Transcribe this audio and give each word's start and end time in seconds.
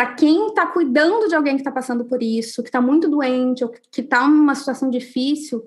para 0.00 0.14
quem 0.14 0.46
está 0.46 0.66
cuidando 0.66 1.28
de 1.28 1.34
alguém 1.34 1.56
que 1.56 1.60
está 1.60 1.70
passando 1.70 2.06
por 2.06 2.22
isso, 2.22 2.62
que 2.62 2.70
está 2.70 2.80
muito 2.80 3.06
doente 3.06 3.62
ou 3.62 3.68
que 3.68 4.00
está 4.00 4.26
numa 4.26 4.54
situação 4.54 4.88
difícil, 4.88 5.62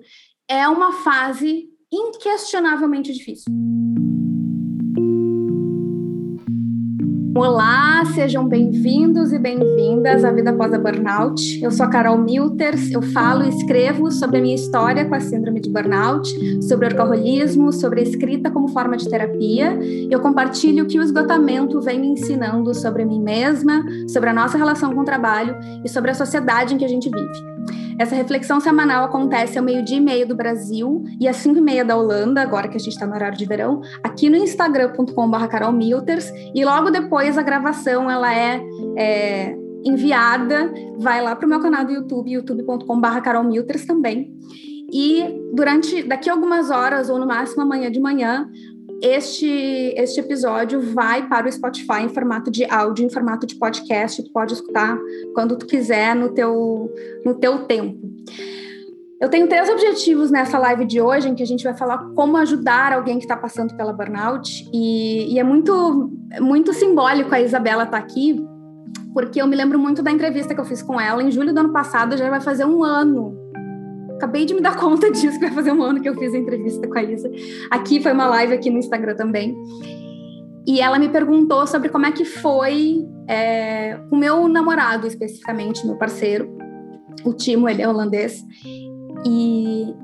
é 0.48 0.66
uma 0.66 0.90
fase 0.90 1.68
inquestionavelmente 1.92 3.12
difícil. 3.12 3.44
Olá, 7.36 8.04
sejam 8.14 8.48
bem-vindos 8.48 9.32
e 9.32 9.38
bem-vindas 9.38 10.24
à 10.24 10.32
Vida 10.32 10.50
Após 10.50 10.72
a 10.72 10.78
Burnout. 10.78 11.60
Eu 11.62 11.70
sou 11.70 11.86
a 11.86 11.88
Carol 11.88 12.18
Milters, 12.18 12.90
eu 12.90 13.02
falo 13.02 13.44
e 13.44 13.48
escrevo 13.48 14.10
sobre 14.10 14.38
a 14.38 14.40
minha 14.40 14.54
história 14.54 15.04
com 15.04 15.14
a 15.14 15.20
síndrome 15.20 15.60
de 15.60 15.68
burnout, 15.68 16.28
sobre 16.62 16.86
o 16.86 17.00
alcoolismo, 17.00 17.72
sobre 17.72 18.00
a 18.00 18.02
escrita 18.02 18.50
como 18.64 18.68
forma 18.68 18.96
de 18.96 19.08
terapia. 19.08 19.78
Eu 20.10 20.20
compartilho 20.20 20.84
o 20.84 20.86
que 20.86 20.98
o 20.98 21.02
esgotamento 21.02 21.80
vem 21.80 22.00
me 22.00 22.08
ensinando 22.08 22.74
sobre 22.74 23.04
mim 23.04 23.20
mesma, 23.20 23.84
sobre 24.08 24.30
a 24.30 24.32
nossa 24.32 24.56
relação 24.56 24.94
com 24.94 25.02
o 25.02 25.04
trabalho 25.04 25.56
e 25.84 25.88
sobre 25.88 26.10
a 26.10 26.14
sociedade 26.14 26.74
em 26.74 26.78
que 26.78 26.84
a 26.84 26.88
gente 26.88 27.10
vive. 27.10 27.54
Essa 27.98 28.14
reflexão 28.14 28.58
semanal 28.58 29.04
acontece 29.04 29.56
ao 29.56 29.64
meio-dia 29.64 29.98
e 29.98 30.00
meio 30.00 30.26
do 30.26 30.34
Brasil 30.34 31.04
e 31.20 31.28
às 31.28 31.36
cinco 31.36 31.58
e 31.58 31.62
meia 31.62 31.84
da 31.84 31.96
Holanda, 31.96 32.40
agora 32.40 32.66
que 32.66 32.76
a 32.76 32.80
gente 32.80 32.92
está 32.92 33.06
no 33.06 33.14
horário 33.14 33.38
de 33.38 33.44
verão, 33.44 33.82
aqui 34.02 34.28
no 34.28 34.36
instagram.com.br 34.36 35.46
carolmilters, 35.48 36.32
e 36.54 36.64
logo 36.64 36.90
depois 36.90 37.38
a 37.38 37.42
gravação 37.42 38.10
ela 38.10 38.34
é, 38.34 38.60
é 38.96 39.56
enviada, 39.84 40.72
vai 40.98 41.22
lá 41.22 41.36
para 41.36 41.46
o 41.46 41.48
meu 41.48 41.60
canal 41.60 41.84
do 41.84 41.92
YouTube, 41.92 42.32
youtube.com.br 42.32 43.20
carolmilters 43.22 43.84
também. 43.84 44.34
E 44.94 45.24
durante, 45.52 46.04
daqui 46.04 46.30
a 46.30 46.32
algumas 46.32 46.70
horas, 46.70 47.10
ou 47.10 47.18
no 47.18 47.26
máximo 47.26 47.62
amanhã 47.62 47.90
de 47.90 47.98
manhã, 47.98 48.48
este, 49.02 49.92
este 49.96 50.20
episódio 50.20 50.80
vai 50.80 51.28
para 51.28 51.48
o 51.48 51.52
Spotify 51.52 52.02
em 52.04 52.08
formato 52.08 52.48
de 52.48 52.64
áudio, 52.64 53.04
em 53.04 53.10
formato 53.10 53.44
de 53.44 53.56
podcast, 53.56 54.22
tu 54.22 54.30
pode 54.30 54.52
escutar 54.54 54.96
quando 55.34 55.56
tu 55.56 55.66
quiser, 55.66 56.14
no 56.14 56.28
teu, 56.28 56.94
no 57.24 57.34
teu 57.34 57.64
tempo. 57.64 58.08
Eu 59.20 59.28
tenho 59.28 59.48
três 59.48 59.68
objetivos 59.68 60.30
nessa 60.30 60.58
live 60.58 60.84
de 60.84 61.00
hoje, 61.00 61.28
em 61.28 61.34
que 61.34 61.42
a 61.42 61.46
gente 61.46 61.64
vai 61.64 61.74
falar 61.74 61.98
como 62.14 62.36
ajudar 62.36 62.92
alguém 62.92 63.18
que 63.18 63.24
está 63.24 63.36
passando 63.36 63.76
pela 63.76 63.92
burnout, 63.92 64.64
e, 64.72 65.34
e, 65.34 65.40
é 65.40 65.42
muito, 65.42 66.08
muito 66.40 66.72
simbólico 66.72 67.34
a 67.34 67.40
Isabela 67.40 67.82
estar 67.82 67.98
tá 67.98 68.04
aqui, 68.04 68.36
porque 69.12 69.42
eu 69.42 69.46
me 69.48 69.56
lembro 69.56 69.76
muito 69.76 70.02
da 70.04 70.10
entrevista 70.12 70.54
que 70.54 70.60
eu 70.60 70.64
fiz 70.64 70.82
com 70.82 71.00
ela 71.00 71.20
em 71.20 71.32
julho 71.32 71.52
do 71.52 71.58
ano 71.58 71.72
passado, 71.72 72.16
já 72.16 72.30
vai 72.30 72.40
fazer 72.40 72.64
um 72.64 72.84
ano 72.84 73.43
acabei 74.16 74.44
de 74.44 74.54
me 74.54 74.60
dar 74.60 74.76
conta 74.76 75.10
disso, 75.10 75.38
que 75.38 75.46
vai 75.46 75.54
fazer 75.54 75.72
um 75.72 75.82
ano 75.82 76.00
que 76.00 76.08
eu 76.08 76.14
fiz 76.14 76.34
a 76.34 76.38
entrevista 76.38 76.86
com 76.86 76.98
a 76.98 77.02
Isa. 77.02 77.30
Aqui 77.70 78.00
foi 78.00 78.12
uma 78.12 78.26
live 78.26 78.54
aqui 78.54 78.70
no 78.70 78.78
Instagram 78.78 79.14
também. 79.14 79.54
E 80.66 80.80
ela 80.80 80.98
me 80.98 81.08
perguntou 81.08 81.66
sobre 81.66 81.90
como 81.90 82.06
é 82.06 82.12
que 82.12 82.24
foi 82.24 83.06
é, 83.28 83.98
o 84.10 84.16
meu 84.16 84.48
namorado, 84.48 85.06
especificamente, 85.06 85.86
meu 85.86 85.96
parceiro. 85.96 86.56
O 87.24 87.32
Timo, 87.34 87.68
ele 87.68 87.82
é 87.82 87.88
holandês. 87.88 88.42
E, 89.26 89.94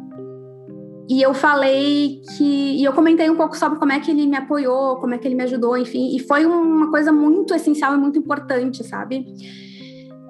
e 1.09 1.23
eu 1.23 1.33
falei 1.33 2.21
que. 2.37 2.79
E 2.79 2.85
eu 2.85 2.93
comentei 2.93 3.31
um 3.31 3.37
pouco 3.37 3.57
sobre 3.57 3.79
como 3.79 3.93
é 3.93 4.01
que 4.01 4.11
ele 4.11 4.27
me 4.27 4.37
apoiou, 4.37 4.97
como 4.97 5.15
é 5.15 5.19
que 5.19 5.27
ele 5.27 5.35
me 5.35 5.45
ajudou, 5.45 5.79
enfim. 5.79 6.15
E 6.15 6.19
foi 6.21 6.45
uma 6.45 6.91
coisa 6.91 7.11
muito 7.11 7.55
essencial 7.55 7.95
e 7.95 7.99
muito 7.99 8.19
importante, 8.19 8.85
sabe? 8.85 9.25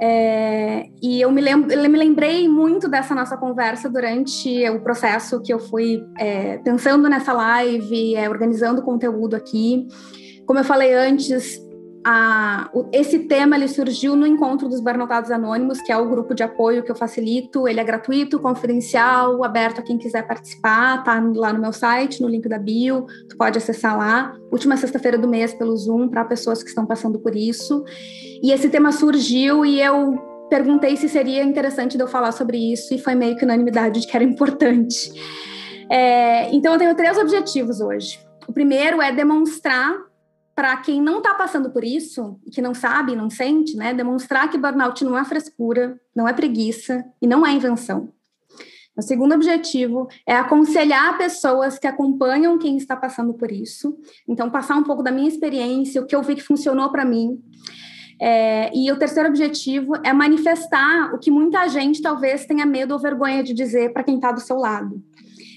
É, 0.02 0.86
e 1.02 1.20
eu 1.20 1.30
me, 1.30 1.42
lembro, 1.42 1.70
eu 1.70 1.90
me 1.90 1.98
lembrei 1.98 2.48
muito 2.48 2.88
dessa 2.88 3.14
nossa 3.14 3.36
conversa 3.36 3.90
durante 3.90 4.66
o 4.70 4.80
processo 4.80 5.42
que 5.42 5.52
eu 5.52 5.58
fui 5.58 6.02
é, 6.18 6.56
pensando 6.58 7.06
nessa 7.08 7.34
live, 7.34 8.16
é, 8.16 8.28
organizando 8.28 8.82
conteúdo 8.82 9.36
aqui. 9.36 9.86
Como 10.46 10.58
eu 10.58 10.64
falei 10.64 10.94
antes, 10.94 11.60
a, 12.04 12.70
esse 12.92 13.20
tema 13.20 13.56
ele 13.56 13.68
surgiu 13.68 14.16
no 14.16 14.26
encontro 14.26 14.68
dos 14.68 14.80
Barnotados 14.80 15.30
Anônimos, 15.30 15.80
que 15.82 15.92
é 15.92 15.96
o 15.96 16.08
grupo 16.08 16.34
de 16.34 16.42
apoio 16.42 16.82
que 16.82 16.90
eu 16.90 16.94
facilito. 16.94 17.68
Ele 17.68 17.78
é 17.78 17.84
gratuito, 17.84 18.38
confidencial, 18.38 19.44
aberto 19.44 19.80
a 19.80 19.82
quem 19.82 19.98
quiser 19.98 20.26
participar. 20.26 21.04
Tá 21.04 21.22
lá 21.34 21.52
no 21.52 21.60
meu 21.60 21.72
site, 21.72 22.22
no 22.22 22.28
link 22.28 22.48
da 22.48 22.58
bio. 22.58 23.06
Tu 23.28 23.36
pode 23.36 23.58
acessar 23.58 23.98
lá. 23.98 24.34
Última 24.50 24.76
sexta-feira 24.76 25.18
do 25.18 25.28
mês 25.28 25.52
pelo 25.52 25.76
Zoom 25.76 26.08
para 26.08 26.24
pessoas 26.24 26.62
que 26.62 26.70
estão 26.70 26.86
passando 26.86 27.18
por 27.18 27.36
isso. 27.36 27.84
E 28.42 28.50
esse 28.50 28.70
tema 28.70 28.92
surgiu 28.92 29.66
e 29.66 29.80
eu 29.80 30.18
perguntei 30.48 30.96
se 30.96 31.08
seria 31.08 31.44
interessante 31.44 31.96
de 31.96 32.02
eu 32.02 32.08
falar 32.08 32.32
sobre 32.32 32.72
isso 32.72 32.94
e 32.94 32.98
foi 32.98 33.14
meio 33.14 33.36
que 33.36 33.44
unanimidade 33.44 34.00
de 34.00 34.06
que 34.06 34.16
era 34.16 34.24
importante. 34.24 35.12
É, 35.90 36.50
então 36.54 36.72
eu 36.72 36.78
tenho 36.78 36.94
três 36.94 37.18
objetivos 37.18 37.80
hoje. 37.80 38.18
O 38.48 38.52
primeiro 38.52 39.02
é 39.02 39.12
demonstrar 39.12 40.09
para 40.60 40.76
quem 40.76 41.00
não 41.00 41.18
está 41.20 41.32
passando 41.32 41.70
por 41.70 41.82
isso, 41.82 42.38
que 42.52 42.60
não 42.60 42.74
sabe, 42.74 43.16
não 43.16 43.30
sente, 43.30 43.74
né, 43.78 43.94
demonstrar 43.94 44.50
que 44.50 44.58
burnout 44.58 45.02
não 45.02 45.16
é 45.16 45.24
frescura, 45.24 45.98
não 46.14 46.28
é 46.28 46.34
preguiça 46.34 47.02
e 47.18 47.26
não 47.26 47.46
é 47.46 47.52
invenção. 47.52 48.12
O 48.94 49.00
segundo 49.00 49.34
objetivo 49.34 50.06
é 50.26 50.34
aconselhar 50.34 51.16
pessoas 51.16 51.78
que 51.78 51.86
acompanham 51.86 52.58
quem 52.58 52.76
está 52.76 52.94
passando 52.94 53.32
por 53.32 53.50
isso. 53.50 53.96
Então, 54.28 54.50
passar 54.50 54.76
um 54.76 54.82
pouco 54.82 55.02
da 55.02 55.10
minha 55.10 55.28
experiência, 55.28 56.02
o 56.02 56.04
que 56.04 56.14
eu 56.14 56.22
vi 56.22 56.34
que 56.34 56.42
funcionou 56.42 56.92
para 56.92 57.06
mim. 57.06 57.42
É, 58.20 58.70
e 58.76 58.92
o 58.92 58.98
terceiro 58.98 59.30
objetivo 59.30 59.94
é 60.04 60.12
manifestar 60.12 61.14
o 61.14 61.18
que 61.18 61.30
muita 61.30 61.66
gente 61.68 62.02
talvez 62.02 62.44
tenha 62.44 62.66
medo 62.66 62.92
ou 62.92 63.00
vergonha 63.00 63.42
de 63.42 63.54
dizer 63.54 63.94
para 63.94 64.04
quem 64.04 64.16
está 64.16 64.30
do 64.30 64.40
seu 64.40 64.56
lado. 64.56 65.02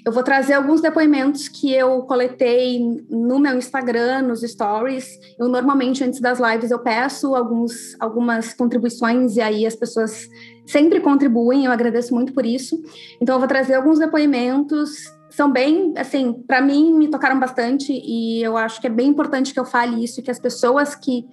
Eu 0.05 0.11
vou 0.11 0.21
trazer 0.21 0.53
alguns 0.53 0.81
depoimentos 0.81 1.47
que 1.47 1.73
eu 1.73 2.01
coletei 2.01 2.79
no 3.09 3.39
meu 3.39 3.57
Instagram, 3.57 4.23
nos 4.23 4.41
stories. 4.41 5.07
Eu 5.39 5.47
normalmente 5.47 6.03
antes 6.03 6.19
das 6.19 6.39
lives 6.39 6.71
eu 6.71 6.79
peço 6.79 7.33
alguns, 7.33 7.95
algumas 8.01 8.53
contribuições 8.53 9.37
e 9.37 9.41
aí 9.41 9.65
as 9.65 9.77
pessoas 9.77 10.27
sempre 10.65 10.99
contribuem. 10.99 11.65
Eu 11.65 11.71
agradeço 11.71 12.13
muito 12.13 12.33
por 12.33 12.45
isso. 12.45 12.81
Então 13.21 13.35
eu 13.35 13.39
vou 13.39 13.47
trazer 13.47 13.75
alguns 13.75 13.97
depoimentos. 13.97 14.91
São 15.29 15.49
bem, 15.49 15.93
assim, 15.95 16.33
para 16.33 16.61
mim 16.61 16.93
me 16.93 17.07
tocaram 17.07 17.39
bastante 17.39 17.93
e 17.93 18.43
eu 18.43 18.57
acho 18.57 18.81
que 18.81 18.87
é 18.87 18.89
bem 18.89 19.07
importante 19.07 19.53
que 19.53 19.59
eu 19.59 19.65
fale 19.65 20.03
isso, 20.03 20.21
que 20.21 20.29
as 20.29 20.39
pessoas 20.39 20.95
que 20.95 21.25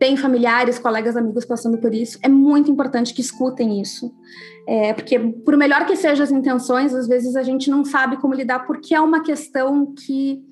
tem 0.00 0.16
familiares, 0.16 0.78
colegas, 0.78 1.14
amigos 1.14 1.44
passando 1.44 1.76
por 1.76 1.92
isso, 1.92 2.18
é 2.22 2.28
muito 2.28 2.70
importante 2.70 3.12
que 3.12 3.20
escutem 3.20 3.82
isso. 3.82 4.10
É, 4.66 4.94
porque, 4.94 5.18
por 5.18 5.58
melhor 5.58 5.84
que 5.84 5.94
sejam 5.94 6.24
as 6.24 6.32
intenções, 6.32 6.94
às 6.94 7.06
vezes 7.06 7.36
a 7.36 7.42
gente 7.42 7.68
não 7.68 7.84
sabe 7.84 8.16
como 8.16 8.32
lidar, 8.32 8.66
porque 8.66 8.94
é 8.94 9.00
uma 9.00 9.22
questão 9.22 9.92
que, 9.94 10.42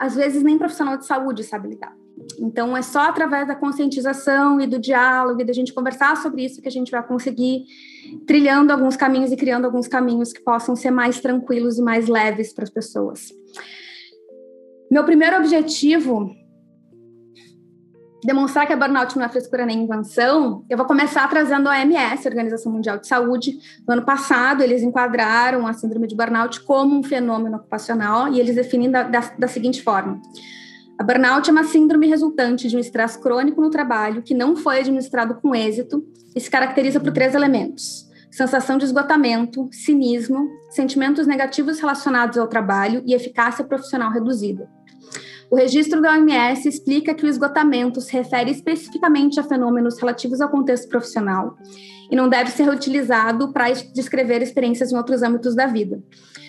às 0.00 0.16
vezes, 0.16 0.42
nem 0.42 0.58
profissional 0.58 0.96
de 0.96 1.06
saúde 1.06 1.44
sabe 1.44 1.68
lidar. 1.68 1.94
Então, 2.40 2.76
é 2.76 2.82
só 2.82 3.02
através 3.02 3.46
da 3.46 3.54
conscientização 3.54 4.60
e 4.60 4.66
do 4.66 4.80
diálogo 4.80 5.40
e 5.40 5.44
da 5.44 5.52
gente 5.52 5.72
conversar 5.72 6.16
sobre 6.16 6.44
isso 6.44 6.60
que 6.60 6.68
a 6.68 6.72
gente 6.72 6.90
vai 6.90 7.06
conseguir 7.06 7.64
trilhando 8.26 8.72
alguns 8.72 8.96
caminhos 8.96 9.30
e 9.30 9.36
criando 9.36 9.64
alguns 9.64 9.86
caminhos 9.86 10.32
que 10.32 10.42
possam 10.42 10.74
ser 10.74 10.90
mais 10.90 11.20
tranquilos 11.20 11.78
e 11.78 11.82
mais 11.82 12.08
leves 12.08 12.52
para 12.52 12.64
as 12.64 12.70
pessoas. 12.70 13.28
Meu 14.90 15.04
primeiro 15.04 15.36
objetivo 15.36 16.41
demonstrar 18.24 18.66
que 18.66 18.72
a 18.72 18.76
burnout 18.76 19.16
não 19.16 19.24
é 19.24 19.28
frescura 19.28 19.66
nem 19.66 19.82
invenção, 19.82 20.64
eu 20.70 20.76
vou 20.76 20.86
começar 20.86 21.28
trazendo 21.28 21.68
a 21.68 21.72
OMS, 21.72 22.26
a 22.26 22.30
Organização 22.30 22.72
Mundial 22.72 22.98
de 22.98 23.06
Saúde. 23.06 23.58
No 23.86 23.94
ano 23.94 24.04
passado, 24.04 24.62
eles 24.62 24.82
enquadraram 24.82 25.66
a 25.66 25.72
síndrome 25.72 26.06
de 26.06 26.14
burnout 26.14 26.60
como 26.60 26.96
um 26.98 27.02
fenômeno 27.02 27.56
ocupacional 27.56 28.32
e 28.32 28.38
eles 28.38 28.54
definem 28.54 28.90
da, 28.90 29.02
da, 29.02 29.20
da 29.38 29.48
seguinte 29.48 29.82
forma. 29.82 30.20
A 30.98 31.04
burnout 31.04 31.48
é 31.48 31.52
uma 31.52 31.64
síndrome 31.64 32.06
resultante 32.06 32.68
de 32.68 32.76
um 32.76 32.80
estresse 32.80 33.20
crônico 33.20 33.60
no 33.60 33.70
trabalho 33.70 34.22
que 34.22 34.34
não 34.34 34.54
foi 34.54 34.78
administrado 34.78 35.34
com 35.36 35.54
êxito 35.54 36.04
e 36.34 36.40
se 36.40 36.50
caracteriza 36.50 37.00
por 37.00 37.12
três 37.12 37.34
elementos: 37.34 38.08
sensação 38.30 38.78
de 38.78 38.84
esgotamento, 38.84 39.68
cinismo, 39.72 40.48
sentimentos 40.70 41.26
negativos 41.26 41.80
relacionados 41.80 42.38
ao 42.38 42.46
trabalho 42.46 43.02
e 43.04 43.14
eficácia 43.14 43.64
profissional 43.64 44.12
reduzida. 44.12 44.68
O 45.52 45.56
registro 45.56 46.00
da 46.00 46.12
OMS 46.12 46.66
explica 46.66 47.12
que 47.12 47.26
o 47.26 47.28
esgotamento 47.28 48.00
se 48.00 48.10
refere 48.10 48.50
especificamente 48.50 49.38
a 49.38 49.42
fenômenos 49.42 49.98
relativos 50.00 50.40
ao 50.40 50.48
contexto 50.48 50.88
profissional 50.88 51.58
e 52.10 52.16
não 52.16 52.26
deve 52.26 52.50
ser 52.50 52.70
utilizado 52.70 53.52
para 53.52 53.70
descrever 53.70 54.40
experiências 54.40 54.90
em 54.90 54.96
outros 54.96 55.22
âmbitos 55.22 55.54
da 55.54 55.66
vida. 55.66 56.02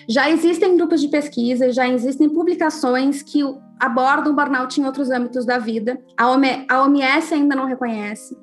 Já 0.08 0.30
existem 0.30 0.74
grupos 0.74 1.02
de 1.02 1.08
pesquisa, 1.08 1.70
já 1.70 1.86
existem 1.86 2.30
publicações 2.30 3.22
que 3.22 3.42
abordam 3.78 4.32
o 4.32 4.34
burnout 4.34 4.80
em 4.80 4.86
outros 4.86 5.10
âmbitos 5.10 5.44
da 5.44 5.58
vida. 5.58 6.00
A 6.16 6.30
OMS 6.82 7.34
ainda 7.34 7.54
não 7.54 7.66
reconhece. 7.66 8.34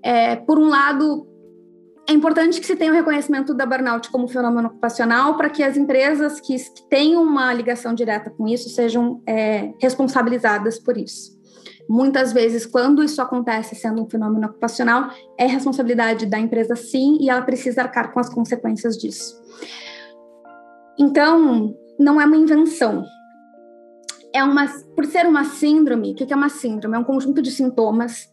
É, 0.00 0.36
por 0.36 0.60
um 0.60 0.68
lado, 0.68 1.26
é 2.08 2.12
importante 2.12 2.58
que 2.58 2.66
se 2.66 2.74
tenha 2.74 2.90
o 2.90 2.94
reconhecimento 2.94 3.52
da 3.52 3.66
burnout 3.66 4.10
como 4.10 4.26
fenômeno 4.26 4.68
ocupacional 4.68 5.36
para 5.36 5.50
que 5.50 5.62
as 5.62 5.76
empresas 5.76 6.40
que, 6.40 6.56
que 6.56 6.88
tenham 6.88 7.22
uma 7.22 7.52
ligação 7.52 7.94
direta 7.94 8.30
com 8.30 8.48
isso 8.48 8.70
sejam 8.70 9.22
é, 9.26 9.74
responsabilizadas 9.78 10.78
por 10.78 10.96
isso. 10.96 11.36
Muitas 11.86 12.32
vezes, 12.32 12.64
quando 12.64 13.02
isso 13.02 13.20
acontece 13.20 13.74
sendo 13.74 14.02
um 14.02 14.08
fenômeno 14.08 14.46
ocupacional, 14.46 15.10
é 15.38 15.46
responsabilidade 15.46 16.24
da 16.24 16.38
empresa 16.38 16.74
sim, 16.74 17.18
e 17.20 17.28
ela 17.28 17.42
precisa 17.42 17.82
arcar 17.82 18.12
com 18.12 18.20
as 18.20 18.28
consequências 18.28 18.96
disso. 18.96 19.42
Então, 20.98 21.74
não 21.98 22.20
é 22.20 22.24
uma 22.24 22.36
invenção, 22.36 23.04
é 24.34 24.42
uma, 24.42 24.66
por 24.94 25.06
ser 25.06 25.26
uma 25.26 25.44
síndrome, 25.44 26.12
o 26.12 26.14
que 26.14 26.32
é 26.32 26.36
uma 26.36 26.48
síndrome? 26.48 26.96
É 26.96 26.98
um 26.98 27.04
conjunto 27.04 27.40
de 27.42 27.50
sintomas. 27.50 28.28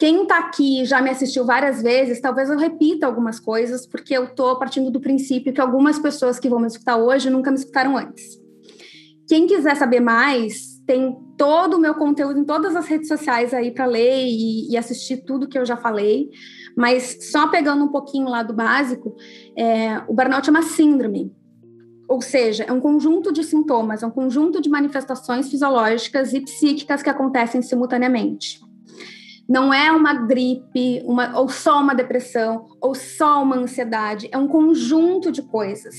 Quem 0.00 0.22
está 0.22 0.38
aqui 0.38 0.82
já 0.86 1.02
me 1.02 1.10
assistiu 1.10 1.44
várias 1.44 1.82
vezes, 1.82 2.22
talvez 2.22 2.48
eu 2.48 2.56
repita 2.56 3.04
algumas 3.04 3.38
coisas, 3.38 3.86
porque 3.86 4.16
eu 4.16 4.24
estou 4.24 4.58
partindo 4.58 4.90
do 4.90 4.98
princípio 4.98 5.52
que 5.52 5.60
algumas 5.60 5.98
pessoas 5.98 6.40
que 6.40 6.48
vão 6.48 6.58
me 6.58 6.66
escutar 6.66 6.96
hoje 6.96 7.28
nunca 7.28 7.50
me 7.50 7.58
escutaram 7.58 7.98
antes. 7.98 8.40
Quem 9.28 9.46
quiser 9.46 9.76
saber 9.76 10.00
mais, 10.00 10.80
tem 10.86 11.14
todo 11.36 11.74
o 11.74 11.78
meu 11.78 11.94
conteúdo 11.94 12.38
em 12.38 12.44
todas 12.44 12.74
as 12.74 12.86
redes 12.86 13.08
sociais 13.08 13.52
aí 13.52 13.72
para 13.72 13.84
ler 13.84 14.24
e, 14.24 14.72
e, 14.72 14.76
assistir 14.78 15.18
tudo 15.18 15.46
que 15.46 15.58
eu 15.58 15.66
já 15.66 15.76
falei. 15.76 16.30
Mas 16.74 17.30
só 17.30 17.48
pegando 17.48 17.84
um 17.84 17.88
pouquinho 17.88 18.26
lá 18.26 18.42
do 18.42 18.54
básico, 18.54 19.14
é, 19.54 19.98
o 20.08 20.14
burnout 20.14 20.48
é 20.48 20.50
uma 20.50 20.62
síndrome. 20.62 21.30
Ou 22.08 22.22
seja, 22.22 22.64
é 22.64 22.72
um 22.72 22.80
conjunto 22.80 23.30
de 23.30 23.44
sintomas, 23.44 24.02
é 24.02 24.06
um 24.06 24.10
conjunto 24.10 24.62
de 24.62 24.70
manifestações 24.70 25.50
fisiológicas 25.50 26.32
e 26.32 26.40
psíquicas 26.40 27.02
que 27.02 27.10
acontecem 27.10 27.60
simultaneamente. 27.60 28.69
Não 29.50 29.74
é 29.74 29.90
uma 29.90 30.14
gripe, 30.14 31.02
uma, 31.04 31.36
ou 31.36 31.48
só 31.48 31.80
uma 31.80 31.92
depressão, 31.92 32.66
ou 32.80 32.94
só 32.94 33.42
uma 33.42 33.56
ansiedade, 33.56 34.28
é 34.30 34.38
um 34.38 34.46
conjunto 34.46 35.32
de 35.32 35.42
coisas. 35.42 35.96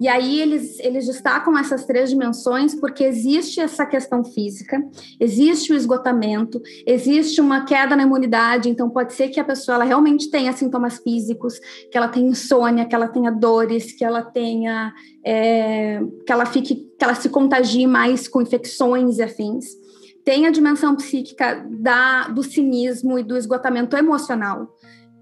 E 0.00 0.06
aí 0.06 0.40
eles, 0.40 0.78
eles 0.78 1.06
destacam 1.06 1.58
essas 1.58 1.84
três 1.84 2.10
dimensões 2.10 2.76
porque 2.76 3.02
existe 3.02 3.60
essa 3.60 3.84
questão 3.84 4.24
física, 4.24 4.80
existe 5.18 5.72
o 5.72 5.76
esgotamento, 5.76 6.62
existe 6.86 7.40
uma 7.40 7.64
queda 7.64 7.96
na 7.96 8.04
imunidade, 8.04 8.68
então 8.68 8.88
pode 8.88 9.14
ser 9.14 9.30
que 9.30 9.40
a 9.40 9.44
pessoa 9.44 9.74
ela 9.74 9.84
realmente 9.84 10.30
tenha 10.30 10.52
sintomas 10.52 10.98
físicos, 10.98 11.58
que 11.90 11.98
ela 11.98 12.06
tenha 12.06 12.28
insônia, 12.28 12.86
que 12.86 12.94
ela 12.94 13.08
tenha 13.08 13.32
dores, 13.32 13.90
que 13.90 14.04
ela 14.04 14.22
tenha. 14.22 14.94
É, 15.24 16.00
que 16.24 16.32
ela 16.32 16.46
fique, 16.46 16.74
que 16.74 17.04
ela 17.04 17.14
se 17.16 17.28
contagie 17.28 17.86
mais 17.86 18.28
com 18.28 18.42
infecções 18.42 19.18
e 19.18 19.22
afins 19.22 19.81
tem 20.24 20.46
a 20.46 20.50
dimensão 20.50 20.94
psíquica 20.96 21.66
da, 21.68 22.28
do 22.28 22.42
cinismo 22.42 23.18
e 23.18 23.22
do 23.22 23.36
esgotamento 23.36 23.96
emocional, 23.96 24.68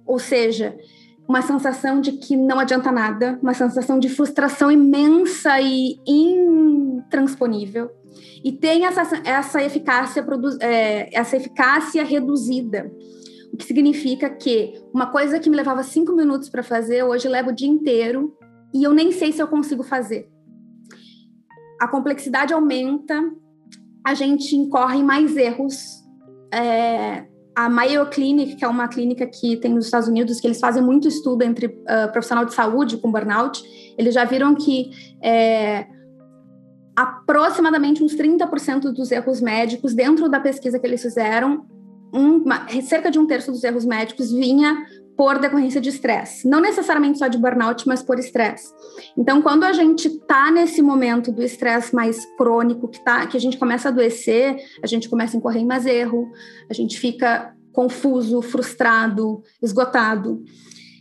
ou 0.06 0.18
seja, 0.18 0.76
uma 1.28 1.42
sensação 1.42 2.00
de 2.00 2.12
que 2.12 2.36
não 2.36 2.58
adianta 2.58 2.90
nada, 2.90 3.38
uma 3.42 3.54
sensação 3.54 3.98
de 3.98 4.08
frustração 4.08 4.70
imensa 4.70 5.60
e 5.60 6.00
intransponível. 6.06 7.90
E 8.44 8.52
tem 8.52 8.84
essa, 8.84 9.02
essa, 9.24 9.62
eficácia, 9.62 10.26
é, 10.60 11.16
essa 11.16 11.36
eficácia 11.36 12.02
reduzida, 12.02 12.90
o 13.52 13.56
que 13.56 13.64
significa 13.64 14.28
que 14.28 14.74
uma 14.92 15.06
coisa 15.06 15.38
que 15.38 15.48
me 15.48 15.56
levava 15.56 15.82
cinco 15.82 16.14
minutos 16.14 16.48
para 16.48 16.62
fazer, 16.62 17.04
hoje 17.04 17.28
leva 17.28 17.50
o 17.50 17.54
dia 17.54 17.68
inteiro 17.68 18.36
e 18.74 18.82
eu 18.82 18.92
nem 18.92 19.12
sei 19.12 19.32
se 19.32 19.42
eu 19.42 19.48
consigo 19.48 19.82
fazer. 19.82 20.28
A 21.80 21.88
complexidade 21.88 22.52
aumenta, 22.52 23.22
a 24.04 24.14
gente 24.14 24.54
incorre 24.56 25.02
mais 25.02 25.36
erros. 25.36 26.00
É, 26.52 27.24
a 27.54 27.68
Mayo 27.68 28.06
Clinic, 28.06 28.56
que 28.56 28.64
é 28.64 28.68
uma 28.68 28.88
clínica 28.88 29.26
que 29.26 29.56
tem 29.56 29.74
nos 29.74 29.84
Estados 29.84 30.08
Unidos, 30.08 30.40
que 30.40 30.46
eles 30.46 30.60
fazem 30.60 30.82
muito 30.82 31.08
estudo 31.08 31.42
entre 31.42 31.66
uh, 31.66 32.10
profissional 32.12 32.44
de 32.44 32.54
saúde 32.54 32.96
com 32.96 33.10
burnout, 33.10 33.62
eles 33.98 34.14
já 34.14 34.24
viram 34.24 34.54
que 34.54 34.90
é, 35.22 35.86
aproximadamente 36.96 38.02
uns 38.02 38.14
30% 38.14 38.92
dos 38.92 39.10
erros 39.10 39.40
médicos, 39.40 39.94
dentro 39.94 40.28
da 40.28 40.40
pesquisa 40.40 40.78
que 40.78 40.86
eles 40.86 41.02
fizeram, 41.02 41.66
um, 42.12 42.44
cerca 42.82 43.10
de 43.10 43.18
um 43.18 43.26
terço 43.26 43.52
dos 43.52 43.62
erros 43.62 43.84
médicos 43.84 44.32
vinha 44.32 44.86
por 45.20 45.38
decorrência 45.38 45.82
de 45.82 45.90
estresse. 45.90 46.48
Não 46.48 46.62
necessariamente 46.62 47.18
só 47.18 47.28
de 47.28 47.36
burnout, 47.36 47.86
mas 47.86 48.02
por 48.02 48.18
estresse. 48.18 48.72
Então, 49.14 49.42
quando 49.42 49.64
a 49.64 49.72
gente 49.74 50.08
está 50.08 50.50
nesse 50.50 50.80
momento 50.80 51.30
do 51.30 51.42
estresse 51.42 51.94
mais 51.94 52.24
crônico, 52.38 52.88
que, 52.88 53.04
tá, 53.04 53.26
que 53.26 53.36
a 53.36 53.40
gente 53.40 53.58
começa 53.58 53.88
a 53.88 53.92
adoecer, 53.92 54.56
a 54.82 54.86
gente 54.86 55.10
começa 55.10 55.36
a 55.36 55.38
incorrer 55.38 55.60
em 55.60 55.66
mais 55.66 55.84
erro, 55.84 56.32
a 56.70 56.72
gente 56.72 56.98
fica 56.98 57.54
confuso, 57.70 58.40
frustrado, 58.40 59.42
esgotado. 59.62 60.42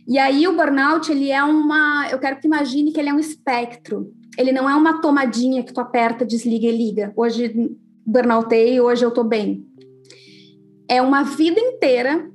E 0.06 0.18
aí 0.18 0.46
o 0.46 0.54
burnout, 0.54 1.10
ele 1.10 1.30
é 1.30 1.42
uma, 1.42 2.06
eu 2.10 2.18
quero 2.18 2.38
que 2.40 2.46
imagine 2.46 2.92
que 2.92 3.00
ele 3.00 3.08
é 3.08 3.14
um 3.14 3.18
espectro. 3.18 4.12
Ele 4.36 4.52
não 4.52 4.68
é 4.68 4.74
uma 4.74 5.00
tomadinha 5.00 5.62
que 5.62 5.72
tu 5.72 5.80
aperta, 5.80 6.26
desliga 6.26 6.66
e 6.66 6.76
liga. 6.76 7.10
Hoje 7.16 7.74
burnoutei, 8.04 8.82
hoje 8.82 9.02
eu 9.02 9.12
tô 9.12 9.24
bem. 9.24 9.64
É 10.86 11.00
uma 11.00 11.22
vida 11.22 11.58
inteira 11.58 12.30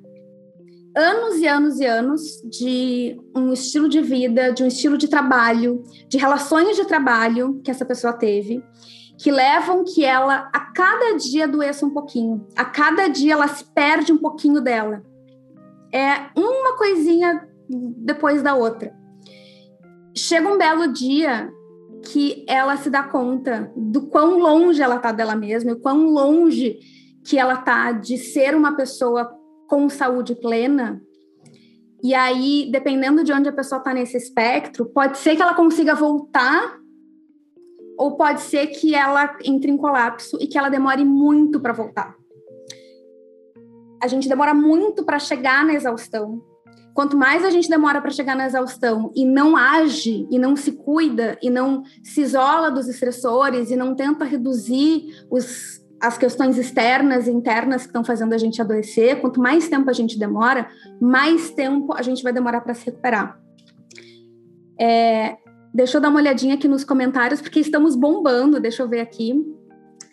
anos 0.95 1.37
e 1.37 1.47
anos 1.47 1.79
e 1.79 1.85
anos 1.85 2.41
de 2.43 3.19
um 3.35 3.51
estilo 3.51 3.89
de 3.89 4.01
vida, 4.01 4.53
de 4.53 4.63
um 4.63 4.67
estilo 4.67 4.97
de 4.97 5.07
trabalho, 5.07 5.83
de 6.07 6.17
relações 6.17 6.77
de 6.77 6.85
trabalho 6.85 7.59
que 7.63 7.69
essa 7.69 7.83
pessoa 7.83 8.13
teve, 8.13 8.63
que 9.17 9.29
levam 9.29 9.83
que 9.83 10.05
ela 10.05 10.49
a 10.53 10.59
cada 10.59 11.17
dia 11.17 11.47
doeça 11.47 11.85
um 11.85 11.89
pouquinho, 11.89 12.47
a 12.55 12.63
cada 12.63 13.07
dia 13.07 13.33
ela 13.33 13.47
se 13.47 13.65
perde 13.65 14.13
um 14.13 14.17
pouquinho 14.17 14.61
dela. 14.61 15.03
É 15.91 16.29
uma 16.35 16.77
coisinha 16.77 17.47
depois 17.69 18.41
da 18.41 18.55
outra. 18.55 18.93
Chega 20.15 20.47
um 20.47 20.57
belo 20.57 20.87
dia 20.87 21.51
que 22.03 22.45
ela 22.47 22.77
se 22.77 22.89
dá 22.89 23.03
conta 23.03 23.71
do 23.75 24.07
quão 24.07 24.37
longe 24.39 24.81
ela 24.81 24.99
tá 24.99 25.11
dela 25.11 25.35
mesma, 25.35 25.73
o 25.73 25.79
quão 25.79 26.05
longe 26.05 26.79
que 27.25 27.37
ela 27.37 27.57
tá 27.57 27.91
de 27.91 28.17
ser 28.17 28.55
uma 28.55 28.75
pessoa 28.75 29.29
com 29.67 29.89
saúde 29.89 30.35
plena. 30.35 31.01
E 32.03 32.13
aí, 32.13 32.69
dependendo 32.71 33.23
de 33.23 33.33
onde 33.33 33.49
a 33.49 33.53
pessoa 33.53 33.79
está 33.79 33.93
nesse 33.93 34.15
espectro, 34.17 34.85
pode 34.85 35.17
ser 35.17 35.35
que 35.35 35.41
ela 35.41 35.55
consiga 35.55 35.95
voltar, 35.95 36.79
ou 37.97 38.15
pode 38.15 38.41
ser 38.41 38.67
que 38.67 38.93
ela 38.93 39.37
entre 39.43 39.71
em 39.71 39.77
colapso 39.77 40.37
e 40.39 40.47
que 40.47 40.57
ela 40.57 40.69
demore 40.69 41.03
muito 41.03 41.59
para 41.59 41.73
voltar. 41.73 42.15
A 44.01 44.07
gente 44.07 44.29
demora 44.29 44.53
muito 44.53 45.03
para 45.03 45.17
chegar 45.17 45.65
na 45.65 45.73
exaustão. 45.73 46.43
Quanto 46.93 47.17
mais 47.17 47.43
a 47.43 47.49
gente 47.49 47.69
demora 47.69 48.01
para 48.01 48.11
chegar 48.11 48.35
na 48.35 48.45
exaustão 48.45 49.11
e 49.15 49.25
não 49.25 49.57
age, 49.57 50.27
e 50.29 50.37
não 50.37 50.55
se 50.55 50.73
cuida, 50.73 51.37
e 51.41 51.49
não 51.49 51.83
se 52.03 52.21
isola 52.21 52.69
dos 52.69 52.87
estressores, 52.87 53.71
e 53.71 53.75
não 53.75 53.95
tenta 53.95 54.23
reduzir 54.23 55.25
os 55.29 55.84
as 56.01 56.17
questões 56.17 56.57
externas 56.57 57.27
e 57.27 57.31
internas 57.31 57.83
que 57.83 57.87
estão 57.87 58.03
fazendo 58.03 58.33
a 58.33 58.37
gente 58.37 58.61
adoecer, 58.61 59.21
quanto 59.21 59.39
mais 59.39 59.67
tempo 59.69 59.89
a 59.89 59.93
gente 59.93 60.19
demora, 60.19 60.67
mais 61.01 61.49
tempo 61.51 61.93
a 61.93 62.01
gente 62.01 62.23
vai 62.23 62.33
demorar 62.33 62.61
para 62.61 62.73
se 62.73 62.85
recuperar. 62.85 63.39
É, 64.79 65.37
deixa 65.73 65.97
eu 65.97 66.01
dar 66.01 66.09
uma 66.09 66.19
olhadinha 66.19 66.55
aqui 66.55 66.67
nos 66.67 66.83
comentários, 66.83 67.41
porque 67.41 67.59
estamos 67.59 67.95
bombando, 67.95 68.59
deixa 68.59 68.83
eu 68.83 68.89
ver 68.89 68.99
aqui. 68.99 69.33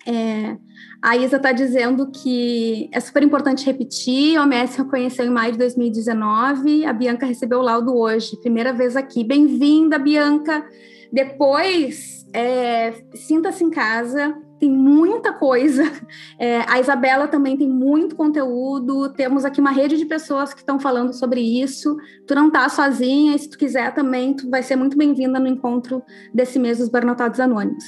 É, 0.07 0.57
a 1.01 1.17
Isa 1.17 1.37
está 1.37 1.53
dizendo 1.53 2.11
que 2.11 2.89
é 2.93 3.01
super 3.01 3.23
importante 3.23 3.67
repetir. 3.67 4.37
A 4.37 4.43
OMS 4.43 4.79
reconheceu 4.79 5.27
em 5.27 5.31
maio 5.31 5.53
de 5.53 5.59
2019. 5.59 6.85
A 6.85 6.93
Bianca 6.93 7.27
recebeu 7.27 7.59
o 7.59 7.63
laudo 7.63 7.97
hoje, 7.97 8.37
primeira 8.41 8.73
vez 8.73 8.97
aqui. 8.97 9.23
Bem-vinda, 9.25 9.99
Bianca. 9.99 10.65
Depois, 11.13 12.27
é, 12.33 12.95
sinta-se 13.15 13.63
em 13.63 13.71
casa 13.71 14.35
tem 14.63 14.71
muita 14.71 15.33
coisa. 15.33 15.83
É, 16.39 16.65
a 16.69 16.81
Isabela 16.81 17.29
também 17.29 17.57
tem 17.57 17.69
muito 17.69 18.17
conteúdo. 18.17 19.13
Temos 19.13 19.45
aqui 19.45 19.61
uma 19.61 19.71
rede 19.71 19.97
de 19.97 20.05
pessoas 20.05 20.53
que 20.53 20.59
estão 20.61 20.79
falando 20.79 21.13
sobre 21.13 21.41
isso. 21.41 21.97
Tu 22.27 22.35
não 22.35 22.51
tá 22.51 22.69
sozinha, 22.69 23.37
e 23.37 23.39
se 23.39 23.49
tu 23.49 23.57
quiser 23.57 23.95
também, 23.95 24.35
tu 24.35 24.51
vai 24.51 24.61
ser 24.61 24.75
muito 24.75 24.97
bem-vinda 24.97 25.39
no 25.39 25.47
encontro 25.47 26.03
desse 26.35 26.59
mês 26.59 26.79
dos 26.79 26.89
Burnouts 26.89 27.39
Anônimos. 27.39 27.85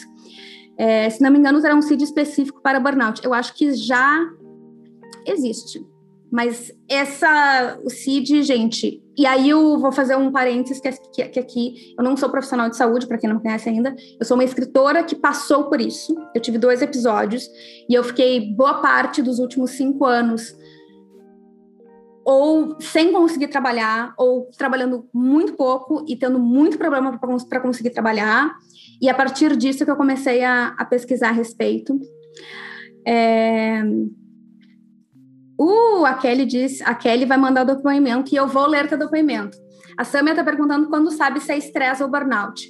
É, 0.79 1.11
se 1.11 1.21
não 1.21 1.33
me 1.33 1.39
engano, 1.39 1.61
terá 1.61 1.75
um 1.75 1.83
CID 1.83 2.05
específico 2.05 2.63
para 2.63 2.79
burnout. 2.79 3.25
Eu 3.25 3.35
acho 3.35 3.55
que 3.55 3.73
já 3.73 4.25
existe. 5.27 5.85
Mas 6.31 6.73
essa, 6.89 7.79
o 7.85 7.91
CID, 7.91 8.43
gente, 8.43 9.03
e 9.17 9.27
aí 9.27 9.49
eu 9.49 9.79
vou 9.79 9.93
fazer 9.93 10.17
um 10.17 10.33
parênteses 10.33 10.81
que, 10.81 10.91
que, 11.13 11.29
que 11.29 11.41
aqui 11.41 11.95
eu 11.97 12.03
não 12.03 12.17
sou 12.17 12.29
profissional 12.29 12.69
de 12.69 12.77
saúde, 12.77 13.07
para 13.07 13.19
quem 13.19 13.31
não 13.31 13.39
conhece 13.39 13.69
ainda, 13.69 13.95
eu 14.19 14.27
sou 14.27 14.37
uma 14.37 14.45
escritora 14.45 15.05
que 15.05 15.15
passou 15.15 15.65
por 15.65 15.81
isso. 15.81 16.15
Eu 16.35 16.41
tive 16.41 16.59
dois 16.59 16.83
episódios 16.83 17.49
e 17.89 17.95
eu 17.95 18.03
fiquei 18.03 18.53
boa 18.55 18.81
parte 18.81 19.23
dos 19.23 19.39
últimos 19.39 19.73
cinco 19.73 20.05
anos 20.05 20.57
ou 22.25 22.77
sem 22.81 23.13
conseguir 23.13 23.49
trabalhar, 23.49 24.15
ou 24.17 24.49
trabalhando 24.57 25.07
muito 25.13 25.53
pouco 25.53 26.05
e 26.09 26.17
tendo 26.17 26.39
muito 26.39 26.79
problema 26.79 27.21
para 27.49 27.61
conseguir 27.61 27.91
trabalhar. 27.91 28.57
E 29.01 29.11
a 29.11 29.15
partir 29.15 29.55
disso 29.57 29.85
que 29.85 29.91
eu 29.91 29.97
comecei 29.97 30.43
a, 30.43 30.69
a 30.79 30.85
pesquisar 30.85 31.29
a 31.29 31.33
respeito. 31.33 32.01
É, 33.07 33.83
Uh, 35.59 36.05
a 36.05 36.15
Kelly 36.15 36.45
diz, 36.45 36.81
a 36.83 36.95
Kelly 36.95 37.25
vai 37.25 37.39
mandar 37.39 37.63
o 37.63 37.77
depoimento 37.77 38.35
e 38.35 38.37
eu 38.37 38.47
vou 38.47 38.67
ler 38.67 38.89
teu 38.89 38.99
depoimento. 38.99 39.57
A 39.97 40.05
Samia 40.05 40.33
está 40.33 40.43
perguntando 40.43 40.89
quando 40.89 41.11
sabe 41.11 41.41
se 41.41 41.53
é 41.53 41.59
estresse 41.59 42.03
ou 42.03 42.11
burnout. 42.11 42.61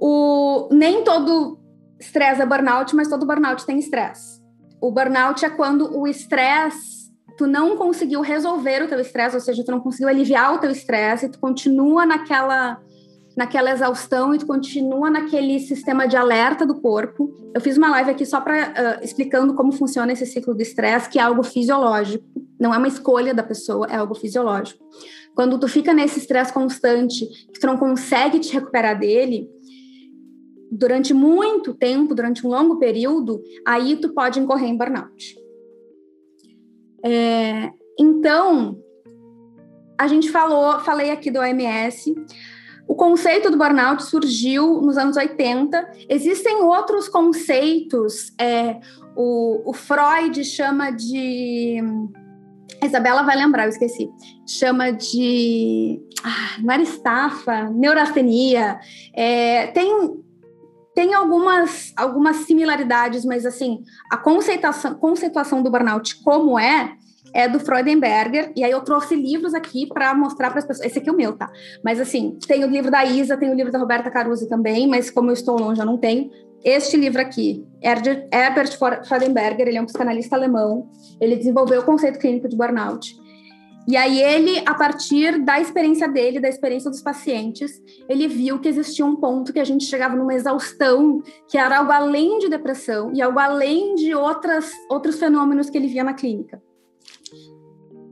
O, 0.00 0.68
nem 0.70 1.02
todo 1.02 1.58
estresse 1.98 2.40
é 2.40 2.46
burnout, 2.46 2.94
mas 2.94 3.08
todo 3.08 3.26
burnout 3.26 3.66
tem 3.66 3.78
estresse. 3.78 4.40
O 4.80 4.92
burnout 4.92 5.44
é 5.44 5.50
quando 5.50 5.98
o 5.98 6.06
estresse, 6.06 7.10
tu 7.36 7.46
não 7.46 7.76
conseguiu 7.76 8.20
resolver 8.20 8.82
o 8.82 8.88
teu 8.88 9.00
estresse, 9.00 9.34
ou 9.34 9.40
seja, 9.40 9.64
tu 9.64 9.72
não 9.72 9.80
conseguiu 9.80 10.08
aliviar 10.08 10.54
o 10.54 10.58
teu 10.58 10.70
estresse, 10.70 11.28
tu 11.28 11.40
continua 11.40 12.06
naquela 12.06 12.78
naquela 13.36 13.72
exaustão 13.72 14.34
e 14.34 14.38
tu 14.38 14.46
continua 14.46 15.10
naquele 15.10 15.58
sistema 15.58 16.06
de 16.06 16.16
alerta 16.16 16.64
do 16.64 16.80
corpo. 16.80 17.50
Eu 17.54 17.60
fiz 17.60 17.76
uma 17.76 17.90
live 17.90 18.10
aqui 18.10 18.24
só 18.24 18.40
para 18.40 18.98
uh, 19.00 19.04
explicando 19.04 19.54
como 19.54 19.72
funciona 19.72 20.12
esse 20.12 20.26
ciclo 20.26 20.54
do 20.54 20.62
estresse, 20.62 21.08
que 21.08 21.18
é 21.18 21.22
algo 21.22 21.42
fisiológico, 21.42 22.24
não 22.58 22.72
é 22.72 22.78
uma 22.78 22.88
escolha 22.88 23.34
da 23.34 23.42
pessoa, 23.42 23.86
é 23.90 23.96
algo 23.96 24.14
fisiológico. 24.14 24.82
Quando 25.34 25.58
tu 25.58 25.66
fica 25.66 25.92
nesse 25.92 26.20
estresse 26.20 26.52
constante, 26.52 27.26
que 27.52 27.58
tu 27.58 27.66
não 27.66 27.76
consegue 27.76 28.38
te 28.38 28.52
recuperar 28.52 28.98
dele, 28.98 29.48
durante 30.70 31.12
muito 31.12 31.74
tempo, 31.74 32.14
durante 32.14 32.46
um 32.46 32.50
longo 32.50 32.78
período, 32.78 33.42
aí 33.66 33.96
tu 33.96 34.12
pode 34.12 34.38
incorrer 34.38 34.68
em 34.68 34.76
burnout. 34.76 35.36
É, 37.04 37.70
então, 37.98 38.78
a 39.98 40.06
gente 40.06 40.30
falou, 40.30 40.80
falei 40.80 41.10
aqui 41.10 41.30
do 41.30 41.38
OMS, 41.38 42.14
o 42.86 42.94
conceito 42.94 43.50
do 43.50 43.56
burnout 43.56 44.02
surgiu 44.02 44.80
nos 44.82 44.98
anos 44.98 45.16
80. 45.16 45.90
Existem 46.08 46.56
outros 46.56 47.08
conceitos. 47.08 48.32
É, 48.38 48.78
o, 49.16 49.70
o, 49.70 49.72
Freud 49.72 50.44
chama 50.44 50.90
de. 50.90 51.78
A 52.80 52.86
Isabela 52.86 53.22
vai 53.22 53.36
lembrar, 53.36 53.64
eu 53.64 53.70
esqueci. 53.70 54.10
Chama 54.46 54.90
de. 54.90 56.00
Ah, 56.22 56.60
não 56.62 56.74
era 56.74 56.82
estafa, 56.82 57.70
neurastenia. 57.70 58.78
É, 59.14 59.68
tem, 59.68 60.22
tem 60.94 61.14
algumas, 61.14 61.92
algumas 61.96 62.36
similaridades, 62.38 63.24
mas 63.24 63.46
assim, 63.46 63.82
a 64.10 64.16
conceituação, 64.16 64.94
conceituação 64.94 65.62
do 65.62 65.70
burnout 65.70 66.22
como 66.22 66.58
é, 66.58 66.96
é 67.34 67.48
do 67.48 67.58
Freudenberger, 67.58 68.52
e 68.54 68.62
aí 68.62 68.70
eu 68.70 68.80
trouxe 68.82 69.16
livros 69.16 69.52
aqui 69.54 69.86
para 69.86 70.14
mostrar 70.14 70.50
para 70.50 70.60
as 70.60 70.64
pessoas. 70.64 70.86
Esse 70.86 71.00
aqui 71.00 71.08
é 71.08 71.12
o 71.12 71.16
meu, 71.16 71.36
tá? 71.36 71.50
Mas 71.84 71.98
assim, 71.98 72.38
tem 72.46 72.64
o 72.64 72.68
livro 72.68 72.90
da 72.90 73.04
Isa, 73.04 73.36
tem 73.36 73.50
o 73.50 73.54
livro 73.54 73.72
da 73.72 73.78
Roberta 73.78 74.10
Caruso 74.10 74.48
também, 74.48 74.86
mas 74.86 75.10
como 75.10 75.30
eu 75.30 75.34
estou 75.34 75.58
longe, 75.58 75.80
eu 75.80 75.86
não 75.86 75.98
tenho. 75.98 76.30
Este 76.64 76.96
livro 76.96 77.20
aqui, 77.20 77.66
Herbert 77.82 78.78
Freudenberger, 79.06 79.68
ele 79.68 79.76
é 79.76 79.82
um 79.82 79.84
psicanalista 79.84 80.36
alemão, 80.36 80.88
ele 81.20 81.36
desenvolveu 81.36 81.80
o 81.80 81.84
conceito 81.84 82.18
clínico 82.18 82.48
de 82.48 82.56
burnout. 82.56 83.14
E 83.86 83.98
aí 83.98 84.18
ele, 84.18 84.62
a 84.64 84.72
partir 84.72 85.44
da 85.44 85.60
experiência 85.60 86.08
dele, 86.08 86.40
da 86.40 86.48
experiência 86.48 86.90
dos 86.90 87.02
pacientes, 87.02 87.70
ele 88.08 88.26
viu 88.26 88.58
que 88.58 88.68
existia 88.68 89.04
um 89.04 89.16
ponto 89.16 89.52
que 89.52 89.60
a 89.60 89.64
gente 89.64 89.84
chegava 89.84 90.16
numa 90.16 90.32
exaustão, 90.32 91.20
que 91.50 91.58
era 91.58 91.78
algo 91.78 91.92
além 91.92 92.38
de 92.38 92.48
depressão 92.48 93.12
e 93.12 93.20
algo 93.20 93.38
além 93.38 93.94
de 93.94 94.14
outras, 94.14 94.72
outros 94.88 95.18
fenômenos 95.18 95.68
que 95.68 95.76
ele 95.76 95.88
via 95.88 96.02
na 96.02 96.14
clínica. 96.14 96.62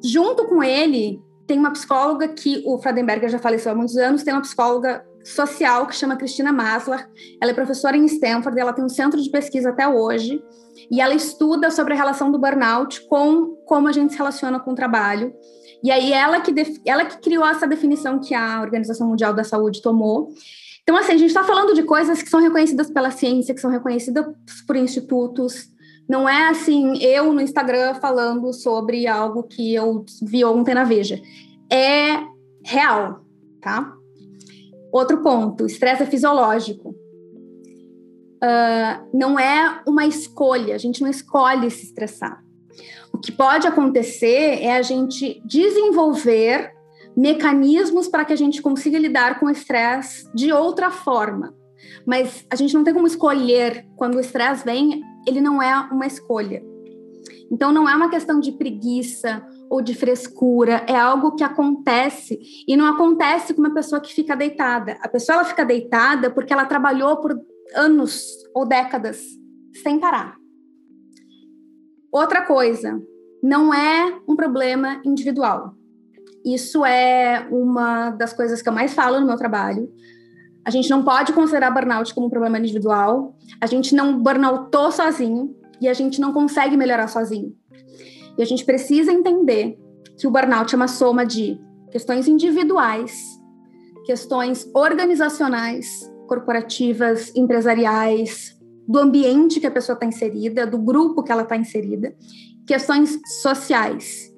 Junto 0.02 0.46
com 0.46 0.62
ele, 0.62 1.22
tem 1.46 1.58
uma 1.58 1.70
psicóloga 1.70 2.28
que 2.28 2.62
o 2.66 2.78
Fradenberger 2.78 3.28
já 3.28 3.38
faleceu 3.38 3.72
há 3.72 3.74
muitos 3.74 3.96
anos, 3.96 4.22
tem 4.22 4.32
uma 4.32 4.42
psicóloga 4.42 5.04
social 5.24 5.86
que 5.86 5.94
chama 5.94 6.16
Cristina 6.16 6.52
Maslar. 6.52 7.08
Ela 7.40 7.52
é 7.52 7.54
professora 7.54 7.96
em 7.96 8.04
Stanford, 8.06 8.58
ela 8.58 8.72
tem 8.72 8.84
um 8.84 8.88
centro 8.88 9.20
de 9.20 9.30
pesquisa 9.30 9.70
até 9.70 9.86
hoje, 9.86 10.42
e 10.90 11.00
ela 11.00 11.14
estuda 11.14 11.70
sobre 11.70 11.94
a 11.94 11.96
relação 11.96 12.30
do 12.30 12.38
burnout 12.38 13.06
com 13.08 13.56
como 13.66 13.88
a 13.88 13.92
gente 13.92 14.12
se 14.12 14.18
relaciona 14.18 14.58
com 14.58 14.72
o 14.72 14.74
trabalho. 14.74 15.32
E 15.82 15.90
aí 15.90 16.12
ela 16.12 16.40
que, 16.40 16.54
ela 16.86 17.04
que 17.04 17.18
criou 17.20 17.46
essa 17.46 17.66
definição 17.66 18.20
que 18.20 18.34
a 18.34 18.60
Organização 18.60 19.08
Mundial 19.08 19.34
da 19.34 19.42
Saúde 19.42 19.82
tomou. 19.82 20.28
Então, 20.82 20.96
assim, 20.96 21.12
a 21.12 21.16
gente 21.16 21.28
está 21.28 21.44
falando 21.44 21.74
de 21.74 21.82
coisas 21.84 22.22
que 22.22 22.28
são 22.28 22.40
reconhecidas 22.40 22.90
pela 22.90 23.10
ciência, 23.10 23.54
que 23.54 23.60
são 23.60 23.70
reconhecidas 23.70 24.26
por 24.66 24.76
institutos, 24.76 25.68
não 26.12 26.28
é 26.28 26.50
assim, 26.50 27.02
eu 27.02 27.32
no 27.32 27.40
Instagram 27.40 27.94
falando 27.94 28.52
sobre 28.52 29.06
algo 29.06 29.44
que 29.44 29.74
eu 29.74 30.04
vi 30.20 30.44
ontem 30.44 30.74
na 30.74 30.84
Veja. 30.84 31.18
É 31.72 32.22
real, 32.62 33.24
tá? 33.62 33.94
Outro 34.92 35.22
ponto: 35.22 35.64
estresse 35.64 36.02
é 36.02 36.06
fisiológico. 36.06 36.90
Uh, 38.44 39.08
não 39.14 39.40
é 39.40 39.80
uma 39.88 40.04
escolha, 40.04 40.74
a 40.74 40.78
gente 40.78 41.00
não 41.00 41.08
escolhe 41.08 41.70
se 41.70 41.86
estressar. 41.86 42.44
O 43.10 43.16
que 43.16 43.32
pode 43.32 43.66
acontecer 43.66 44.62
é 44.62 44.76
a 44.76 44.82
gente 44.82 45.40
desenvolver 45.46 46.72
mecanismos 47.16 48.06
para 48.06 48.26
que 48.26 48.34
a 48.34 48.36
gente 48.36 48.60
consiga 48.60 48.98
lidar 48.98 49.40
com 49.40 49.46
o 49.46 49.50
estresse 49.50 50.30
de 50.34 50.52
outra 50.52 50.90
forma. 50.90 51.54
Mas 52.06 52.44
a 52.50 52.56
gente 52.56 52.74
não 52.74 52.84
tem 52.84 52.92
como 52.92 53.06
escolher 53.06 53.86
quando 53.96 54.16
o 54.16 54.20
estresse 54.20 54.62
vem, 54.62 55.02
ele 55.26 55.40
não 55.40 55.62
é 55.62 55.74
uma 55.90 56.06
escolha. 56.06 56.62
Então 57.50 57.70
não 57.70 57.88
é 57.88 57.94
uma 57.94 58.08
questão 58.08 58.40
de 58.40 58.52
preguiça 58.52 59.46
ou 59.68 59.82
de 59.82 59.94
frescura, 59.94 60.84
é 60.86 60.96
algo 60.96 61.34
que 61.34 61.44
acontece 61.44 62.38
e 62.66 62.76
não 62.76 62.86
acontece 62.86 63.52
com 63.52 63.60
uma 63.60 63.74
pessoa 63.74 64.00
que 64.00 64.14
fica 64.14 64.34
deitada. 64.34 64.98
A 65.02 65.08
pessoa 65.08 65.36
ela 65.36 65.44
fica 65.44 65.64
deitada 65.64 66.30
porque 66.30 66.52
ela 66.52 66.64
trabalhou 66.64 67.18
por 67.18 67.38
anos 67.74 68.26
ou 68.54 68.66
décadas 68.66 69.22
sem 69.82 69.98
parar. 69.98 70.36
Outra 72.10 72.42
coisa, 72.42 73.02
não 73.42 73.72
é 73.72 74.18
um 74.28 74.36
problema 74.36 75.00
individual. 75.04 75.74
Isso 76.44 76.84
é 76.84 77.46
uma 77.50 78.10
das 78.10 78.32
coisas 78.32 78.60
que 78.60 78.68
eu 78.68 78.72
mais 78.72 78.94
falo 78.94 79.20
no 79.20 79.26
meu 79.26 79.36
trabalho. 79.36 79.90
A 80.64 80.70
gente 80.70 80.88
não 80.88 81.02
pode 81.02 81.32
considerar 81.32 81.70
burnout 81.70 82.14
como 82.14 82.26
um 82.26 82.30
problema 82.30 82.58
individual. 82.58 83.36
A 83.60 83.66
gente 83.66 83.94
não 83.94 84.22
burnoutou 84.22 84.92
sozinho 84.92 85.56
e 85.80 85.88
a 85.88 85.94
gente 85.94 86.20
não 86.20 86.32
consegue 86.32 86.76
melhorar 86.76 87.08
sozinho. 87.08 87.54
E 88.38 88.42
a 88.42 88.46
gente 88.46 88.64
precisa 88.64 89.12
entender 89.12 89.78
que 90.16 90.26
o 90.26 90.30
burnout 90.30 90.72
é 90.72 90.76
uma 90.76 90.88
soma 90.88 91.26
de 91.26 91.60
questões 91.90 92.28
individuais, 92.28 93.12
questões 94.06 94.70
organizacionais, 94.74 96.10
corporativas, 96.26 97.34
empresariais, 97.34 98.56
do 98.86 98.98
ambiente 98.98 99.60
que 99.60 99.66
a 99.66 99.70
pessoa 99.70 99.94
está 99.94 100.06
inserida, 100.06 100.66
do 100.66 100.78
grupo 100.78 101.22
que 101.22 101.30
ela 101.30 101.42
está 101.42 101.56
inserida, 101.56 102.14
questões 102.66 103.20
sociais. 103.42 104.32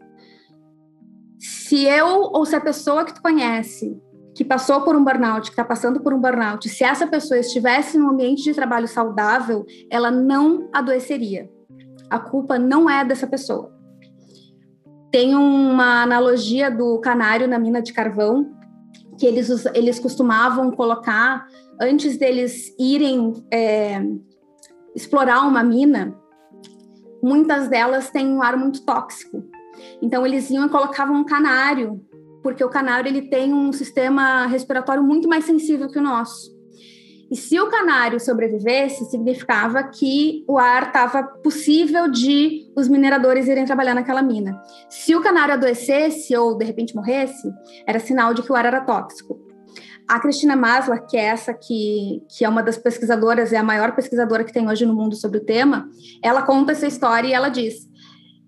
Se 1.39 1.85
eu 1.85 2.31
ou 2.33 2.45
se 2.45 2.57
a 2.57 2.61
pessoa 2.61 3.05
que 3.05 3.15
tu 3.15 3.23
conhece 3.23 3.97
que 4.35 4.45
passou 4.45 4.81
por 4.81 4.97
um 4.97 5.05
burnout, 5.05 5.43
que 5.43 5.53
está 5.53 5.65
passando 5.65 6.01
por 6.01 6.13
um 6.13 6.21
burnout, 6.21 6.69
se 6.69 6.83
essa 6.83 7.07
pessoa 7.07 7.39
estivesse 7.39 7.97
num 7.97 8.11
ambiente 8.11 8.43
de 8.43 8.53
trabalho 8.53 8.89
saudável, 8.89 9.65
ela 9.89 10.11
não 10.11 10.69
adoeceria. 10.73 11.49
A 12.11 12.19
culpa 12.19 12.59
não 12.59 12.91
é 12.91 13.05
dessa 13.05 13.27
pessoa. 13.27 13.73
Tem 15.13 15.35
uma 15.37 16.03
analogia 16.03 16.69
do 16.71 16.99
canário 16.99 17.47
na 17.47 17.59
mina 17.59 17.81
de 17.81 17.93
carvão, 17.93 18.51
que 19.17 19.25
eles, 19.25 19.65
eles 19.67 20.01
costumavam 20.01 20.73
colocar, 20.73 21.47
antes 21.81 22.17
deles 22.17 22.75
irem 22.77 23.33
é, 23.53 24.03
explorar 24.97 25.47
uma 25.47 25.63
mina, 25.63 26.19
muitas 27.23 27.69
delas 27.69 28.11
têm 28.11 28.27
um 28.27 28.43
ar 28.43 28.57
muito 28.57 28.85
tóxico. 28.85 29.45
Então, 30.03 30.27
eles 30.27 30.51
iam 30.51 30.67
e 30.67 30.69
colocavam 30.69 31.17
um 31.17 31.25
canário 31.25 32.05
porque 32.45 32.63
o 32.63 32.69
canário 32.69 33.09
ele 33.09 33.23
tem 33.23 33.55
um 33.55 33.73
sistema 33.73 34.45
respiratório 34.47 35.03
muito 35.03 35.27
mais 35.27 35.47
sensível 35.47 35.89
que 35.89 35.99
o 35.99 36.03
nosso. 36.03 36.53
E 37.31 37.37
se 37.37 37.59
o 37.59 37.71
canário 37.71 38.21
sobrevivesse, 38.21 39.07
significava 39.07 39.83
que 39.85 40.45
o 40.47 40.59
ar 40.59 40.89
estava 40.89 41.23
possível 41.23 42.07
de 42.07 42.71
os 42.77 42.87
mineradores 42.87 43.49
irem 43.49 43.65
trabalhar 43.65 43.95
naquela 43.95 44.23
mina. 44.23 44.61
Se 44.91 45.17
o 45.17 45.23
canário 45.23 45.55
adoecesse 45.55 46.37
ou 46.37 46.57
de 46.57 46.67
repente 46.67 46.95
morresse, 46.95 47.51
era 47.87 47.99
sinal 47.99 48.35
de 48.35 48.43
que 48.43 48.53
o 48.53 48.55
ar 48.55 48.67
era 48.67 48.83
tóxico. 48.83 49.41
A 50.07 50.21
Cristina 50.21 50.55
Maslar, 50.55 51.07
que 51.07 51.17
é 51.17 51.25
essa 51.25 51.55
que, 51.55 52.23
que 52.29 52.45
é 52.45 52.49
uma 52.49 52.63
das 52.63 52.77
pesquisadoras, 52.77 53.55
é 53.55 53.57
a 53.57 53.63
maior 53.63 53.97
pesquisadora 53.97 54.45
que 54.45 54.53
tem 54.53 54.69
hoje 54.69 54.85
no 54.85 54.95
mundo 54.95 55.17
sobre 55.17 55.39
o 55.39 55.45
tema, 55.45 55.89
ela 56.23 56.43
conta 56.43 56.73
essa 56.73 56.87
história 56.87 57.29
e 57.29 57.33
ela 57.33 57.49
diz: 57.49 57.89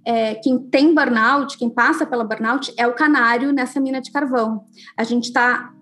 é, 0.07 0.37
quem 0.37 0.57
tem 0.59 0.95
burnout, 0.95 1.59
quem 1.59 1.69
passa 1.69 2.07
pela 2.07 2.23
burnout, 2.23 2.73
é 2.79 2.87
o 2.87 2.95
canário 2.95 3.53
nessa 3.53 3.81
mina 3.81 4.01
de 4.01 4.13
carvão. 4.13 4.65
A 4.97 5.03
gente 5.03 5.25
está 5.25 5.73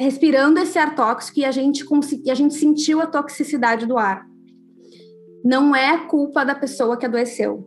respirando 0.00 0.58
esse 0.58 0.78
ar 0.78 0.94
tóxico 0.94 1.40
e 1.40 1.44
a 1.44 1.50
gente, 1.50 1.84
e 2.24 2.30
a 2.30 2.34
gente 2.34 2.54
sentiu 2.54 3.02
a 3.02 3.06
toxicidade 3.06 3.84
do 3.84 3.98
ar. 3.98 4.26
Não 5.44 5.76
é 5.76 5.98
culpa 6.06 6.42
da 6.42 6.54
pessoa 6.54 6.96
que 6.96 7.04
adoeceu. 7.04 7.64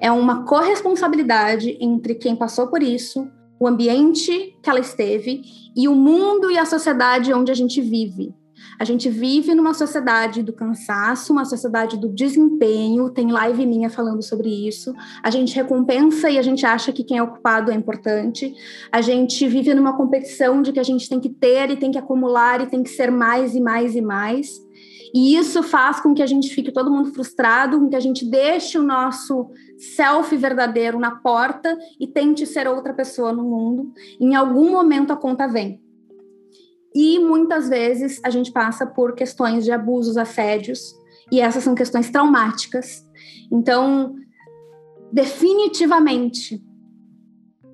É 0.00 0.10
uma 0.10 0.44
corresponsabilidade 0.44 1.78
entre 1.80 2.16
quem 2.16 2.34
passou 2.34 2.66
por 2.66 2.82
isso, 2.82 3.30
o 3.60 3.68
ambiente 3.68 4.58
que 4.60 4.68
ela 4.68 4.80
esteve 4.80 5.40
e 5.76 5.86
o 5.86 5.94
mundo 5.94 6.50
e 6.50 6.58
a 6.58 6.66
sociedade 6.66 7.32
onde 7.32 7.52
a 7.52 7.54
gente 7.54 7.80
vive. 7.80 8.34
A 8.78 8.84
gente 8.84 9.08
vive 9.08 9.54
numa 9.54 9.74
sociedade 9.74 10.42
do 10.42 10.52
cansaço, 10.52 11.32
uma 11.32 11.44
sociedade 11.44 11.96
do 11.96 12.08
desempenho, 12.08 13.10
tem 13.10 13.30
live 13.30 13.66
minha 13.66 13.90
falando 13.90 14.22
sobre 14.22 14.48
isso. 14.48 14.92
A 15.22 15.30
gente 15.30 15.54
recompensa 15.54 16.30
e 16.30 16.38
a 16.38 16.42
gente 16.42 16.66
acha 16.66 16.92
que 16.92 17.04
quem 17.04 17.18
é 17.18 17.22
ocupado 17.22 17.70
é 17.70 17.74
importante. 17.74 18.54
A 18.90 19.00
gente 19.00 19.46
vive 19.46 19.74
numa 19.74 19.96
competição 19.96 20.62
de 20.62 20.72
que 20.72 20.80
a 20.80 20.84
gente 20.84 21.08
tem 21.08 21.20
que 21.20 21.28
ter 21.28 21.70
e 21.70 21.76
tem 21.76 21.90
que 21.90 21.98
acumular 21.98 22.60
e 22.60 22.66
tem 22.66 22.82
que 22.82 22.90
ser 22.90 23.10
mais 23.10 23.54
e 23.54 23.60
mais 23.60 23.94
e 23.94 24.00
mais. 24.00 24.64
E 25.14 25.36
isso 25.36 25.62
faz 25.62 26.00
com 26.00 26.12
que 26.12 26.22
a 26.22 26.26
gente 26.26 26.52
fique 26.52 26.72
todo 26.72 26.90
mundo 26.90 27.14
frustrado, 27.14 27.78
com 27.78 27.88
que 27.88 27.94
a 27.94 28.00
gente 28.00 28.28
deixe 28.28 28.76
o 28.76 28.82
nosso 28.82 29.48
self 29.78 30.36
verdadeiro 30.36 30.98
na 30.98 31.12
porta 31.12 31.78
e 32.00 32.06
tente 32.08 32.44
ser 32.44 32.66
outra 32.66 32.92
pessoa 32.92 33.32
no 33.32 33.44
mundo. 33.44 33.92
Em 34.18 34.34
algum 34.34 34.72
momento 34.72 35.12
a 35.12 35.16
conta 35.16 35.46
vem. 35.46 35.83
E 36.94 37.18
muitas 37.18 37.68
vezes 37.68 38.20
a 38.22 38.30
gente 38.30 38.52
passa 38.52 38.86
por 38.86 39.14
questões 39.14 39.64
de 39.64 39.72
abusos, 39.72 40.16
assédios, 40.16 40.94
e 41.30 41.40
essas 41.40 41.64
são 41.64 41.74
questões 41.74 42.10
traumáticas. 42.10 43.04
Então, 43.50 44.14
definitivamente, 45.12 46.62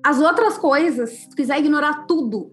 as 0.03 0.19
outras 0.19 0.57
coisas, 0.57 1.09
se 1.11 1.29
tu 1.29 1.35
quiser 1.35 1.59
ignorar 1.59 2.05
tudo, 2.07 2.51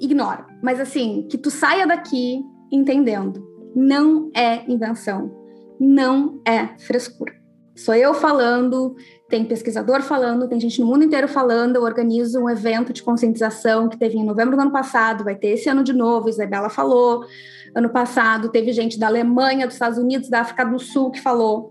ignora. 0.00 0.46
Mas 0.62 0.80
assim, 0.80 1.26
que 1.30 1.36
tu 1.36 1.50
saia 1.50 1.86
daqui 1.86 2.42
entendendo. 2.72 3.46
Não 3.74 4.30
é 4.34 4.64
invenção. 4.70 5.30
Não 5.78 6.40
é 6.46 6.78
frescura. 6.78 7.34
Sou 7.76 7.94
eu 7.94 8.14
falando, 8.14 8.96
tem 9.28 9.44
pesquisador 9.44 10.00
falando, 10.00 10.48
tem 10.48 10.58
gente 10.58 10.80
no 10.80 10.86
mundo 10.86 11.04
inteiro 11.04 11.28
falando. 11.28 11.76
Eu 11.76 11.82
organizo 11.82 12.40
um 12.40 12.48
evento 12.48 12.90
de 12.90 13.02
conscientização 13.02 13.86
que 13.86 13.98
teve 13.98 14.16
em 14.16 14.24
novembro 14.24 14.56
do 14.56 14.62
ano 14.62 14.72
passado, 14.72 15.22
vai 15.22 15.36
ter 15.36 15.48
esse 15.48 15.68
ano 15.68 15.84
de 15.84 15.92
novo. 15.92 16.30
Isabela 16.30 16.70
falou. 16.70 17.26
Ano 17.74 17.90
passado 17.90 18.48
teve 18.48 18.72
gente 18.72 18.98
da 18.98 19.08
Alemanha, 19.08 19.66
dos 19.66 19.74
Estados 19.74 19.98
Unidos, 19.98 20.30
da 20.30 20.40
África 20.40 20.64
do 20.64 20.78
Sul 20.78 21.10
que 21.10 21.20
falou. 21.20 21.70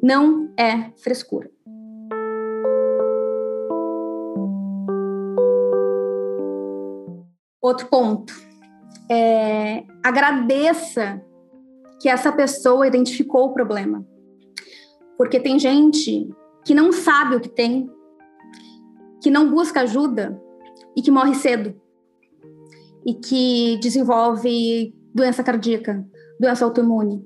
Não 0.00 0.48
é 0.56 0.92
frescura. 1.02 1.50
Outro 7.60 7.88
ponto. 7.88 8.32
É, 9.10 9.82
agradeça 10.04 11.20
que 12.00 12.08
essa 12.08 12.30
pessoa 12.30 12.86
identificou 12.86 13.46
o 13.46 13.52
problema 13.52 14.13
porque 15.16 15.40
tem 15.40 15.58
gente 15.58 16.28
que 16.64 16.74
não 16.74 16.92
sabe 16.92 17.36
o 17.36 17.40
que 17.40 17.48
tem, 17.48 17.90
que 19.22 19.30
não 19.30 19.50
busca 19.50 19.80
ajuda 19.80 20.40
e 20.96 21.02
que 21.02 21.10
morre 21.10 21.34
cedo. 21.34 21.74
E 23.06 23.14
que 23.14 23.78
desenvolve 23.80 24.94
doença 25.14 25.44
cardíaca, 25.44 26.04
doença 26.40 26.64
autoimune, 26.64 27.24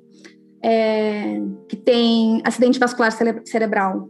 é, 0.63 1.41
que 1.69 1.77
tem 1.77 2.43
acidente 2.45 2.79
vascular 2.79 3.13
cerebral, 3.45 4.09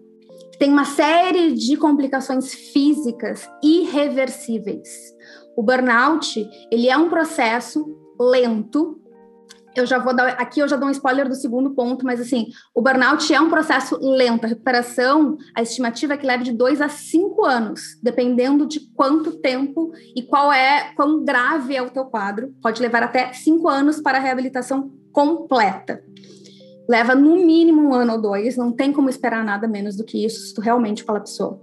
que 0.53 0.59
tem 0.59 0.71
uma 0.71 0.85
série 0.85 1.53
de 1.53 1.77
complicações 1.77 2.55
físicas 2.55 3.49
irreversíveis. 3.63 4.89
O 5.57 5.63
burnout, 5.63 6.49
ele 6.71 6.89
é 6.89 6.97
um 6.97 7.09
processo 7.09 7.85
lento, 8.19 9.01
eu 9.79 9.87
já 9.87 9.99
vou 9.99 10.15
dar 10.15 10.29
aqui 10.31 10.61
eu 10.61 10.69
já 10.69 10.77
dou 10.77 10.89
um 10.89 10.93
spoiler 10.93 11.29
do 11.29 11.35
segundo 11.35 11.71
ponto, 11.71 12.05
mas 12.05 12.21
assim, 12.21 12.49
o 12.75 12.83
burnout 12.83 13.33
é 13.33 13.41
um 13.41 13.49
processo 13.49 13.99
lento. 14.01 14.45
A 14.45 14.49
recuperação, 14.49 15.37
a 15.55 15.63
estimativa 15.63 16.15
é 16.15 16.17
que 16.17 16.27
leve 16.27 16.45
de 16.45 16.53
dois 16.53 16.81
a 16.81 16.89
cinco 16.89 17.45
anos, 17.45 17.99
dependendo 18.03 18.67
de 18.67 18.81
quanto 18.95 19.39
tempo 19.39 19.93
e 20.15 20.23
qual 20.23 20.53
é, 20.53 20.93
quão 20.95 21.25
grave 21.25 21.77
é 21.77 21.83
o 21.83 21.91
teu 21.91 22.05
quadro. 22.05 22.55
Pode 22.63 22.83
levar 22.83 23.03
até 23.03 23.33
cinco 23.33 23.69
anos 23.69 24.01
para 24.01 24.19
a 24.19 24.21
reabilitação 24.21 24.91
completa. 25.13 26.03
Leva 26.89 27.15
no 27.15 27.37
mínimo 27.37 27.83
um 27.83 27.95
ano 27.95 28.15
ou 28.15 28.21
dois, 28.21 28.57
não 28.57 28.73
tem 28.73 28.93
como 28.93 29.11
esperar 29.11 29.45
nada 29.45 29.69
menos 29.69 29.97
do 29.97 30.05
que 30.05 30.25
isso 30.25 30.41
se 30.41 30.55
tu 30.55 30.61
realmente 30.61 31.05
colapsou. 31.05 31.63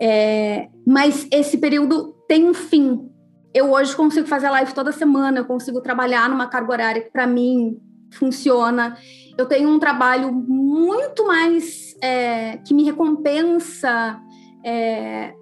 É, 0.00 0.68
mas 0.86 1.26
esse 1.30 1.58
período 1.58 2.14
tem 2.28 2.48
um 2.48 2.54
fim, 2.54 3.10
eu 3.58 3.72
hoje 3.72 3.94
consigo 3.94 4.26
fazer 4.26 4.48
live 4.50 4.72
toda 4.72 4.92
semana, 4.92 5.40
eu 5.40 5.44
consigo 5.44 5.80
trabalhar 5.80 6.28
numa 6.28 6.46
carga 6.46 6.72
horária 6.72 7.02
que 7.02 7.10
para 7.10 7.26
mim 7.26 7.76
funciona. 8.12 8.96
Eu 9.36 9.46
tenho 9.46 9.68
um 9.68 9.78
trabalho 9.78 10.32
muito 10.32 11.26
mais 11.26 11.96
é, 12.00 12.58
que 12.58 12.72
me 12.72 12.84
recompensa 12.84 14.20
é, 14.64 15.34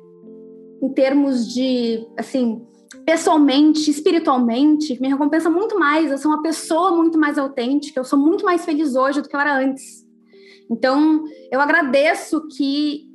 em 0.82 0.88
termos 0.94 1.52
de, 1.52 2.06
assim, 2.16 2.66
pessoalmente, 3.04 3.90
espiritualmente, 3.90 5.00
me 5.00 5.08
recompensa 5.08 5.50
muito 5.50 5.78
mais. 5.78 6.10
Eu 6.10 6.18
sou 6.18 6.30
uma 6.30 6.42
pessoa 6.42 6.96
muito 6.96 7.18
mais 7.18 7.38
autêntica, 7.38 8.00
eu 8.00 8.04
sou 8.04 8.18
muito 8.18 8.44
mais 8.44 8.64
feliz 8.64 8.94
hoje 8.94 9.20
do 9.20 9.28
que 9.28 9.36
eu 9.36 9.40
era 9.40 9.58
antes. 9.58 10.06
Então, 10.70 11.22
eu 11.52 11.60
agradeço 11.60 12.48
que 12.48 13.06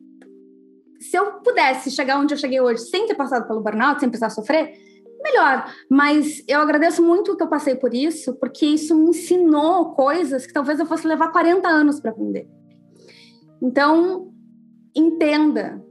se 0.99 1.17
eu 1.17 1.33
pudesse 1.43 1.89
chegar 1.89 2.19
onde 2.19 2.33
eu 2.35 2.37
cheguei 2.37 2.61
hoje 2.61 2.83
sem 2.83 3.07
ter 3.07 3.15
passado 3.15 3.47
pelo 3.47 3.61
burnout, 3.61 3.99
sem 3.99 4.07
precisar 4.07 4.29
sofrer, 4.29 4.90
melhor. 5.21 5.71
Mas 5.89 6.43
eu 6.47 6.59
agradeço 6.59 7.03
muito 7.03 7.35
que 7.35 7.43
eu 7.43 7.47
passei 7.47 7.75
por 7.75 7.93
isso, 7.93 8.33
porque 8.35 8.65
isso 8.65 8.95
me 8.95 9.09
ensinou 9.09 9.93
coisas 9.93 10.45
que 10.45 10.53
talvez 10.53 10.79
eu 10.79 10.85
fosse 10.85 11.07
levar 11.07 11.31
40 11.31 11.67
anos 11.67 11.99
para 11.99 12.11
aprender. 12.11 12.47
Então, 13.61 14.31
entenda 14.95 15.83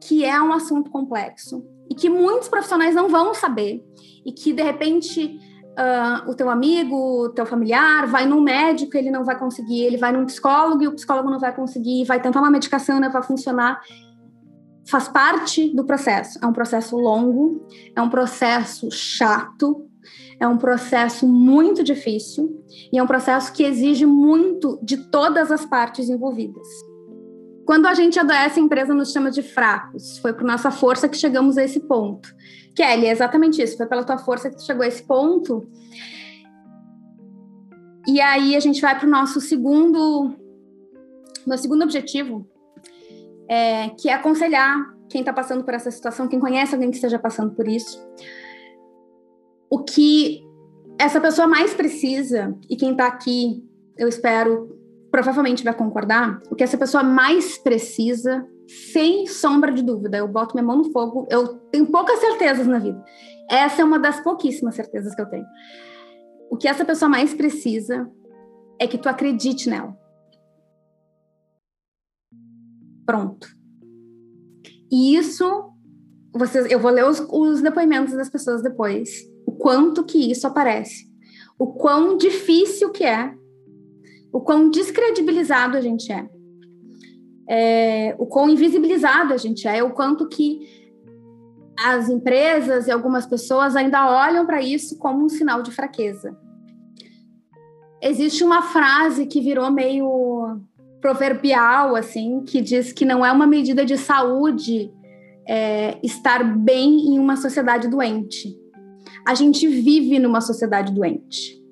que 0.00 0.24
é 0.24 0.40
um 0.40 0.52
assunto 0.52 0.90
complexo 0.90 1.64
e 1.90 1.94
que 1.94 2.08
muitos 2.08 2.48
profissionais 2.48 2.94
não 2.94 3.08
vão 3.08 3.34
saber 3.34 3.84
e 4.24 4.32
que 4.32 4.52
de 4.52 4.62
repente 4.62 5.38
uh, 5.76 6.30
o 6.30 6.34
teu 6.34 6.48
amigo, 6.48 7.24
o 7.24 7.28
teu 7.28 7.46
familiar 7.46 8.06
vai 8.06 8.26
num 8.26 8.40
médico, 8.40 8.96
ele 8.96 9.10
não 9.10 9.24
vai 9.24 9.38
conseguir, 9.38 9.82
ele 9.82 9.96
vai 9.96 10.12
num 10.12 10.26
psicólogo 10.26 10.82
e 10.82 10.88
o 10.88 10.92
psicólogo 10.92 11.30
não 11.30 11.38
vai 11.38 11.54
conseguir, 11.54 12.04
vai 12.04 12.20
tentar 12.20 12.40
uma 12.40 12.50
medicação, 12.50 13.00
não 13.00 13.10
vai 13.10 13.22
funcionar 13.22 13.80
faz 14.88 15.08
parte 15.08 15.74
do 15.74 15.84
processo. 15.84 16.38
É 16.42 16.46
um 16.46 16.52
processo 16.52 16.96
longo, 16.96 17.66
é 17.94 18.00
um 18.00 18.08
processo 18.08 18.90
chato, 18.90 19.86
é 20.38 20.46
um 20.46 20.56
processo 20.56 21.26
muito 21.26 21.82
difícil 21.82 22.64
e 22.92 22.98
é 22.98 23.02
um 23.02 23.06
processo 23.06 23.52
que 23.52 23.64
exige 23.64 24.06
muito 24.06 24.78
de 24.82 24.96
todas 24.96 25.50
as 25.50 25.64
partes 25.64 26.08
envolvidas. 26.08 26.68
Quando 27.64 27.86
a 27.86 27.94
gente 27.94 28.18
adoece, 28.18 28.60
a 28.60 28.62
empresa 28.62 28.94
nos 28.94 29.10
chama 29.10 29.28
de 29.28 29.42
fracos. 29.42 30.18
Foi 30.18 30.32
por 30.32 30.44
nossa 30.44 30.70
força 30.70 31.08
que 31.08 31.16
chegamos 31.16 31.58
a 31.58 31.64
esse 31.64 31.80
ponto. 31.80 32.32
Kelly, 32.76 33.06
é 33.06 33.10
exatamente 33.10 33.60
isso. 33.60 33.76
Foi 33.76 33.86
pela 33.86 34.04
tua 34.04 34.18
força 34.18 34.48
que 34.48 34.56
tu 34.56 34.64
chegou 34.64 34.84
a 34.84 34.86
esse 34.86 35.02
ponto. 35.04 35.68
E 38.06 38.20
aí 38.20 38.54
a 38.54 38.60
gente 38.60 38.80
vai 38.80 38.96
para 38.96 39.08
o 39.08 39.10
nosso 39.10 39.40
segundo, 39.40 40.32
meu 41.44 41.58
segundo 41.58 41.82
objetivo, 41.82 42.46
é, 43.48 43.90
que 43.90 44.08
é 44.08 44.14
aconselhar 44.14 44.94
quem 45.08 45.20
está 45.20 45.32
passando 45.32 45.64
por 45.64 45.74
essa 45.74 45.90
situação, 45.90 46.28
quem 46.28 46.40
conhece 46.40 46.74
alguém 46.74 46.90
que 46.90 46.96
esteja 46.96 47.18
passando 47.18 47.54
por 47.54 47.66
isso. 47.68 48.04
O 49.70 49.80
que 49.80 50.44
essa 50.98 51.20
pessoa 51.20 51.46
mais 51.46 51.74
precisa, 51.74 52.56
e 52.68 52.76
quem 52.76 52.92
está 52.92 53.06
aqui, 53.06 53.62
eu 53.96 54.08
espero, 54.08 54.76
provavelmente 55.10 55.64
vai 55.64 55.74
concordar, 55.74 56.40
o 56.50 56.54
que 56.54 56.64
essa 56.64 56.78
pessoa 56.78 57.02
mais 57.02 57.58
precisa, 57.58 58.46
sem 58.92 59.26
sombra 59.26 59.72
de 59.72 59.82
dúvida, 59.82 60.16
eu 60.16 60.28
boto 60.28 60.54
minha 60.54 60.66
mão 60.66 60.78
no 60.78 60.92
fogo, 60.92 61.26
eu 61.30 61.58
tenho 61.70 61.86
poucas 61.86 62.18
certezas 62.18 62.66
na 62.66 62.78
vida. 62.78 63.02
Essa 63.50 63.82
é 63.82 63.84
uma 63.84 63.98
das 63.98 64.20
pouquíssimas 64.20 64.74
certezas 64.74 65.14
que 65.14 65.22
eu 65.22 65.26
tenho. 65.26 65.46
O 66.50 66.56
que 66.56 66.66
essa 66.68 66.84
pessoa 66.84 67.08
mais 67.08 67.32
precisa 67.34 68.10
é 68.78 68.86
que 68.86 68.98
tu 68.98 69.08
acredite 69.08 69.68
nela. 69.68 69.96
Pronto. 73.06 73.48
E 74.90 75.16
isso, 75.16 75.72
vocês, 76.34 76.70
eu 76.70 76.80
vou 76.80 76.90
ler 76.90 77.04
os, 77.04 77.20
os 77.30 77.62
depoimentos 77.62 78.14
das 78.14 78.28
pessoas 78.28 78.62
depois. 78.62 79.08
O 79.46 79.52
quanto 79.52 80.04
que 80.04 80.30
isso 80.30 80.46
aparece. 80.46 81.06
O 81.58 81.68
quão 81.68 82.16
difícil 82.16 82.90
que 82.90 83.04
é. 83.04 83.32
O 84.32 84.40
quão 84.40 84.68
descredibilizado 84.68 85.76
a 85.76 85.80
gente 85.80 86.12
é. 86.12 86.28
é 87.48 88.16
o 88.18 88.26
quão 88.26 88.50
invisibilizado 88.50 89.32
a 89.32 89.36
gente 89.36 89.66
é. 89.66 89.82
O 89.82 89.92
quanto 89.92 90.28
que 90.28 90.60
as 91.78 92.08
empresas 92.08 92.86
e 92.86 92.90
algumas 92.90 93.26
pessoas 93.26 93.76
ainda 93.76 94.10
olham 94.10 94.46
para 94.46 94.62
isso 94.62 94.98
como 94.98 95.24
um 95.24 95.28
sinal 95.28 95.62
de 95.62 95.70
fraqueza. 95.70 96.36
Existe 98.02 98.44
uma 98.44 98.62
frase 98.62 99.26
que 99.26 99.40
virou 99.40 99.70
meio 99.70 100.06
proverbial, 101.06 101.94
assim, 101.94 102.42
que 102.42 102.60
diz 102.60 102.92
que 102.92 103.04
não 103.04 103.24
é 103.24 103.30
uma 103.30 103.46
medida 103.46 103.84
de 103.84 103.96
saúde 103.96 104.92
é, 105.48 106.00
estar 106.02 106.42
bem 106.58 107.14
em 107.14 107.18
uma 107.20 107.36
sociedade 107.36 107.86
doente. 107.86 108.52
A 109.24 109.32
gente 109.32 109.68
vive 109.68 110.18
numa 110.18 110.40
sociedade 110.40 110.92
doente. 110.92 111.62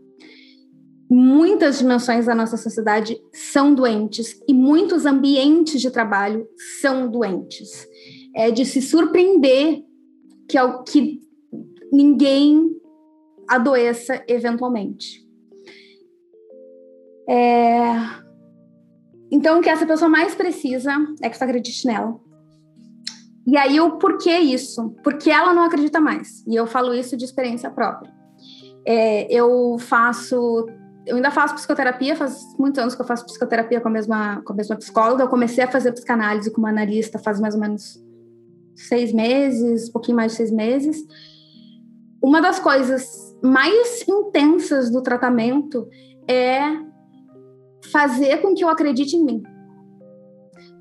Muitas 1.10 1.78
dimensões 1.80 2.26
da 2.26 2.34
nossa 2.34 2.56
sociedade 2.56 3.20
são 3.32 3.74
doentes 3.74 4.40
e 4.46 4.54
muitos 4.54 5.04
ambientes 5.04 5.80
de 5.80 5.90
trabalho 5.90 6.46
são 6.80 7.10
doentes. 7.10 7.88
É 8.36 8.52
de 8.52 8.64
se 8.64 8.80
surpreender 8.80 9.82
que, 10.48 10.58
que 10.86 11.20
ninguém 11.92 12.70
adoeça 13.48 14.22
eventualmente. 14.28 15.26
É, 17.28 18.23
então, 19.34 19.58
o 19.58 19.60
que 19.60 19.68
essa 19.68 19.84
pessoa 19.84 20.08
mais 20.08 20.32
precisa 20.32 20.92
é 21.20 21.28
que 21.28 21.36
tu 21.36 21.42
acredite 21.42 21.84
nela. 21.88 22.20
E 23.44 23.56
aí, 23.56 23.80
o 23.80 23.98
porquê 23.98 24.38
isso? 24.38 24.94
Porque 25.02 25.28
ela 25.28 25.52
não 25.52 25.64
acredita 25.64 26.00
mais. 26.00 26.44
E 26.46 26.54
eu 26.54 26.68
falo 26.68 26.94
isso 26.94 27.16
de 27.16 27.24
experiência 27.24 27.68
própria. 27.68 28.14
É, 28.86 29.26
eu 29.28 29.76
faço. 29.76 30.68
Eu 31.04 31.16
ainda 31.16 31.32
faço 31.32 31.56
psicoterapia, 31.56 32.14
faz 32.14 32.56
muitos 32.56 32.78
anos 32.78 32.94
que 32.94 33.02
eu 33.02 33.06
faço 33.06 33.26
psicoterapia 33.26 33.80
com 33.80 33.88
a 33.88 33.90
mesma, 33.90 34.40
com 34.42 34.52
a 34.52 34.56
mesma 34.56 34.76
psicóloga. 34.76 35.24
Eu 35.24 35.28
comecei 35.28 35.64
a 35.64 35.68
fazer 35.70 35.90
psicanálise 35.90 36.52
com 36.52 36.60
uma 36.60 36.70
analista 36.70 37.18
faz 37.18 37.40
mais 37.40 37.56
ou 37.56 37.60
menos 37.60 38.00
seis 38.76 39.12
meses, 39.12 39.88
um 39.88 39.92
pouquinho 39.92 40.16
mais 40.16 40.30
de 40.30 40.36
seis 40.36 40.52
meses. 40.52 41.04
uma 42.22 42.40
das 42.40 42.60
coisas 42.60 43.36
mais 43.42 44.06
intensas 44.08 44.90
do 44.90 45.02
tratamento 45.02 45.88
é 46.28 46.93
fazer 47.90 48.38
com 48.38 48.54
que 48.54 48.64
eu 48.64 48.68
acredite 48.68 49.16
em 49.16 49.24
mim. 49.24 49.42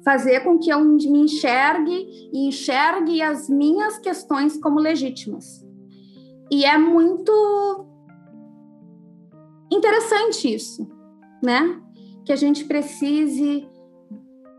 Fazer 0.04 0.42
com 0.42 0.60
que 0.60 0.70
eu 0.70 0.84
me 0.84 1.20
enxergue 1.20 2.30
e 2.34 2.48
enxergue 2.48 3.22
as 3.22 3.50
minhas 3.50 3.98
questões 4.00 4.58
como 4.58 4.80
legítimas. 4.80 5.66
E 6.52 6.66
é 6.66 6.78
muito 6.78 7.88
interessante 9.72 10.54
isso, 10.54 10.88
né? 11.42 11.82
Que 12.26 12.34
a 12.34 12.36
gente 12.36 12.66
precise 12.66 13.68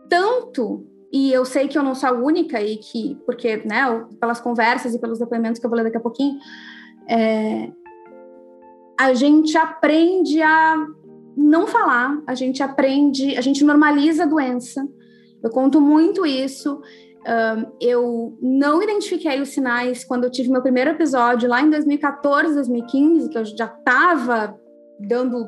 tanto 0.08 0.86
e 1.12 1.32
eu 1.32 1.44
sei 1.44 1.68
que 1.68 1.78
eu 1.78 1.82
não 1.82 1.94
sou 1.94 2.08
a 2.08 2.12
única 2.12 2.60
e 2.60 2.76
que 2.76 3.16
porque 3.24 3.58
né 3.58 3.84
pelas 4.20 4.40
conversas 4.40 4.94
e 4.94 4.98
pelos 4.98 5.18
depoimentos 5.18 5.60
que 5.60 5.64
eu 5.64 5.70
vou 5.70 5.76
ler 5.76 5.84
daqui 5.84 5.96
a 5.96 6.00
pouquinho 6.00 6.38
é, 7.08 7.70
a 8.98 9.14
gente 9.14 9.56
aprende 9.56 10.42
a 10.42 10.86
não 11.36 11.66
falar 11.66 12.22
a 12.26 12.34
gente 12.34 12.62
aprende 12.62 13.36
a 13.36 13.40
gente 13.40 13.64
normaliza 13.64 14.24
a 14.24 14.26
doença. 14.26 14.86
Eu 15.42 15.50
conto 15.50 15.80
muito 15.80 16.24
isso. 16.24 16.80
Eu 17.80 18.36
não 18.40 18.82
identifiquei 18.82 19.40
os 19.40 19.50
sinais 19.50 20.04
quando 20.04 20.24
eu 20.24 20.30
tive 20.30 20.50
meu 20.50 20.62
primeiro 20.62 20.90
episódio 20.90 21.48
lá 21.48 21.60
em 21.60 21.70
2014 21.70 22.54
2015 22.54 23.28
que 23.28 23.38
eu 23.38 23.44
já 23.44 23.66
estava 23.66 24.58
dando 25.00 25.46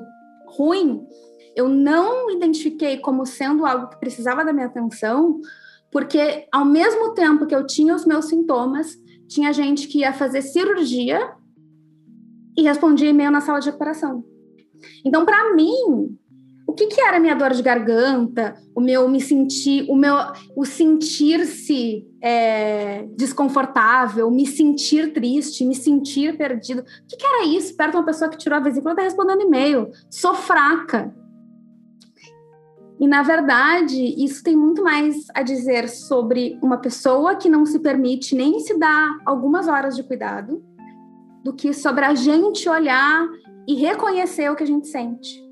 ruim. 0.49 1.07
Eu 1.55 1.68
não 1.68 2.31
identifiquei 2.31 2.99
como 2.99 3.25
sendo 3.25 3.64
algo 3.64 3.88
que 3.88 3.99
precisava 3.99 4.44
da 4.44 4.53
minha 4.53 4.66
atenção, 4.66 5.40
porque 5.90 6.46
ao 6.53 6.64
mesmo 6.64 7.14
tempo 7.14 7.46
que 7.46 7.55
eu 7.55 7.66
tinha 7.66 7.94
os 7.94 8.05
meus 8.05 8.27
sintomas, 8.27 8.94
tinha 9.27 9.53
gente 9.53 9.88
que 9.88 10.01
ia 10.01 10.12
fazer 10.12 10.42
cirurgia 10.42 11.33
e 12.57 12.62
respondia 12.62 13.11
e-mail 13.11 13.31
na 13.31 13.40
sala 13.40 13.61
de 13.61 13.66
recuperação. 13.66 14.25
Então, 15.05 15.25
para 15.25 15.55
mim, 15.55 16.16
o 16.66 16.72
que, 16.72 16.87
que 16.87 17.01
era 17.01 17.16
a 17.16 17.20
minha 17.20 17.35
dor 17.35 17.53
de 17.53 17.62
garganta, 17.62 18.57
o 18.75 18.81
meu 18.81 19.09
me 19.09 19.20
sentir, 19.20 19.87
o 19.88 19.94
meu 19.94 20.14
o 20.57 20.64
sentir-se 20.64 22.05
é, 22.20 23.07
desconfortável, 23.16 24.31
me 24.31 24.46
sentir 24.46 25.12
triste, 25.12 25.64
me 25.64 25.75
sentir 25.75 26.37
perdido. 26.37 26.81
O 26.81 27.07
que, 27.07 27.16
que 27.16 27.27
era 27.27 27.44
isso 27.44 27.77
perto 27.77 27.92
de 27.92 27.96
uma 27.99 28.05
pessoa 28.05 28.29
que 28.29 28.37
tirou 28.37 28.59
a 28.59 28.61
vesícula 28.61 28.92
está 28.92 29.03
respondendo 29.03 29.42
e-mail? 29.42 29.90
Sou 30.11 30.35
fraca. 30.35 31.14
E, 32.99 33.07
na 33.07 33.22
verdade, 33.22 34.03
isso 34.25 34.42
tem 34.42 34.57
muito 34.57 34.83
mais 34.83 35.27
a 35.35 35.42
dizer 35.42 35.88
sobre 35.88 36.59
uma 36.62 36.79
pessoa 36.79 37.37
que 37.37 37.49
não 37.49 37.64
se 37.64 37.79
permite 37.79 38.35
nem 38.35 38.59
se 38.59 38.77
dar 38.79 39.18
algumas 39.25 39.68
horas 39.68 39.94
de 39.94 40.03
cuidado, 40.03 40.64
do 41.44 41.55
que 41.55 41.72
sobre 41.72 42.05
a 42.05 42.14
gente 42.14 42.68
olhar 42.68 43.29
e 43.66 43.74
reconhecer 43.74 44.50
o 44.50 44.57
que 44.57 44.62
a 44.62 44.66
gente 44.66 44.87
sente. 44.88 45.46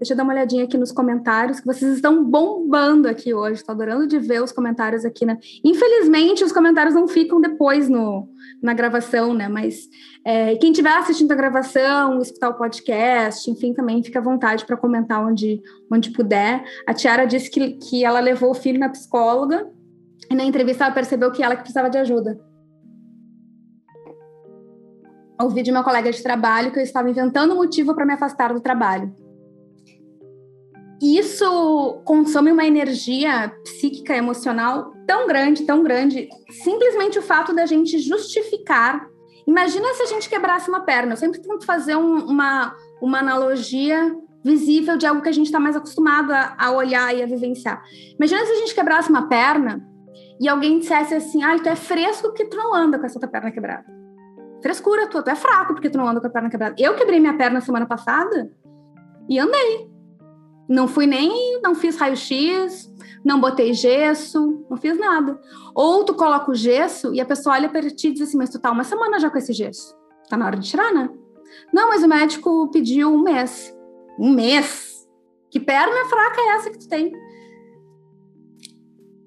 Deixa 0.00 0.14
eu 0.14 0.16
dar 0.16 0.22
uma 0.22 0.32
olhadinha 0.32 0.64
aqui 0.64 0.78
nos 0.78 0.90
comentários, 0.90 1.60
que 1.60 1.66
vocês 1.66 1.96
estão 1.96 2.24
bombando 2.24 3.06
aqui 3.06 3.34
hoje. 3.34 3.60
Estou 3.60 3.74
adorando 3.74 4.06
de 4.06 4.18
ver 4.18 4.42
os 4.42 4.50
comentários 4.50 5.04
aqui. 5.04 5.26
Né? 5.26 5.38
Infelizmente, 5.62 6.42
os 6.42 6.52
comentários 6.52 6.94
não 6.94 7.06
ficam 7.06 7.38
depois 7.38 7.86
no, 7.86 8.26
na 8.62 8.72
gravação, 8.72 9.34
né? 9.34 9.46
Mas 9.46 9.90
é, 10.24 10.56
quem 10.56 10.70
estiver 10.70 10.96
assistindo 10.96 11.30
a 11.32 11.34
gravação, 11.34 12.18
escutar 12.22 12.48
o 12.48 12.54
podcast, 12.54 13.50
enfim, 13.50 13.74
também 13.74 14.02
fica 14.02 14.20
à 14.20 14.22
vontade 14.22 14.64
para 14.64 14.74
comentar 14.74 15.22
onde, 15.22 15.60
onde 15.92 16.10
puder. 16.12 16.64
A 16.86 16.94
Tiara 16.94 17.26
disse 17.26 17.50
que, 17.50 17.72
que 17.72 18.02
ela 18.02 18.20
levou 18.20 18.52
o 18.52 18.54
filho 18.54 18.80
na 18.80 18.88
psicóloga 18.88 19.70
e 20.30 20.34
na 20.34 20.44
entrevista 20.44 20.84
ela 20.84 20.94
percebeu 20.94 21.30
que 21.30 21.42
ela 21.42 21.54
que 21.54 21.60
precisava 21.60 21.90
de 21.90 21.98
ajuda. 21.98 22.40
Ouvi 25.40 25.62
de 25.62 25.72
meu 25.72 25.82
colega 25.82 26.10
de 26.12 26.22
trabalho 26.22 26.70
que 26.70 26.78
eu 26.78 26.82
estava 26.82 27.08
inventando 27.08 27.54
motivo 27.54 27.94
para 27.94 28.04
me 28.04 28.12
afastar 28.12 28.52
do 28.52 28.60
trabalho 28.60 29.12
isso 31.00 32.02
consome 32.04 32.52
uma 32.52 32.66
energia 32.66 33.50
psíquica, 33.64 34.14
emocional 34.14 34.92
tão 35.06 35.26
grande, 35.26 35.64
tão 35.64 35.82
grande, 35.82 36.28
simplesmente 36.62 37.18
o 37.18 37.22
fato 37.22 37.54
da 37.54 37.64
gente 37.64 37.98
justificar. 37.98 39.08
Imagina 39.46 39.94
se 39.94 40.02
a 40.02 40.06
gente 40.06 40.28
quebrasse 40.28 40.68
uma 40.68 40.80
perna. 40.80 41.14
Eu 41.14 41.16
sempre 41.16 41.40
tento 41.40 41.64
fazer 41.64 41.96
um, 41.96 42.18
uma, 42.18 42.76
uma 43.00 43.18
analogia 43.18 44.14
visível 44.44 44.96
de 44.96 45.06
algo 45.06 45.22
que 45.22 45.28
a 45.28 45.32
gente 45.32 45.46
está 45.46 45.58
mais 45.58 45.74
acostumado 45.74 46.32
a, 46.32 46.54
a, 46.58 46.70
olhar 46.70 47.16
e 47.16 47.22
a 47.22 47.26
vivenciar. 47.26 47.82
Imagina 48.16 48.44
se 48.44 48.52
a 48.52 48.56
gente 48.56 48.74
quebrasse 48.74 49.08
uma 49.08 49.26
perna 49.26 49.82
e 50.38 50.48
alguém 50.48 50.78
dissesse 50.78 51.14
assim: 51.14 51.42
ah, 51.42 51.58
tu 51.58 51.68
é 51.68 51.76
fresco 51.76 52.28
porque 52.28 52.44
tu 52.44 52.56
não 52.56 52.74
anda 52.74 52.98
com 52.98 53.06
essa 53.06 53.18
tua 53.18 53.28
perna 53.28 53.50
quebrada. 53.50 53.99
Frescura 54.62 55.06
tua, 55.06 55.22
tu 55.22 55.30
é 55.30 55.34
fraco 55.34 55.74
porque 55.74 55.88
tu 55.88 55.98
não 55.98 56.08
anda 56.08 56.20
com 56.20 56.26
a 56.26 56.30
perna 56.30 56.50
quebrada. 56.50 56.74
Eu 56.78 56.94
quebrei 56.94 57.18
minha 57.18 57.36
perna 57.36 57.60
semana 57.60 57.86
passada 57.86 58.50
e 59.28 59.38
andei. 59.38 59.90
Não 60.68 60.86
fui 60.86 61.06
nem, 61.06 61.60
não 61.62 61.74
fiz 61.74 61.96
raio-x, 61.96 62.92
não 63.24 63.40
botei 63.40 63.72
gesso, 63.74 64.64
não 64.70 64.76
fiz 64.76 64.98
nada. 64.98 65.40
Ou 65.74 66.04
tu 66.04 66.14
coloca 66.14 66.50
o 66.50 66.54
gesso 66.54 67.14
e 67.14 67.20
a 67.20 67.26
pessoa 67.26 67.56
olha 67.56 67.68
para 67.68 67.88
ti 67.90 68.08
e 68.08 68.12
diz 68.12 68.28
assim, 68.28 68.38
mas 68.38 68.50
tu 68.50 68.60
tá 68.60 68.70
uma 68.70 68.84
semana 68.84 69.18
já 69.18 69.30
com 69.30 69.38
esse 69.38 69.52
gesso. 69.52 69.96
Tá 70.28 70.36
na 70.36 70.46
hora 70.46 70.56
de 70.56 70.68
tirar, 70.68 70.92
né? 70.92 71.10
Não, 71.72 71.88
mas 71.88 72.02
o 72.02 72.08
médico 72.08 72.70
pediu 72.70 73.12
um 73.12 73.20
mês. 73.20 73.76
Um 74.18 74.30
mês? 74.32 75.08
Que 75.50 75.58
perna 75.58 76.04
fraca 76.08 76.40
é 76.40 76.48
essa 76.56 76.70
que 76.70 76.78
tu 76.78 76.88
tem? 76.88 77.12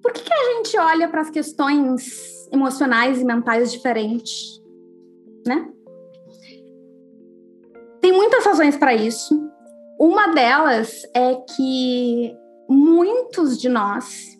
Por 0.02 0.12
que, 0.13 0.24
que 0.24 0.34
a 0.34 0.54
gente 0.56 0.78
olha 0.78 1.10
para 1.10 1.22
as 1.22 1.30
questões 1.30 2.34
emocionais 2.52 3.19
e 3.19 3.26
mentais 3.26 3.72
diferentes, 3.72 4.62
né? 5.45 5.69
Tem 8.01 8.12
muitas 8.12 8.45
razões 8.45 8.75
para 8.75 8.93
isso. 8.93 9.49
Uma 9.99 10.27
delas 10.34 11.03
é 11.15 11.36
que 11.36 12.36
muitos 12.69 13.58
de 13.58 13.69
nós, 13.69 14.38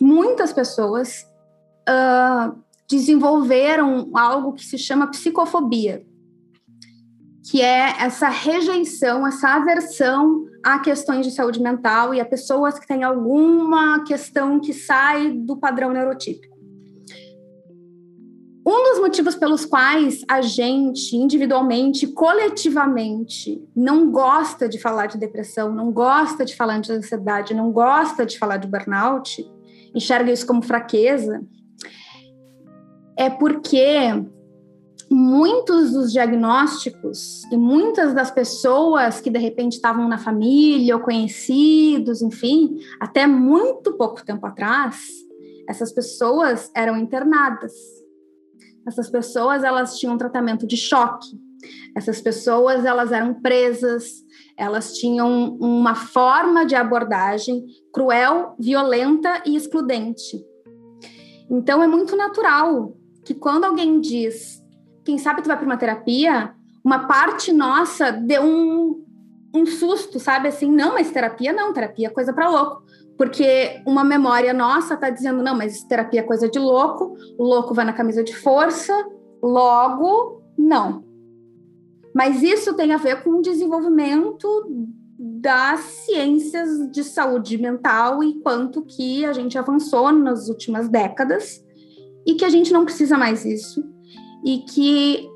muitas 0.00 0.52
pessoas, 0.52 1.26
uh, 1.88 2.58
desenvolveram 2.88 4.10
algo 4.14 4.52
que 4.52 4.64
se 4.64 4.76
chama 4.76 5.10
psicofobia, 5.10 6.04
que 7.50 7.62
é 7.62 7.94
essa 8.00 8.28
rejeição, 8.28 9.26
essa 9.26 9.48
aversão 9.54 10.44
a 10.62 10.78
questões 10.78 11.24
de 11.26 11.32
saúde 11.32 11.60
mental 11.60 12.14
e 12.14 12.20
a 12.20 12.24
pessoas 12.24 12.78
que 12.78 12.86
têm 12.86 13.02
alguma 13.02 14.04
questão 14.04 14.60
que 14.60 14.72
sai 14.72 15.30
do 15.30 15.56
padrão 15.56 15.92
neurotípico. 15.92 16.59
Motivos 19.00 19.34
pelos 19.34 19.64
quais 19.64 20.22
a 20.28 20.42
gente, 20.42 21.16
individualmente, 21.16 22.06
coletivamente, 22.06 23.66
não 23.74 24.10
gosta 24.10 24.68
de 24.68 24.78
falar 24.78 25.06
de 25.06 25.18
depressão, 25.18 25.74
não 25.74 25.90
gosta 25.90 26.44
de 26.44 26.54
falar 26.54 26.80
de 26.80 26.92
ansiedade, 26.92 27.54
não 27.54 27.72
gosta 27.72 28.26
de 28.26 28.38
falar 28.38 28.58
de 28.58 28.68
burnout, 28.68 29.44
enxerga 29.94 30.30
isso 30.30 30.46
como 30.46 30.62
fraqueza, 30.62 31.42
é 33.16 33.30
porque 33.30 34.22
muitos 35.10 35.92
dos 35.92 36.12
diagnósticos 36.12 37.42
e 37.50 37.56
muitas 37.56 38.14
das 38.14 38.30
pessoas 38.30 39.20
que 39.20 39.30
de 39.30 39.38
repente 39.38 39.72
estavam 39.72 40.06
na 40.06 40.18
família 40.18 40.94
ou 40.94 41.02
conhecidos, 41.02 42.22
enfim, 42.22 42.78
até 43.00 43.26
muito 43.26 43.94
pouco 43.94 44.24
tempo 44.24 44.46
atrás, 44.46 45.08
essas 45.66 45.90
pessoas 45.90 46.70
eram 46.76 46.96
internadas 46.96 47.99
essas 48.86 49.10
pessoas 49.10 49.62
elas 49.62 49.98
tinham 49.98 50.16
tratamento 50.16 50.66
de 50.66 50.76
choque. 50.76 51.28
Essas 51.96 52.20
pessoas 52.20 52.84
elas 52.84 53.12
eram 53.12 53.34
presas, 53.34 54.24
elas 54.56 54.94
tinham 54.94 55.56
uma 55.60 55.94
forma 55.94 56.64
de 56.64 56.74
abordagem 56.74 57.64
cruel, 57.92 58.54
violenta 58.58 59.42
e 59.44 59.56
excludente. 59.56 60.42
Então 61.50 61.82
é 61.82 61.86
muito 61.86 62.16
natural 62.16 62.96
que 63.24 63.34
quando 63.34 63.64
alguém 63.64 64.00
diz, 64.00 64.62
quem 65.04 65.18
sabe 65.18 65.42
tu 65.42 65.48
vai 65.48 65.56
para 65.56 65.66
uma 65.66 65.76
terapia, 65.76 66.54
uma 66.82 67.06
parte 67.06 67.52
nossa 67.52 68.10
deu 68.10 68.42
um, 68.42 69.04
um 69.54 69.66
susto, 69.66 70.18
sabe 70.18 70.48
assim, 70.48 70.70
não, 70.70 70.94
mas 70.94 71.10
terapia 71.10 71.52
não, 71.52 71.72
terapia 71.72 72.06
é 72.06 72.10
coisa 72.10 72.32
para 72.32 72.48
louco 72.48 72.82
porque 73.20 73.82
uma 73.86 74.02
memória 74.02 74.50
nossa 74.54 74.94
está 74.94 75.10
dizendo, 75.10 75.42
não, 75.42 75.54
mas 75.54 75.84
terapia 75.84 76.20
é 76.20 76.22
coisa 76.22 76.48
de 76.48 76.58
louco, 76.58 77.14
o 77.38 77.44
louco 77.44 77.74
vai 77.74 77.84
na 77.84 77.92
camisa 77.92 78.24
de 78.24 78.34
força, 78.34 78.94
logo, 79.42 80.42
não. 80.56 81.04
Mas 82.14 82.42
isso 82.42 82.72
tem 82.72 82.94
a 82.94 82.96
ver 82.96 83.22
com 83.22 83.32
o 83.32 83.42
desenvolvimento 83.42 84.48
das 85.18 85.80
ciências 85.80 86.90
de 86.90 87.04
saúde 87.04 87.58
mental 87.58 88.24
e 88.24 88.40
quanto 88.40 88.86
que 88.86 89.22
a 89.26 89.34
gente 89.34 89.58
avançou 89.58 90.10
nas 90.10 90.48
últimas 90.48 90.88
décadas 90.88 91.62
e 92.26 92.36
que 92.36 92.44
a 92.46 92.48
gente 92.48 92.72
não 92.72 92.86
precisa 92.86 93.18
mais 93.18 93.44
isso 93.44 93.84
e 94.42 94.60
que 94.60 95.28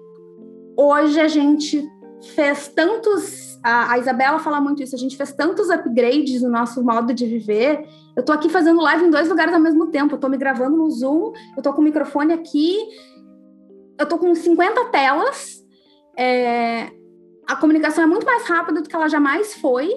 hoje 0.75 1.21
a 1.21 1.29
gente 1.29 1.87
fez 2.35 2.67
tantos 2.69 3.54
a, 3.65 3.93
a, 3.93 3.99
Isabela 3.99 4.39
fala 4.39 4.61
muito 4.61 4.83
isso, 4.83 4.95
a 4.95 4.99
gente 4.99 5.17
fez 5.17 5.33
tantos 5.33 5.71
upgrades 5.71 6.43
no 6.43 6.51
nosso 6.51 6.85
modo 6.85 7.15
de 7.15 7.25
viver. 7.25 7.89
Eu 8.15 8.23
tô 8.23 8.31
aqui 8.31 8.51
fazendo 8.51 8.83
live 8.83 9.07
em 9.07 9.11
dois 9.11 9.27
lugares 9.27 9.55
ao 9.55 9.61
mesmo 9.61 9.87
tempo. 9.87 10.15
Eu 10.15 10.19
tô 10.19 10.29
me 10.29 10.37
gravando 10.37 10.77
no 10.77 10.91
Zoom, 10.91 11.33
eu 11.57 11.63
tô 11.63 11.73
com 11.73 11.81
o 11.81 11.85
microfone 11.85 12.35
aqui. 12.35 12.77
eu 13.99 14.07
tô 14.07 14.19
com 14.19 14.35
50 14.35 14.85
telas, 14.91 15.65
é, 16.15 16.91
a 17.47 17.57
comunicação 17.57 18.05
é 18.05 18.07
muito 18.07 18.27
mais 18.27 18.47
rápida 18.47 18.83
do 18.83 18.89
que 18.89 18.95
ela 18.95 19.09
jamais 19.09 19.55
foi, 19.55 19.89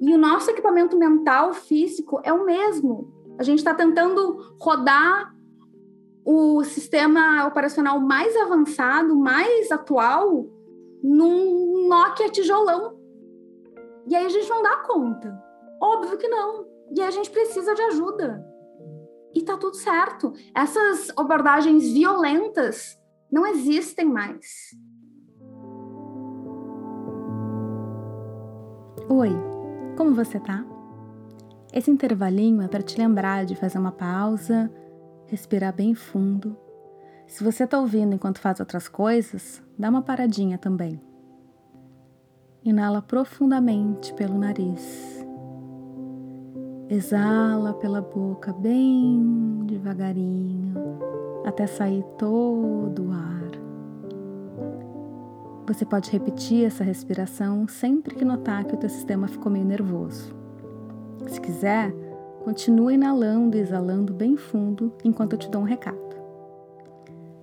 e 0.00 0.12
o 0.12 0.18
nosso 0.18 0.50
equipamento 0.50 0.98
mental, 0.98 1.54
físico, 1.54 2.20
é 2.24 2.32
o 2.32 2.44
mesmo. 2.44 3.12
A 3.38 3.42
gente 3.44 3.58
está 3.58 3.72
tentando 3.72 4.56
rodar 4.58 5.32
o 6.24 6.64
sistema 6.64 7.46
operacional 7.46 8.00
mais 8.00 8.36
avançado, 8.36 9.14
mais 9.16 9.70
atual, 9.70 10.46
num 11.04 11.86
Nokia 11.86 12.30
tijolão. 12.30 12.98
E 14.06 14.16
aí 14.16 14.24
a 14.24 14.28
gente 14.30 14.48
não 14.48 14.62
dá 14.62 14.76
conta. 14.78 15.38
Óbvio 15.80 16.16
que 16.16 16.26
não. 16.28 16.66
E 16.96 17.02
a 17.02 17.10
gente 17.10 17.30
precisa 17.30 17.74
de 17.74 17.82
ajuda. 17.82 18.42
E 19.34 19.42
tá 19.42 19.58
tudo 19.58 19.76
certo. 19.76 20.32
Essas 20.54 21.10
abordagens 21.14 21.92
violentas 21.92 22.98
não 23.30 23.46
existem 23.46 24.06
mais. 24.06 24.70
Oi, 29.08 29.30
como 29.98 30.14
você 30.14 30.40
tá? 30.40 30.64
Esse 31.70 31.90
intervalinho 31.90 32.62
é 32.62 32.68
para 32.68 32.82
te 32.82 32.96
lembrar 32.96 33.44
de 33.44 33.54
fazer 33.56 33.78
uma 33.78 33.92
pausa, 33.92 34.72
respirar 35.26 35.74
bem 35.74 35.94
fundo. 35.94 36.56
Se 37.26 37.42
você 37.42 37.66
tá 37.66 37.78
ouvindo 37.80 38.14
enquanto 38.14 38.38
faz 38.38 38.60
outras 38.60 38.88
coisas, 38.88 39.62
dá 39.78 39.88
uma 39.88 40.02
paradinha 40.02 40.58
também. 40.58 41.00
Inala 42.62 43.02
profundamente 43.02 44.12
pelo 44.14 44.38
nariz. 44.38 45.24
Exala 46.88 47.74
pela 47.74 48.00
boca 48.02 48.52
bem 48.52 49.64
devagarinho, 49.66 50.74
até 51.44 51.66
sair 51.66 52.04
todo 52.18 53.08
o 53.08 53.12
ar. 53.12 53.50
Você 55.66 55.84
pode 55.86 56.10
repetir 56.10 56.66
essa 56.66 56.84
respiração 56.84 57.66
sempre 57.66 58.14
que 58.14 58.24
notar 58.24 58.64
que 58.64 58.74
o 58.74 58.78
teu 58.78 58.88
sistema 58.88 59.26
ficou 59.26 59.50
meio 59.50 59.64
nervoso. 59.64 60.34
Se 61.26 61.40
quiser, 61.40 61.90
continue 62.44 62.94
inalando 62.94 63.56
e 63.56 63.60
exalando 63.60 64.12
bem 64.12 64.36
fundo 64.36 64.92
enquanto 65.02 65.32
eu 65.32 65.38
te 65.38 65.50
dou 65.50 65.62
um 65.62 65.64
recado. 65.64 66.03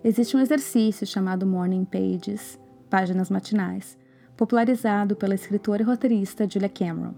Existe 0.03 0.35
um 0.35 0.39
exercício 0.39 1.05
chamado 1.05 1.45
Morning 1.45 1.85
Pages, 1.85 2.59
páginas 2.89 3.29
matinais, 3.29 3.95
popularizado 4.35 5.15
pela 5.15 5.35
escritora 5.35 5.83
e 5.83 5.85
roteirista 5.85 6.49
Julia 6.49 6.67
Cameron. 6.67 7.13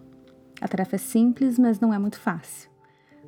A 0.59 0.67
tarefa 0.67 0.97
é 0.97 0.99
simples, 0.99 1.57
mas 1.57 1.79
não 1.79 1.93
é 1.93 1.97
muito 1.97 2.19
fácil. 2.19 2.69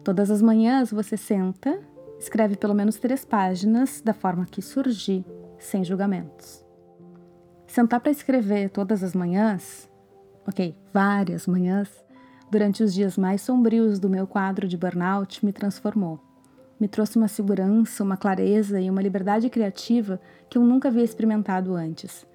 Todas 0.03 0.29
as 0.29 0.41
manhãs 0.41 0.91
você 0.91 1.15
senta, 1.15 1.79
escreve 2.19 2.57
pelo 2.57 2.73
menos 2.73 2.97
três 2.97 3.23
páginas 3.23 4.01
da 4.01 4.13
forma 4.13 4.45
que 4.45 4.61
surgir, 4.61 5.23
sem 5.57 5.85
julgamentos. 5.85 6.65
Sentar 7.65 8.01
para 8.01 8.11
escrever 8.11 8.69
todas 8.69 9.03
as 9.03 9.15
manhãs, 9.15 9.89
ok, 10.45 10.77
várias 10.93 11.47
manhãs, 11.47 11.89
durante 12.51 12.83
os 12.83 12.93
dias 12.93 13.17
mais 13.17 13.41
sombrios 13.41 13.99
do 13.99 14.09
meu 14.09 14.27
quadro 14.27 14.67
de 14.67 14.75
burnout 14.75 15.45
me 15.45 15.53
transformou. 15.53 16.24
Me 16.79 16.87
trouxe 16.87 17.17
uma 17.17 17.27
segurança, 17.27 18.03
uma 18.03 18.17
clareza 18.17 18.79
e 18.81 18.89
uma 18.89 19.01
liberdade 19.01 19.49
criativa 19.49 20.19
que 20.49 20.57
eu 20.57 20.61
nunca 20.61 20.89
havia 20.89 21.03
experimentado 21.03 21.73
antes. 21.73 22.27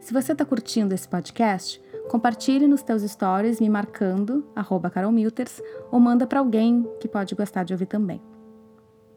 Se 0.00 0.14
você 0.14 0.32
está 0.32 0.46
curtindo 0.46 0.94
esse 0.94 1.06
podcast, 1.06 1.78
compartilhe 2.08 2.66
nos 2.66 2.82
teus 2.82 3.02
stories 3.02 3.60
me 3.60 3.68
marcando, 3.68 4.46
carolmilters, 4.90 5.60
ou 5.90 6.00
manda 6.00 6.26
para 6.26 6.40
alguém 6.40 6.88
que 6.98 7.06
pode 7.06 7.34
gostar 7.34 7.62
de 7.62 7.74
ouvir 7.74 7.86
também. 7.86 8.22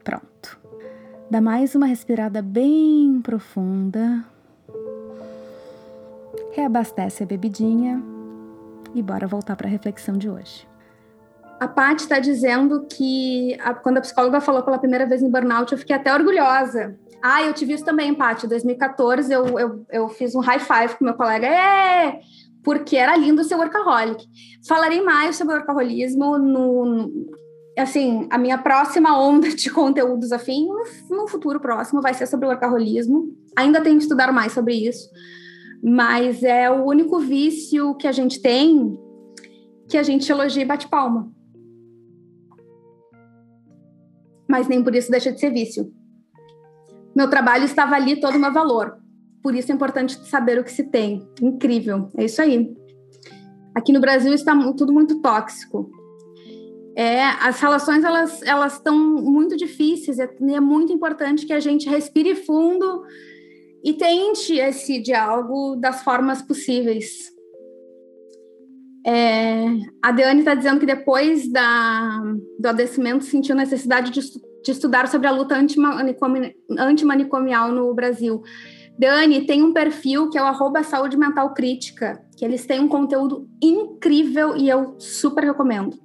Pronto. 0.03 0.59
Dá 1.31 1.39
mais 1.39 1.73
uma 1.73 1.85
respirada 1.85 2.41
bem 2.41 3.21
profunda. 3.23 4.25
Reabastece 6.51 7.23
a 7.23 7.25
bebidinha 7.25 8.03
e 8.95 9.03
bora 9.03 9.27
voltar 9.27 9.55
para 9.55 9.67
a 9.67 9.69
reflexão 9.69 10.17
de 10.17 10.29
hoje. 10.29 10.67
A 11.60 11.67
Paty 11.67 12.01
está 12.03 12.19
dizendo 12.19 12.86
que 12.89 13.58
a, 13.62 13.73
quando 13.73 13.97
a 13.97 14.01
psicóloga 14.01 14.41
falou 14.41 14.63
pela 14.63 14.79
primeira 14.79 15.05
vez 15.05 15.21
em 15.21 15.29
burnout, 15.29 15.71
eu 15.71 15.77
fiquei 15.77 15.95
até 15.95 16.13
orgulhosa. 16.13 16.97
Ah, 17.21 17.43
eu 17.43 17.53
tive 17.53 17.73
isso 17.73 17.86
também, 17.86 18.13
Paty. 18.13 18.45
Em 18.45 18.49
2014, 18.49 19.31
eu, 19.31 19.60
eu, 19.60 19.86
eu 19.89 20.10
fiz 20.10 20.36
um 20.36 20.39
high 20.39 20.60
five 20.60 20.95
com 20.97 21.05
meu 21.05 21.13
colega. 21.13 21.47
É! 21.47 22.19
Porque 22.63 22.97
era 22.97 23.15
lindo 23.15 23.43
ser 23.43 23.55
workaholic. 23.55 24.25
Falarei 24.67 25.01
mais 25.01 25.36
sobre 25.36 25.55
workaholismo 25.55 26.38
no, 26.38 26.86
no 26.86 27.27
assim, 27.77 28.27
a 28.29 28.38
minha 28.38 28.58
próxima 28.58 29.19
onda 29.19 29.49
de 29.49 29.69
conteúdos 29.69 30.31
afim, 30.31 30.67
no, 31.10 31.27
futuro 31.27 31.60
próximo, 31.60 32.01
vai 32.01 32.13
ser 32.13 32.27
sobre 32.27 32.47
workaholismo. 32.47 33.36
Ainda 33.55 33.81
tenho 33.81 33.97
que 33.97 34.03
estudar 34.03 34.31
mais 34.31 34.53
sobre 34.53 34.73
isso. 34.73 35.10
Mas 35.83 36.43
é 36.43 36.69
o 36.69 36.85
único 36.85 37.19
vício 37.19 37.95
que 37.95 38.07
a 38.07 38.11
gente 38.11 38.41
tem 38.41 38.97
que 39.88 39.97
a 39.97 40.03
gente 40.03 40.31
elogia 40.31 40.63
e 40.63 40.65
bate 40.65 40.89
palma. 40.89 41.31
mas 44.47 44.67
nem 44.67 44.83
por 44.83 44.95
isso 44.95 45.11
deixa 45.11 45.31
de 45.31 45.39
ser 45.39 45.51
vício. 45.51 45.91
Meu 47.15 47.29
trabalho 47.29 47.65
estava 47.65 47.95
ali 47.95 48.19
todo 48.19 48.35
o 48.35 48.39
meu 48.39 48.53
valor. 48.53 48.97
Por 49.41 49.55
isso 49.55 49.71
é 49.71 49.75
importante 49.75 50.17
saber 50.27 50.59
o 50.59 50.63
que 50.63 50.71
se 50.71 50.83
tem. 50.83 51.27
Incrível, 51.41 52.09
é 52.17 52.25
isso 52.25 52.41
aí. 52.41 52.73
Aqui 53.73 53.91
no 53.91 53.99
Brasil 53.99 54.33
está 54.33 54.55
tudo 54.73 54.93
muito 54.93 55.21
tóxico. 55.21 55.89
É, 56.95 57.23
as 57.41 57.59
relações 57.59 58.05
elas 58.05 58.41
elas 58.43 58.73
estão 58.73 58.97
muito 58.97 59.57
difíceis. 59.57 60.19
É, 60.19 60.29
é 60.53 60.59
muito 60.59 60.93
importante 60.93 61.45
que 61.45 61.53
a 61.53 61.59
gente 61.59 61.89
respire 61.89 62.35
fundo 62.35 63.03
e 63.86 63.93
tente 63.93 64.58
esse 64.58 65.00
diálogo 65.00 65.76
das 65.76 66.04
formas 66.04 66.41
possíveis. 66.41 67.32
É, 69.06 69.67
a 70.02 70.12
Deane 70.12 70.39
está 70.39 70.56
dizendo 70.56 70.80
que 70.80 70.88
depois 70.88 71.48
da, 71.52 72.19
do 72.60 72.67
adoecimento 72.67 73.24
sentiu 73.24 73.56
necessidade 73.56 74.10
de, 74.10 74.19
de 74.19 74.71
estudar 74.71 75.08
sobre 75.08 75.28
a 75.28 75.32
luta 75.32 75.56
antimanicomial 76.80 77.71
no 77.71 77.93
Brasil. 77.93 78.41
Dani, 78.98 79.45
tem 79.45 79.62
um 79.62 79.71
perfil 79.71 80.32
que 80.32 80.38
é 80.39 80.41
o 80.41 80.45
arroba 80.45 80.82
saúde 80.82 81.15
mental 81.15 81.54
crítica, 81.54 82.19
que 82.36 82.43
eles 82.43 82.65
têm 82.65 82.80
um 82.80 82.88
conteúdo 82.88 83.48
incrível 83.62 84.58
e 84.58 84.67
eu 84.67 84.95
super 84.98 85.43
recomendo. 85.43 85.95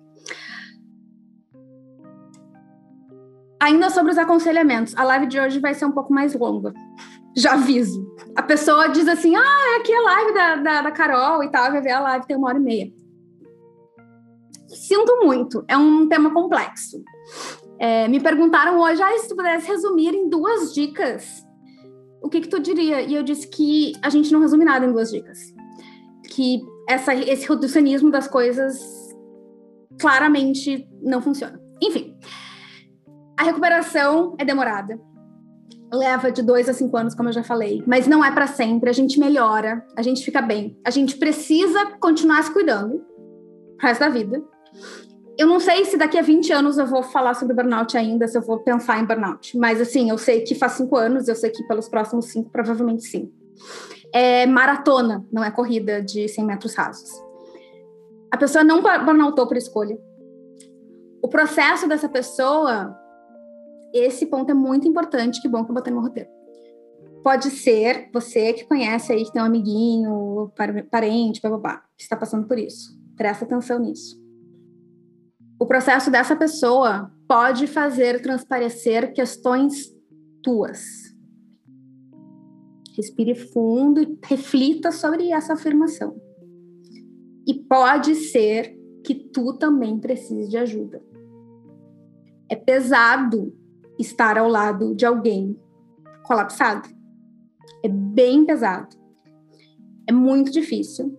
Ainda 3.59 3.89
sobre 3.89 4.13
os 4.13 4.19
aconselhamentos, 4.19 4.95
a 4.97 5.05
live 5.05 5.27
de 5.27 5.41
hoje 5.41 5.61
vai 5.61 5.73
ser 5.73 5.87
um 5.87 5.93
pouco 5.93 6.13
mais 6.13 6.35
longa. 6.35 6.75
Já 7.37 7.53
aviso. 7.53 8.05
A 8.37 8.43
pessoa 8.43 8.89
diz 8.89 9.07
assim: 9.07 9.35
ah, 9.37 9.77
aqui 9.81 9.93
é 9.93 9.97
a 9.97 10.03
live 10.03 10.35
da, 10.35 10.57
da, 10.57 10.83
da 10.83 10.91
Carol 10.91 11.43
e 11.45 11.51
tal, 11.51 11.71
vai 11.71 11.81
ver 11.81 11.93
a 11.93 12.01
live 12.01 12.27
tem 12.27 12.37
uma 12.37 12.49
hora 12.49 12.59
e 12.59 12.63
meia. 12.63 12.93
Sinto 14.69 15.25
muito, 15.25 15.65
é 15.69 15.77
um 15.77 16.09
tema 16.09 16.33
complexo. 16.33 17.03
É, 17.79 18.07
me 18.09 18.21
perguntaram 18.21 18.79
hoje, 18.79 19.03
ah, 19.03 19.19
se 19.19 19.29
tu 19.29 19.37
pudesse 19.37 19.67
resumir 19.67 20.15
em 20.15 20.29
duas 20.29 20.75
dicas, 20.75 21.45
o 22.23 22.29
que 22.29 22.43
que 22.43 22.49
tu 22.49 22.61
diria? 22.61 23.01
E 23.03 23.15
eu 23.15 23.23
disse 23.23 23.49
que 23.49 23.93
a 24.03 24.11
gente 24.11 24.33
não 24.33 24.41
resume 24.41 24.65
nada 24.65 24.85
em 24.85 24.93
duas 24.93 25.11
dicas. 25.11 25.39
Que 26.29 26.61
essa, 26.89 27.15
esse 27.15 27.49
reducionismo 27.49 28.11
das 28.11 28.29
coisas 28.29 28.79
claramente 30.01 30.87
não 31.03 31.21
funciona. 31.21 31.61
Enfim, 31.83 32.17
a 33.39 33.43
recuperação 33.43 34.37
é 34.39 34.45
demorada. 34.45 35.01
Leva 35.93 36.31
de 36.31 36.43
dois 36.43 36.69
a 36.69 36.73
cinco 36.73 36.97
anos, 36.97 37.15
como 37.15 37.29
eu 37.29 37.33
já 37.33 37.43
falei, 37.43 37.83
mas 37.87 38.07
não 38.07 38.25
é 38.25 38.31
para 38.31 38.47
sempre. 38.47 38.89
A 38.89 38.93
gente 38.93 39.19
melhora, 39.19 39.85
a 39.97 40.03
gente 40.03 40.25
fica 40.25 40.41
bem. 40.41 40.79
A 40.85 40.91
gente 40.91 41.17
precisa 41.17 41.97
continuar 41.99 42.43
se 42.45 42.53
cuidando 42.53 42.95
o 42.95 43.83
resto 43.83 44.01
da 44.01 44.09
vida 44.09 44.43
eu 45.41 45.47
não 45.47 45.59
sei 45.59 45.87
se 45.87 45.97
daqui 45.97 46.19
a 46.19 46.23
20 46.23 46.53
anos 46.53 46.77
eu 46.77 46.87
vou 46.87 47.03
falar 47.03 47.33
sobre 47.33 47.55
burnout 47.55 47.97
ainda, 47.97 48.29
se 48.29 48.37
eu 48.37 48.43
vou 48.43 48.59
pensar 48.59 49.01
em 49.01 49.07
burnout. 49.07 49.57
Mas, 49.57 49.81
assim, 49.81 50.11
eu 50.11 50.19
sei 50.19 50.43
que 50.43 50.55
faz 50.55 50.73
cinco 50.73 50.99
anos, 50.99 51.29
eu 51.29 51.35
sei 51.35 51.49
que 51.49 51.67
pelos 51.67 51.89
próximos 51.89 52.27
cinco, 52.27 52.51
provavelmente 52.51 53.05
sim. 53.05 53.33
É 54.13 54.45
maratona, 54.45 55.25
não 55.33 55.43
é 55.43 55.51
corrida 55.51 56.03
de 56.03 56.29
100 56.29 56.45
metros 56.45 56.75
rasos. 56.75 57.11
A 58.31 58.37
pessoa 58.37 58.63
não 58.63 58.83
burnoutou 58.83 59.47
por 59.47 59.57
escolha. 59.57 59.97
O 61.23 61.29
processo 61.29 61.89
dessa 61.89 62.07
pessoa 62.09 62.95
esse 63.93 64.27
ponto 64.27 64.51
é 64.51 64.55
muito 64.55 64.87
importante, 64.87 65.41
que 65.41 65.49
bom 65.49 65.65
que 65.65 65.71
eu 65.71 65.75
botei 65.75 65.93
no 65.93 66.01
roteiro. 66.01 66.29
Pode 67.23 67.51
ser 67.51 68.09
você 68.13 68.53
que 68.53 68.65
conhece 68.65 69.13
aí, 69.13 69.25
que 69.25 69.33
tem 69.33 69.43
um 69.43 69.45
amiguinho, 69.45 70.53
parente, 70.91 71.41
babá, 71.43 71.83
que 71.97 72.03
está 72.03 72.17
passando 72.17 72.47
por 72.47 72.59
isso. 72.59 72.99
Presta 73.17 73.45
atenção 73.45 73.79
nisso. 73.79 74.19
O 75.59 75.67
processo 75.67 76.11
dessa 76.11 76.35
pessoa 76.35 77.13
pode 77.29 77.67
fazer 77.67 78.23
transparecer 78.23 79.13
questões 79.13 79.95
tuas. 80.43 81.15
Respire 82.97 83.35
fundo 83.35 84.01
e 84.01 84.19
reflita 84.25 84.91
sobre 84.91 85.31
essa 85.31 85.53
afirmação. 85.53 86.17
E 87.47 87.55
pode 87.55 88.15
ser 88.15 88.75
que 89.05 89.15
tu 89.15 89.53
também 89.59 89.99
precise 89.99 90.49
de 90.49 90.57
ajuda. 90.57 91.03
É 92.49 92.57
pesado 92.57 93.55
estar 94.01 94.39
ao 94.39 94.49
lado 94.49 94.95
de 94.95 95.05
alguém 95.05 95.59
colapsado. 96.23 96.89
É 97.85 97.89
bem 97.89 98.45
pesado. 98.45 98.97
É 100.07 100.13
muito 100.13 100.51
difícil. 100.51 101.17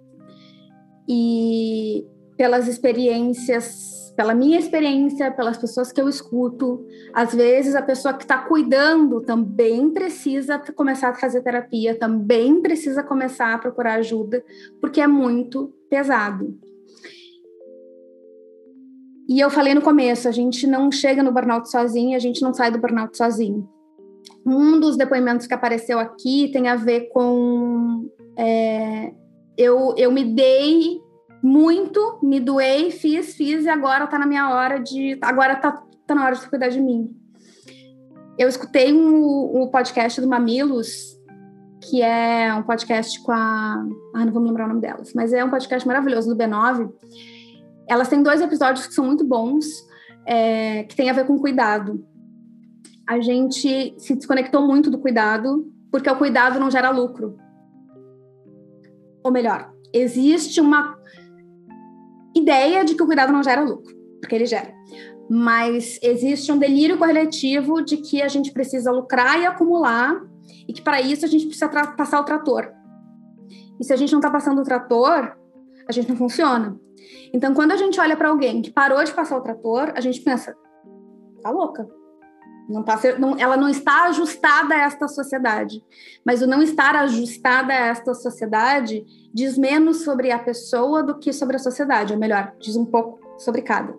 E 1.08 2.06
pelas 2.38 2.68
experiências, 2.68 4.14
pela 4.16 4.34
minha 4.34 4.60
experiência, 4.60 5.32
pelas 5.32 5.58
pessoas 5.58 5.92
que 5.92 6.00
eu 6.02 6.08
escuto, 6.08 6.86
às 7.14 7.34
vezes 7.34 7.76
a 7.76 7.82
pessoa 7.82 8.14
que 8.14 8.24
está 8.24 8.38
cuidando 8.38 9.22
também 9.22 9.90
precisa 9.90 10.60
começar 10.60 11.10
a 11.10 11.16
fazer 11.16 11.42
terapia, 11.42 11.98
também 11.98 12.62
precisa 12.62 13.04
começar 13.04 13.54
a 13.54 13.58
procurar 13.58 13.96
ajuda, 13.96 14.44
porque 14.80 15.02
é 15.02 15.08
muito 15.08 15.74
pesado. 15.90 16.58
E 19.32 19.40
eu 19.40 19.50
falei 19.50 19.74
no 19.74 19.82
começo, 19.82 20.28
a 20.28 20.32
gente 20.32 20.68
não 20.68 20.92
chega 20.92 21.24
no 21.24 21.32
burnout 21.32 21.72
sozinho, 21.72 22.18
a 22.18 22.20
gente 22.20 22.42
não 22.42 22.54
sai 22.54 22.70
do 22.70 22.78
burnout 22.78 23.16
sozinho. 23.16 23.66
Um 24.46 24.78
dos 24.78 24.98
depoimentos 24.98 25.48
que 25.48 25.54
apareceu 25.54 26.00
aqui 26.00 26.50
tem 26.52 26.68
a 26.68 26.76
ver 26.76 27.08
com 27.14 28.10
é, 28.38 29.14
eu, 29.58 29.96
eu 29.96 30.12
me 30.12 30.26
dei 30.26 31.00
muito, 31.42 32.20
me 32.22 32.42
doei, 32.42 32.92
fiz, 32.92 33.34
fiz, 33.34 33.64
e 33.64 33.70
agora 33.70 34.06
tá 34.06 34.20
na 34.20 34.26
minha 34.26 34.50
hora 34.50 34.80
de. 34.80 35.18
Agora 35.22 35.56
tá, 35.56 35.82
tá 36.06 36.14
na 36.14 36.26
hora 36.26 36.36
de 36.36 36.50
cuidar 36.50 36.68
de 36.68 36.82
mim. 36.82 37.10
Eu 38.38 38.50
escutei 38.50 38.92
um, 38.92 39.62
um 39.64 39.68
podcast 39.70 40.20
do 40.20 40.28
Mamilos, 40.28 41.18
que 41.90 42.02
é 42.02 42.54
um 42.54 42.64
podcast 42.64 43.24
com 43.24 43.32
a. 43.32 43.82
Ah, 44.14 44.26
não 44.26 44.34
vou 44.34 44.42
me 44.42 44.50
lembrar 44.50 44.66
o 44.66 44.68
nome 44.68 44.82
delas, 44.82 45.14
mas 45.14 45.32
é 45.32 45.42
um 45.42 45.50
podcast 45.50 45.88
maravilhoso 45.88 46.28
do 46.28 46.36
B9 46.36 46.92
elas 47.92 48.08
têm 48.08 48.24
dois 48.24 48.40
episódios 48.40 48.88
que 48.88 48.94
são 48.94 49.06
muito 49.06 49.26
bons, 49.26 49.66
é, 50.26 50.84
que 50.84 50.96
tem 50.96 51.10
a 51.10 51.14
ver 51.14 51.28
com 51.28 51.38
cuidado. 51.38 52.02
A 53.06 53.20
gente 53.20 53.94
se 53.98 54.16
desconectou 54.16 54.66
muito 54.66 54.90
do 54.90 54.98
cuidado, 54.98 55.70
porque 55.92 56.10
o 56.10 56.16
cuidado 56.16 56.58
não 56.58 56.72
gera 56.72 56.90
lucro. 56.90 57.36
Ou 59.22 59.30
melhor, 59.30 59.74
existe 59.94 60.62
uma 60.62 60.98
ideia 62.34 62.86
de 62.86 62.96
que 62.96 63.04
o 63.04 63.06
cuidado 63.06 63.34
não 63.34 63.44
gera 63.44 63.62
lucro, 63.62 63.94
porque 64.22 64.36
ele 64.36 64.46
gera. 64.46 64.74
Mas 65.30 66.00
existe 66.02 66.50
um 66.50 66.58
delírio 66.58 66.98
coletivo 66.98 67.82
de 67.82 67.98
que 67.98 68.22
a 68.22 68.30
gente 68.30 68.54
precisa 68.54 68.90
lucrar 68.90 69.38
e 69.38 69.46
acumular, 69.46 70.16
e 70.66 70.72
que 70.72 70.82
para 70.82 71.02
isso 71.02 71.26
a 71.26 71.28
gente 71.28 71.46
precisa 71.46 71.68
passar 71.68 72.22
o 72.22 72.24
trator. 72.24 72.72
E 73.78 73.84
se 73.84 73.92
a 73.92 73.98
gente 73.98 74.14
não 74.14 74.20
está 74.20 74.32
passando 74.32 74.62
o 74.62 74.64
trator, 74.64 75.36
a 75.90 75.92
gente 75.92 76.08
não 76.08 76.16
funciona. 76.16 76.80
Então, 77.34 77.54
quando 77.54 77.72
a 77.72 77.78
gente 77.78 78.00
olha 78.00 78.18
para 78.18 78.30
alguém 78.30 78.62
que 78.62 78.72
parou 78.72 79.04
de 79.04 79.14
passar 79.14 79.38
o 79.38 79.42
trator, 79.42 79.94
a 79.96 80.02
gente 80.02 80.22
pensa, 80.22 80.56
tá 81.42 81.50
louca. 81.50 81.88
Não 82.70 82.84
tá, 82.84 83.00
não, 83.20 83.38
ela 83.38 83.58
não 83.58 83.68
está 83.68 84.06
ajustada 84.06 84.74
a 84.74 84.82
esta 84.82 85.08
sociedade. 85.08 85.84
Mas 86.26 86.42
o 86.42 86.48
não 86.48 86.62
estar 86.62 86.96
ajustada 86.96 87.74
a 87.74 87.88
esta 87.88 88.14
sociedade 88.14 89.06
diz 89.34 89.58
menos 89.58 90.04
sobre 90.04 90.32
a 90.32 90.40
pessoa 90.40 91.04
do 91.04 91.18
que 91.18 91.34
sobre 91.34 91.56
a 91.56 91.60
sociedade, 91.60 92.14
ou 92.14 92.20
melhor, 92.20 92.54
diz 92.60 92.76
um 92.76 92.86
pouco 92.86 93.20
sobre 93.38 93.62
cada. 93.62 93.94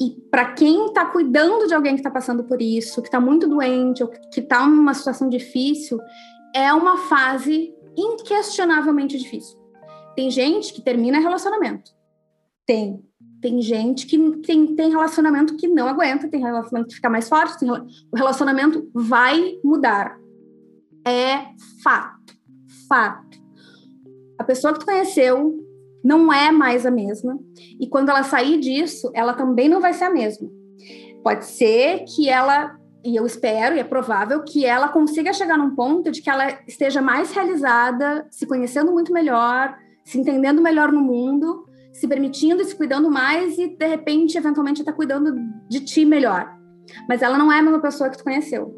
E 0.00 0.18
para 0.30 0.52
quem 0.52 0.86
está 0.86 1.04
cuidando 1.04 1.66
de 1.66 1.74
alguém 1.74 1.94
que 1.94 2.00
está 2.00 2.10
passando 2.10 2.44
por 2.44 2.60
isso, 2.60 3.02
que 3.02 3.08
está 3.08 3.20
muito 3.20 3.46
doente, 3.46 4.02
ou 4.02 4.08
que 4.08 4.40
está 4.40 4.66
numa 4.66 4.94
situação 4.94 5.28
difícil, 5.28 5.98
é 6.54 6.72
uma 6.72 6.96
fase 6.96 7.74
inquestionavelmente 7.96 9.18
difícil. 9.18 9.59
Tem 10.20 10.30
gente 10.30 10.74
que 10.74 10.82
termina 10.82 11.18
relacionamento. 11.18 11.92
Tem. 12.66 13.02
Tem 13.40 13.62
gente 13.62 14.06
que 14.06 14.18
tem, 14.42 14.76
tem 14.76 14.90
relacionamento 14.90 15.56
que 15.56 15.66
não 15.66 15.88
aguenta, 15.88 16.28
tem 16.28 16.42
relacionamento 16.42 16.90
que 16.90 16.96
fica 16.96 17.08
mais 17.08 17.26
forte, 17.26 17.58
tem, 17.58 17.70
o 17.70 17.86
relacionamento 18.14 18.86
vai 18.92 19.54
mudar. 19.64 20.18
É 21.08 21.46
fato. 21.82 22.34
Fato. 22.86 23.38
A 24.38 24.44
pessoa 24.44 24.74
que 24.74 24.80
tu 24.80 24.84
conheceu 24.84 25.58
não 26.04 26.30
é 26.30 26.52
mais 26.52 26.84
a 26.84 26.90
mesma. 26.90 27.38
E 27.80 27.88
quando 27.88 28.10
ela 28.10 28.22
sair 28.22 28.60
disso, 28.60 29.10
ela 29.14 29.32
também 29.32 29.70
não 29.70 29.80
vai 29.80 29.94
ser 29.94 30.04
a 30.04 30.10
mesma. 30.10 30.50
Pode 31.24 31.46
ser 31.46 32.04
que 32.14 32.28
ela, 32.28 32.78
e 33.02 33.16
eu 33.16 33.24
espero, 33.24 33.74
e 33.74 33.78
é 33.78 33.84
provável, 33.84 34.44
que 34.44 34.66
ela 34.66 34.88
consiga 34.88 35.32
chegar 35.32 35.56
num 35.56 35.74
ponto 35.74 36.10
de 36.10 36.20
que 36.20 36.28
ela 36.28 36.60
esteja 36.68 37.00
mais 37.00 37.32
realizada, 37.32 38.28
se 38.30 38.46
conhecendo 38.46 38.92
muito 38.92 39.14
melhor, 39.14 39.74
se 40.10 40.18
entendendo 40.18 40.60
melhor 40.60 40.90
no 40.90 41.00
mundo, 41.00 41.64
se 41.92 42.08
permitindo 42.08 42.60
e 42.60 42.64
se 42.64 42.74
cuidando 42.74 43.08
mais 43.08 43.56
e, 43.56 43.68
de 43.68 43.86
repente, 43.86 44.36
eventualmente, 44.36 44.82
até 44.82 44.90
cuidando 44.90 45.32
de 45.68 45.78
ti 45.84 46.04
melhor. 46.04 46.52
Mas 47.08 47.22
ela 47.22 47.38
não 47.38 47.52
é 47.52 47.60
a 47.60 47.62
mesma 47.62 47.80
pessoa 47.80 48.10
que 48.10 48.18
tu 48.18 48.24
conheceu. 48.24 48.74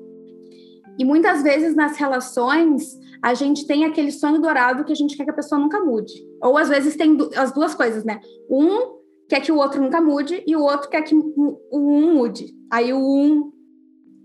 E 0.98 1.06
muitas 1.06 1.42
vezes 1.42 1.74
nas 1.74 1.96
relações, 1.96 2.98
a 3.22 3.32
gente 3.32 3.66
tem 3.66 3.86
aquele 3.86 4.12
sonho 4.12 4.42
dourado 4.42 4.84
que 4.84 4.92
a 4.92 4.96
gente 4.96 5.16
quer 5.16 5.24
que 5.24 5.30
a 5.30 5.34
pessoa 5.34 5.58
nunca 5.58 5.80
mude. 5.80 6.12
Ou 6.42 6.58
às 6.58 6.68
vezes 6.68 6.96
tem 6.96 7.16
as 7.34 7.50
duas 7.50 7.74
coisas, 7.74 8.04
né? 8.04 8.20
Um 8.50 9.00
quer 9.26 9.40
que 9.40 9.50
o 9.50 9.56
outro 9.56 9.80
nunca 9.80 10.02
mude 10.02 10.44
e 10.46 10.54
o 10.54 10.60
outro 10.60 10.90
quer 10.90 11.00
que 11.00 11.14
o 11.14 11.58
um 11.72 12.12
mude. 12.12 12.54
Aí 12.70 12.92
o 12.92 12.98
um 12.98 13.52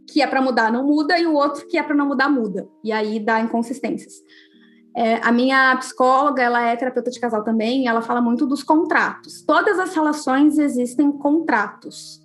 que 0.09 0.21
é 0.21 0.27
para 0.27 0.41
mudar 0.41 0.71
não 0.71 0.85
muda 0.85 1.17
e 1.17 1.25
o 1.25 1.33
outro 1.33 1.65
que 1.67 1.77
é 1.77 1.83
para 1.83 1.95
não 1.95 2.07
mudar 2.07 2.29
muda. 2.29 2.67
E 2.83 2.91
aí 2.91 3.17
dá 3.17 3.39
inconsistências. 3.39 4.13
É, 4.97 5.17
a 5.23 5.31
minha 5.31 5.77
psicóloga, 5.77 6.41
ela 6.41 6.59
é 6.59 6.75
terapeuta 6.75 7.11
de 7.11 7.19
casal 7.19 7.43
também, 7.43 7.83
e 7.83 7.87
ela 7.87 8.01
fala 8.01 8.19
muito 8.19 8.47
dos 8.47 8.63
contratos. 8.63 9.43
Todas 9.43 9.77
as 9.77 9.93
relações 9.93 10.57
existem 10.57 11.11
contratos. 11.11 12.19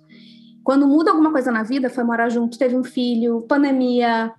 Quando 0.63 0.87
muda 0.87 1.11
alguma 1.11 1.31
coisa 1.31 1.51
na 1.51 1.61
vida, 1.61 1.87
foi 1.87 2.03
morar 2.03 2.29
junto, 2.29 2.57
teve 2.57 2.75
um 2.75 2.83
filho, 2.83 3.43
pandemia, 3.43 4.33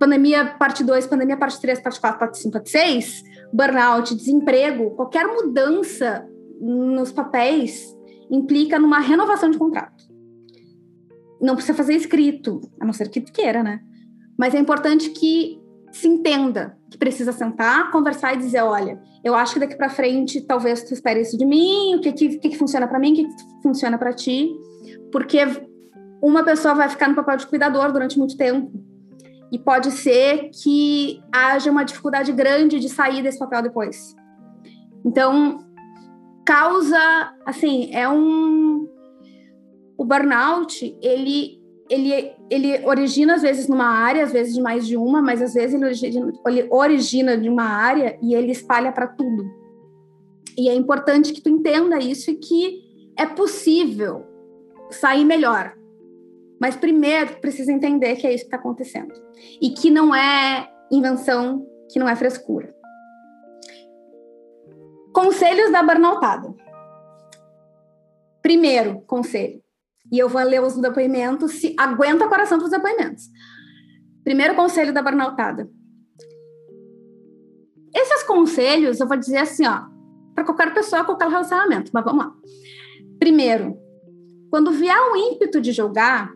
pandemia 0.00 0.46
parte 0.58 0.82
2, 0.82 1.06
pandemia 1.06 1.36
parte 1.36 1.60
3, 1.60 1.78
parte 1.78 2.00
4, 2.00 2.18
parte 2.18 2.38
5, 2.38 2.52
parte 2.52 2.70
6, 2.70 3.22
burnout, 3.52 4.16
desemprego, 4.16 4.90
qualquer 4.96 5.24
mudança 5.24 6.26
nos 6.60 7.12
papéis 7.12 7.96
implica 8.32 8.80
numa 8.80 8.98
renovação 8.98 9.48
de 9.48 9.58
contrato. 9.58 10.02
Não 11.40 11.54
precisa 11.54 11.76
fazer 11.76 11.94
escrito, 11.94 12.60
a 12.80 12.84
não 12.84 12.92
ser 12.92 13.08
que 13.10 13.20
queira, 13.20 13.62
né? 13.62 13.80
Mas 14.36 14.56
é 14.56 14.58
importante 14.58 15.10
que 15.10 15.62
se 15.92 16.08
entenda 16.08 16.76
que 16.94 16.98
precisa 16.98 17.32
sentar, 17.32 17.90
conversar 17.90 18.34
e 18.34 18.36
dizer, 18.36 18.62
olha, 18.62 19.02
eu 19.24 19.34
acho 19.34 19.54
que 19.54 19.60
daqui 19.60 19.74
para 19.76 19.90
frente 19.90 20.40
talvez 20.40 20.84
tu 20.84 20.94
espere 20.94 21.20
isso 21.20 21.36
de 21.36 21.44
mim, 21.44 21.96
o 21.96 22.00
que 22.00 22.12
que, 22.12 22.38
que, 22.38 22.48
que 22.50 22.56
funciona 22.56 22.86
para 22.86 23.00
mim, 23.00 23.12
o 23.12 23.14
que, 23.16 23.24
que 23.24 23.62
funciona 23.64 23.98
para 23.98 24.12
ti, 24.12 24.48
porque 25.10 25.40
uma 26.22 26.44
pessoa 26.44 26.72
vai 26.72 26.88
ficar 26.88 27.08
no 27.08 27.16
papel 27.16 27.36
de 27.36 27.48
cuidador 27.48 27.92
durante 27.92 28.16
muito 28.16 28.36
tempo 28.36 28.70
e 29.50 29.58
pode 29.58 29.90
ser 29.90 30.50
que 30.62 31.20
haja 31.32 31.68
uma 31.68 31.84
dificuldade 31.84 32.30
grande 32.30 32.78
de 32.78 32.88
sair 32.88 33.24
desse 33.24 33.40
papel 33.40 33.62
depois. 33.62 34.14
Então, 35.04 35.58
causa, 36.46 37.34
assim, 37.44 37.92
é 37.92 38.08
um 38.08 38.88
o 39.98 40.04
burnout, 40.04 40.96
ele 41.02 41.60
ele, 41.88 42.32
ele 42.50 42.86
origina 42.86 43.34
às 43.34 43.42
vezes 43.42 43.68
numa 43.68 43.86
área, 43.86 44.24
às 44.24 44.32
vezes 44.32 44.54
de 44.54 44.62
mais 44.62 44.86
de 44.86 44.96
uma, 44.96 45.20
mas 45.20 45.42
às 45.42 45.54
vezes 45.54 45.74
ele 45.74 45.84
origina, 45.84 46.32
ele 46.46 46.68
origina 46.70 47.36
de 47.36 47.48
uma 47.48 47.64
área 47.64 48.18
e 48.22 48.34
ele 48.34 48.52
espalha 48.52 48.90
para 48.90 49.06
tudo. 49.06 49.44
E 50.56 50.68
é 50.68 50.74
importante 50.74 51.32
que 51.32 51.42
tu 51.42 51.48
entenda 51.48 51.98
isso 51.98 52.30
e 52.30 52.36
que 52.36 52.82
é 53.18 53.26
possível 53.26 54.24
sair 54.90 55.24
melhor. 55.24 55.74
Mas 56.60 56.76
primeiro 56.76 57.40
precisa 57.40 57.72
entender 57.72 58.16
que 58.16 58.26
é 58.26 58.32
isso 58.32 58.44
que 58.44 58.48
está 58.48 58.56
acontecendo 58.56 59.12
e 59.60 59.70
que 59.70 59.90
não 59.90 60.14
é 60.14 60.70
invenção, 60.90 61.66
que 61.90 61.98
não 61.98 62.08
é 62.08 62.16
frescura. 62.16 62.74
Conselhos 65.12 65.70
da 65.70 65.82
burnoutada. 65.82 66.54
Primeiro 68.40 69.00
conselho: 69.02 69.63
e 70.12 70.18
eu 70.18 70.28
vou 70.28 70.42
ler 70.42 70.62
os 70.62 70.76
depoimentos, 70.76 71.52
se 71.52 71.74
aguenta 71.78 72.26
o 72.26 72.28
coração 72.28 72.58
para 72.58 72.66
os 72.66 72.70
depoimentos. 72.70 73.24
Primeiro 74.22 74.54
conselho 74.54 74.92
da 74.92 75.02
burnoutada. 75.02 75.68
Esses 77.94 78.22
conselhos, 78.24 79.00
eu 79.00 79.06
vou 79.06 79.16
dizer 79.16 79.38
assim, 79.38 79.66
ó, 79.66 79.82
para 80.34 80.44
qualquer 80.44 80.74
pessoa, 80.74 81.04
qualquer 81.04 81.28
relacionamento, 81.28 81.90
mas 81.94 82.04
vamos 82.04 82.24
lá. 82.24 82.34
Primeiro, 83.18 83.76
quando 84.50 84.72
vier 84.72 84.98
o 85.12 85.16
ímpeto 85.16 85.60
de 85.60 85.72
julgar, 85.72 86.32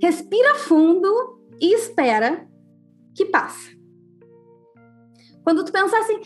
respira 0.00 0.56
fundo 0.56 1.40
e 1.60 1.74
espera 1.74 2.48
que 3.14 3.24
passa. 3.26 3.70
Quando 5.44 5.64
tu 5.64 5.70
pensar 5.70 6.00
assim, 6.00 6.20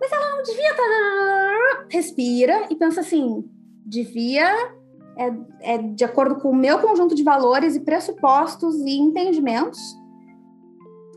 mas 0.00 0.10
ela 0.10 0.36
não 0.36 0.42
devia 0.42 0.70
estar. 0.70 0.82
Tá, 0.82 1.86
respira 1.90 2.66
e 2.70 2.76
pensa 2.76 3.00
assim: 3.00 3.44
devia. 3.84 4.79
É, 5.20 5.74
é 5.74 5.78
de 5.78 6.02
acordo 6.02 6.36
com 6.36 6.50
o 6.50 6.56
meu 6.56 6.78
conjunto 6.78 7.14
de 7.14 7.22
valores 7.22 7.76
e 7.76 7.80
pressupostos 7.80 8.74
e 8.76 8.98
entendimentos. 8.98 9.78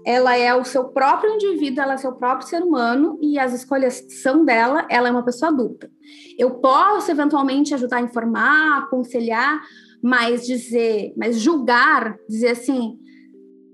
Ela 0.06 0.38
é 0.38 0.54
o 0.54 0.66
seu 0.66 0.90
próprio 0.90 1.34
indivíduo, 1.36 1.82
ela 1.82 1.94
é 1.94 1.98
seu 1.98 2.12
próprio 2.12 2.46
ser 2.46 2.62
humano 2.62 3.18
e 3.22 3.40
as 3.40 3.54
escolhas 3.54 4.06
são 4.22 4.44
dela, 4.44 4.86
ela 4.90 5.08
é 5.08 5.12
uma 5.12 5.24
pessoa 5.24 5.50
adulta. 5.50 5.90
Eu 6.38 6.56
posso 6.56 7.10
eventualmente 7.10 7.74
ajudar 7.74 7.98
a 7.98 8.02
informar, 8.02 8.80
aconselhar, 8.80 9.62
mas 10.02 10.46
dizer, 10.46 11.14
mas 11.16 11.40
julgar, 11.40 12.18
dizer 12.28 12.50
assim, 12.50 13.00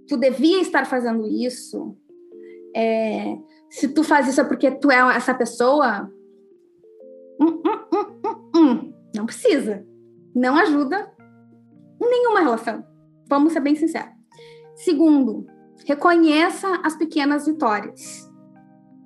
tu 0.08 0.16
devia 0.16 0.62
estar 0.62 0.86
fazendo 0.86 1.26
isso, 1.26 1.98
é, 2.76 3.36
se 3.70 3.88
tu 3.88 4.04
faz 4.04 4.28
isso 4.28 4.40
é 4.40 4.44
porque 4.44 4.70
tu 4.70 4.92
é 4.92 5.16
essa 5.16 5.34
pessoa, 5.34 6.12
hum, 7.42 7.62
hum, 7.66 8.52
hum, 8.56 8.94
não 9.16 9.26
precisa. 9.26 9.89
Não 10.40 10.56
ajuda 10.56 11.12
em 12.02 12.10
nenhuma 12.10 12.40
relação. 12.40 12.82
Vamos 13.28 13.52
ser 13.52 13.60
bem 13.60 13.76
sinceros. 13.76 14.14
Segundo, 14.74 15.46
reconheça 15.86 16.80
as 16.82 16.96
pequenas 16.96 17.46
vitórias. 17.46 18.32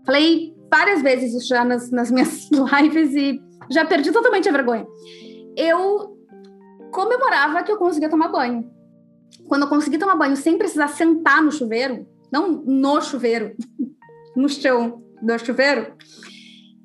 Falei 0.05 0.55
várias 0.69 1.01
vezes 1.01 1.33
isso 1.33 1.47
já 1.47 1.65
nas, 1.65 1.89
nas 1.89 2.11
minhas 2.11 2.47
lives 2.53 3.15
e 3.15 3.41
já 3.71 3.83
perdi 3.83 4.11
totalmente 4.11 4.47
a 4.47 4.51
vergonha. 4.51 4.85
Eu 5.57 6.15
comemorava 6.91 7.63
que 7.63 7.71
eu 7.71 7.77
conseguia 7.77 8.11
tomar 8.11 8.27
banho. 8.27 8.71
Quando 9.47 9.63
eu 9.63 9.69
consegui 9.69 9.97
tomar 9.97 10.15
banho 10.15 10.37
sem 10.37 10.55
precisar 10.55 10.89
sentar 10.89 11.41
no 11.41 11.51
chuveiro, 11.51 12.07
não 12.31 12.61
no 12.63 13.01
chuveiro, 13.01 13.55
no 14.37 14.47
chão 14.47 15.03
do 15.19 15.39
chuveiro, 15.39 15.95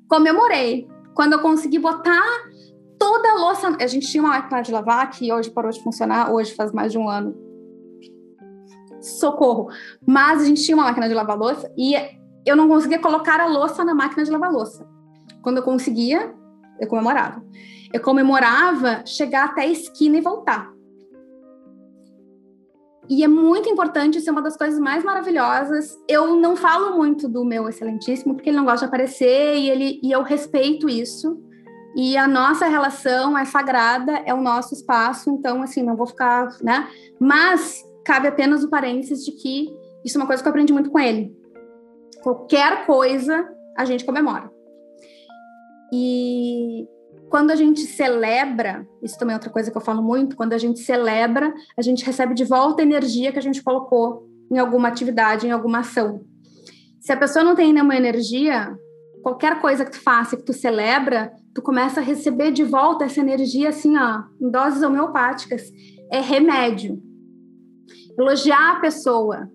comemorei. 0.09 0.87
Quando 1.13 1.33
eu 1.33 1.39
consegui 1.39 1.77
botar 1.77 2.48
toda 3.09 3.31
a 3.31 3.35
louça. 3.35 3.75
A 3.81 3.87
gente 3.87 4.07
tinha 4.07 4.21
uma 4.21 4.33
máquina 4.33 4.61
de 4.61 4.71
lavar 4.71 5.09
que 5.09 5.33
hoje 5.33 5.49
parou 5.49 5.71
de 5.71 5.81
funcionar, 5.81 6.31
hoje 6.31 6.53
faz 6.53 6.71
mais 6.71 6.91
de 6.91 6.99
um 6.99 7.09
ano. 7.09 7.35
Socorro! 9.01 9.69
Mas 10.05 10.43
a 10.43 10.45
gente 10.45 10.63
tinha 10.63 10.77
uma 10.77 10.83
máquina 10.83 11.07
de 11.07 11.15
lavar 11.15 11.35
louça 11.35 11.71
e 11.75 11.95
eu 12.45 12.55
não 12.55 12.67
conseguia 12.67 12.99
colocar 12.99 13.39
a 13.39 13.47
louça 13.47 13.83
na 13.83 13.95
máquina 13.95 14.23
de 14.23 14.29
lavar 14.29 14.51
louça. 14.51 14.87
Quando 15.41 15.57
eu 15.57 15.63
conseguia, 15.63 16.35
eu 16.79 16.87
comemorava. 16.87 17.43
Eu 17.91 17.99
comemorava 17.99 19.03
chegar 19.07 19.45
até 19.45 19.61
a 19.61 19.67
esquina 19.67 20.17
e 20.17 20.21
voltar. 20.21 20.71
E 23.09 23.23
é 23.23 23.27
muito 23.27 23.67
importante, 23.67 24.19
isso 24.19 24.29
é 24.29 24.31
uma 24.31 24.41
das 24.43 24.55
coisas 24.55 24.79
mais 24.79 25.03
maravilhosas. 25.03 25.97
Eu 26.07 26.35
não 26.35 26.55
falo 26.55 26.95
muito 26.95 27.27
do 27.27 27.43
meu 27.43 27.67
excelentíssimo, 27.67 28.35
porque 28.35 28.51
ele 28.51 28.57
não 28.57 28.65
gosta 28.65 28.81
de 28.81 28.85
aparecer 28.85 29.57
e, 29.57 29.67
ele, 29.67 29.99
e 30.03 30.11
eu 30.11 30.21
respeito 30.21 30.87
isso. 30.87 31.48
E 31.95 32.15
a 32.15 32.27
nossa 32.27 32.67
relação 32.67 33.37
é 33.37 33.45
sagrada, 33.45 34.13
é 34.25 34.33
o 34.33 34.41
nosso 34.41 34.73
espaço, 34.73 35.29
então, 35.31 35.61
assim, 35.61 35.83
não 35.83 35.95
vou 35.95 36.07
ficar, 36.07 36.49
né? 36.61 36.87
Mas 37.19 37.83
cabe 38.05 38.27
apenas 38.27 38.63
o 38.63 38.69
parênteses 38.69 39.25
de 39.25 39.31
que 39.31 39.67
isso 40.03 40.17
é 40.17 40.21
uma 40.21 40.27
coisa 40.27 40.41
que 40.41 40.47
eu 40.47 40.51
aprendi 40.51 40.71
muito 40.71 40.89
com 40.89 40.99
ele. 40.99 41.35
Qualquer 42.21 42.85
coisa 42.85 43.47
a 43.77 43.85
gente 43.85 44.05
comemora. 44.05 44.51
E 45.91 46.87
quando 47.29 47.51
a 47.51 47.55
gente 47.55 47.81
celebra, 47.81 48.87
isso 49.01 49.17
também 49.17 49.33
é 49.33 49.37
outra 49.37 49.49
coisa 49.49 49.71
que 49.71 49.77
eu 49.77 49.81
falo 49.81 50.01
muito, 50.01 50.35
quando 50.35 50.53
a 50.53 50.57
gente 50.57 50.79
celebra, 50.79 51.53
a 51.77 51.81
gente 51.81 52.05
recebe 52.05 52.33
de 52.33 52.43
volta 52.43 52.81
a 52.81 52.85
energia 52.85 53.31
que 53.31 53.39
a 53.39 53.41
gente 53.41 53.63
colocou 53.63 54.27
em 54.51 54.57
alguma 54.57 54.87
atividade, 54.87 55.47
em 55.47 55.51
alguma 55.51 55.79
ação. 55.79 56.21
Se 56.99 57.11
a 57.11 57.17
pessoa 57.17 57.45
não 57.45 57.55
tem 57.55 57.71
nenhuma 57.71 57.95
energia, 57.95 58.75
qualquer 59.21 59.61
coisa 59.61 59.85
que 59.85 59.91
tu 59.91 60.01
faça, 60.01 60.35
que 60.35 60.43
tu 60.43 60.53
celebra, 60.53 61.31
tu 61.59 61.61
começa 61.61 61.99
a 61.99 62.03
receber 62.03 62.51
de 62.51 62.63
volta 62.63 63.03
essa 63.03 63.19
energia 63.19 63.67
assim, 63.67 63.97
ó, 63.97 64.23
em 64.39 64.49
doses 64.49 64.81
homeopáticas. 64.81 65.69
É 66.09 66.21
remédio. 66.21 67.03
Elogiar 68.17 68.77
a 68.77 68.79
pessoa. 68.79 69.51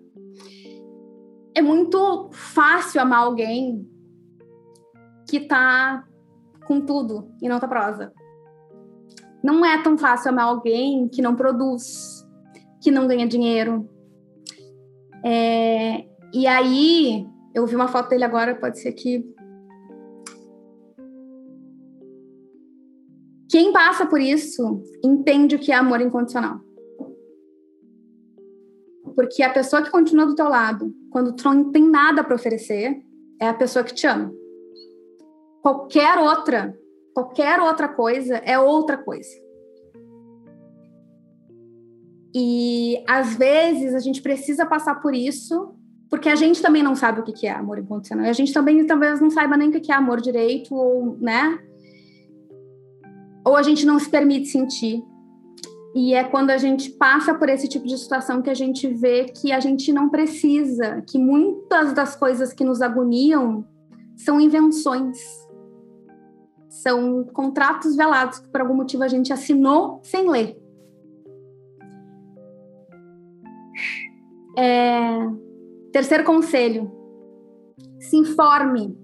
É 1.54 1.62
muito 1.62 2.28
fácil 2.30 3.00
amar 3.00 3.20
alguém 3.20 3.88
que 5.30 5.40
tá 5.40 6.04
com 6.66 6.78
tudo 6.78 7.30
e 7.40 7.48
não 7.48 7.58
tá 7.58 7.66
prosa. 7.66 8.12
Não 9.42 9.64
é 9.64 9.82
tão 9.82 9.96
fácil 9.96 10.30
amar 10.30 10.44
alguém 10.44 11.08
que 11.08 11.22
não 11.22 11.34
produz, 11.34 12.22
que 12.82 12.90
não 12.90 13.06
ganha 13.06 13.26
dinheiro. 13.26 13.88
É, 15.24 16.04
e 16.34 16.46
aí, 16.46 17.26
eu 17.54 17.66
vi 17.66 17.74
uma 17.74 17.88
foto 17.88 18.10
dele 18.10 18.24
agora, 18.24 18.54
pode 18.54 18.78
ser 18.78 18.92
que. 18.92 19.24
Quem 23.54 23.72
passa 23.72 24.04
por 24.04 24.20
isso 24.20 24.82
entende 25.04 25.54
o 25.54 25.60
que 25.60 25.70
é 25.70 25.76
amor 25.76 26.00
incondicional. 26.00 26.58
Porque 29.14 29.44
a 29.44 29.52
pessoa 29.52 29.80
que 29.80 29.92
continua 29.92 30.26
do 30.26 30.34
teu 30.34 30.48
lado, 30.48 30.92
quando 31.08 31.32
tu 31.36 31.44
não 31.44 31.70
tem 31.70 31.88
nada 31.88 32.24
para 32.24 32.34
oferecer, 32.34 33.00
é 33.40 33.46
a 33.48 33.54
pessoa 33.54 33.84
que 33.84 33.94
te 33.94 34.08
ama 34.08 34.32
qualquer 35.62 36.18
outra, 36.18 36.76
qualquer 37.14 37.60
outra 37.60 37.86
coisa 37.86 38.38
é 38.38 38.58
outra 38.58 38.98
coisa. 38.98 39.30
E 42.34 43.02
às 43.08 43.36
vezes 43.36 43.94
a 43.94 44.00
gente 44.00 44.20
precisa 44.20 44.66
passar 44.66 45.00
por 45.00 45.14
isso, 45.14 45.74
porque 46.10 46.28
a 46.28 46.34
gente 46.34 46.60
também 46.60 46.82
não 46.82 46.96
sabe 46.96 47.20
o 47.20 47.22
que 47.22 47.46
é 47.46 47.52
amor 47.52 47.78
incondicional. 47.78 48.26
E 48.26 48.30
a 48.30 48.32
gente 48.34 48.52
também 48.52 48.84
talvez 48.84 49.20
não 49.20 49.30
saiba 49.30 49.56
nem 49.56 49.68
o 49.68 49.80
que 49.80 49.92
é 49.92 49.94
amor 49.94 50.20
direito, 50.20 50.74
ou, 50.74 51.16
né? 51.18 51.58
Ou 53.44 53.56
a 53.56 53.62
gente 53.62 53.84
não 53.84 53.98
se 53.98 54.08
permite 54.08 54.48
sentir. 54.48 55.04
E 55.94 56.14
é 56.14 56.24
quando 56.24 56.50
a 56.50 56.58
gente 56.58 56.90
passa 56.90 57.34
por 57.34 57.48
esse 57.48 57.68
tipo 57.68 57.86
de 57.86 57.96
situação 57.96 58.42
que 58.42 58.50
a 58.50 58.54
gente 58.54 58.88
vê 58.88 59.26
que 59.26 59.52
a 59.52 59.60
gente 59.60 59.92
não 59.92 60.08
precisa, 60.08 61.02
que 61.02 61.18
muitas 61.18 61.92
das 61.92 62.16
coisas 62.16 62.52
que 62.52 62.64
nos 62.64 62.82
agoniam 62.82 63.64
são 64.16 64.40
invenções 64.40 65.18
são 66.84 67.24
contratos 67.32 67.96
velados 67.96 68.40
que 68.40 68.48
por 68.48 68.60
algum 68.60 68.74
motivo 68.74 69.04
a 69.04 69.08
gente 69.08 69.32
assinou 69.32 70.00
sem 70.02 70.28
ler. 70.28 70.60
É... 74.56 75.18
Terceiro 75.92 76.24
conselho: 76.24 76.92
se 78.00 78.16
informe. 78.16 78.98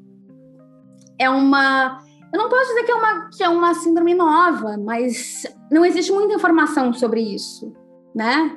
É 1.18 1.30
uma. 1.30 2.04
Eu 2.32 2.38
não 2.38 2.48
posso 2.48 2.68
dizer 2.68 2.84
que 2.84 2.92
é, 2.92 2.94
uma, 2.94 3.28
que 3.30 3.42
é 3.42 3.48
uma 3.48 3.74
síndrome 3.74 4.14
nova, 4.14 4.76
mas 4.78 5.42
não 5.70 5.84
existe 5.84 6.12
muita 6.12 6.34
informação 6.34 6.92
sobre 6.92 7.20
isso, 7.20 7.72
né? 8.14 8.56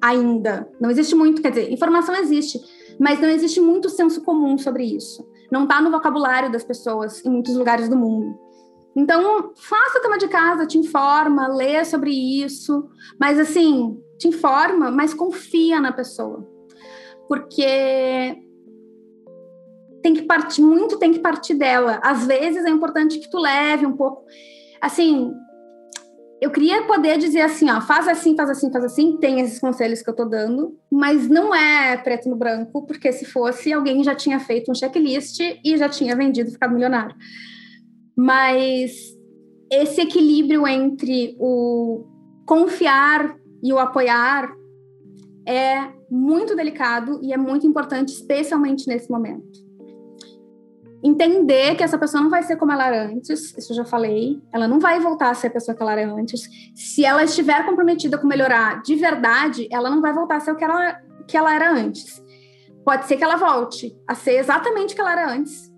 Ainda. 0.00 0.70
Não 0.80 0.90
existe 0.90 1.14
muito, 1.14 1.42
quer 1.42 1.50
dizer, 1.50 1.72
informação 1.72 2.14
existe, 2.14 2.60
mas 2.98 3.20
não 3.20 3.28
existe 3.28 3.60
muito 3.60 3.88
senso 3.88 4.22
comum 4.22 4.56
sobre 4.56 4.84
isso. 4.84 5.26
Não 5.50 5.64
está 5.64 5.80
no 5.80 5.90
vocabulário 5.90 6.52
das 6.52 6.62
pessoas 6.62 7.24
em 7.24 7.30
muitos 7.30 7.56
lugares 7.56 7.88
do 7.88 7.96
mundo. 7.96 8.38
Então, 8.94 9.52
faça 9.54 9.98
a 9.98 10.02
cama 10.02 10.18
de 10.18 10.28
casa, 10.28 10.66
te 10.66 10.78
informa, 10.78 11.48
lê 11.48 11.84
sobre 11.84 12.10
isso, 12.10 12.88
mas 13.18 13.38
assim, 13.38 13.96
te 14.18 14.28
informa, 14.28 14.90
mas 14.90 15.14
confia 15.14 15.80
na 15.80 15.92
pessoa. 15.92 16.46
Porque 17.28 18.36
tem 20.02 20.14
que 20.14 20.22
partir, 20.22 20.62
muito 20.62 20.98
tem 20.98 21.12
que 21.12 21.20
partir 21.20 21.54
dela. 21.54 22.00
Às 22.02 22.26
vezes 22.26 22.64
é 22.64 22.70
importante 22.70 23.18
que 23.18 23.30
tu 23.30 23.38
leve 23.38 23.86
um 23.86 23.96
pouco. 23.96 24.24
Assim, 24.80 25.32
eu 26.40 26.50
queria 26.50 26.84
poder 26.84 27.18
dizer 27.18 27.40
assim, 27.40 27.68
ó, 27.68 27.80
faz 27.80 28.06
assim, 28.06 28.36
faz 28.36 28.48
assim, 28.48 28.70
faz 28.70 28.84
assim, 28.84 29.16
tem 29.16 29.40
esses 29.40 29.58
conselhos 29.58 30.02
que 30.02 30.08
eu 30.08 30.14
tô 30.14 30.24
dando, 30.24 30.78
mas 30.90 31.28
não 31.28 31.52
é 31.54 31.96
preto 31.96 32.28
no 32.28 32.36
branco, 32.36 32.86
porque 32.86 33.10
se 33.12 33.24
fosse, 33.24 33.72
alguém 33.72 34.04
já 34.04 34.14
tinha 34.14 34.38
feito 34.38 34.70
um 34.70 34.74
checklist 34.74 35.40
e 35.64 35.76
já 35.76 35.88
tinha 35.88 36.14
vendido 36.14 36.50
ficado 36.50 36.74
milionário. 36.74 37.14
Mas 38.16 38.92
esse 39.70 40.00
equilíbrio 40.00 40.66
entre 40.66 41.36
o 41.40 42.06
confiar 42.46 43.36
e 43.62 43.72
o 43.72 43.78
apoiar 43.78 44.48
é 45.46 45.92
muito 46.08 46.54
delicado 46.54 47.20
e 47.22 47.32
é 47.32 47.36
muito 47.36 47.66
importante, 47.66 48.12
especialmente 48.12 48.86
nesse 48.86 49.10
momento. 49.10 49.67
Entender 51.02 51.76
que 51.76 51.82
essa 51.82 51.96
pessoa 51.96 52.22
não 52.22 52.30
vai 52.30 52.42
ser 52.42 52.56
como 52.56 52.72
ela 52.72 52.86
era 52.86 53.06
antes, 53.06 53.56
isso 53.56 53.72
eu 53.72 53.76
já 53.76 53.84
falei, 53.84 54.42
ela 54.52 54.66
não 54.66 54.80
vai 54.80 54.98
voltar 54.98 55.30
a 55.30 55.34
ser 55.34 55.46
a 55.46 55.50
pessoa 55.50 55.76
que 55.76 55.82
ela 55.82 55.92
era 55.92 56.12
antes. 56.12 56.42
Se 56.74 57.04
ela 57.04 57.22
estiver 57.22 57.64
comprometida 57.64 58.18
com 58.18 58.26
melhorar 58.26 58.82
de 58.82 58.96
verdade, 58.96 59.68
ela 59.70 59.90
não 59.90 60.00
vai 60.00 60.12
voltar 60.12 60.36
a 60.36 60.40
ser 60.40 60.50
o 60.50 60.56
que 60.56 60.64
ela, 60.64 61.00
que 61.26 61.36
ela 61.36 61.54
era 61.54 61.72
antes. 61.72 62.22
Pode 62.84 63.06
ser 63.06 63.16
que 63.16 63.24
ela 63.24 63.36
volte 63.36 63.96
a 64.08 64.14
ser 64.14 64.38
exatamente 64.38 64.92
o 64.92 64.96
que 64.96 65.00
ela 65.00 65.12
era 65.12 65.30
antes, 65.30 65.68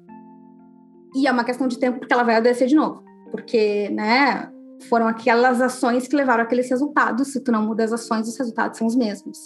e 1.15 1.27
é 1.27 1.33
uma 1.33 1.45
questão 1.45 1.67
de 1.67 1.79
tempo 1.79 1.99
porque 1.99 2.13
ela 2.13 2.23
vai 2.23 2.37
adoecer 2.37 2.69
de 2.69 2.75
novo. 2.75 3.03
Porque, 3.31 3.89
né, 3.91 4.51
foram 4.89 5.07
aquelas 5.07 5.61
ações 5.61 6.07
que 6.07 6.17
levaram 6.17 6.43
aqueles 6.43 6.71
resultados. 6.71 7.33
Se 7.33 7.43
tu 7.43 7.53
não 7.53 7.63
muda 7.63 7.85
as 7.85 7.93
ações, 7.93 8.29
os 8.29 8.39
resultados 8.39 8.79
são 8.79 8.87
os 8.87 8.97
mesmos. 8.97 9.39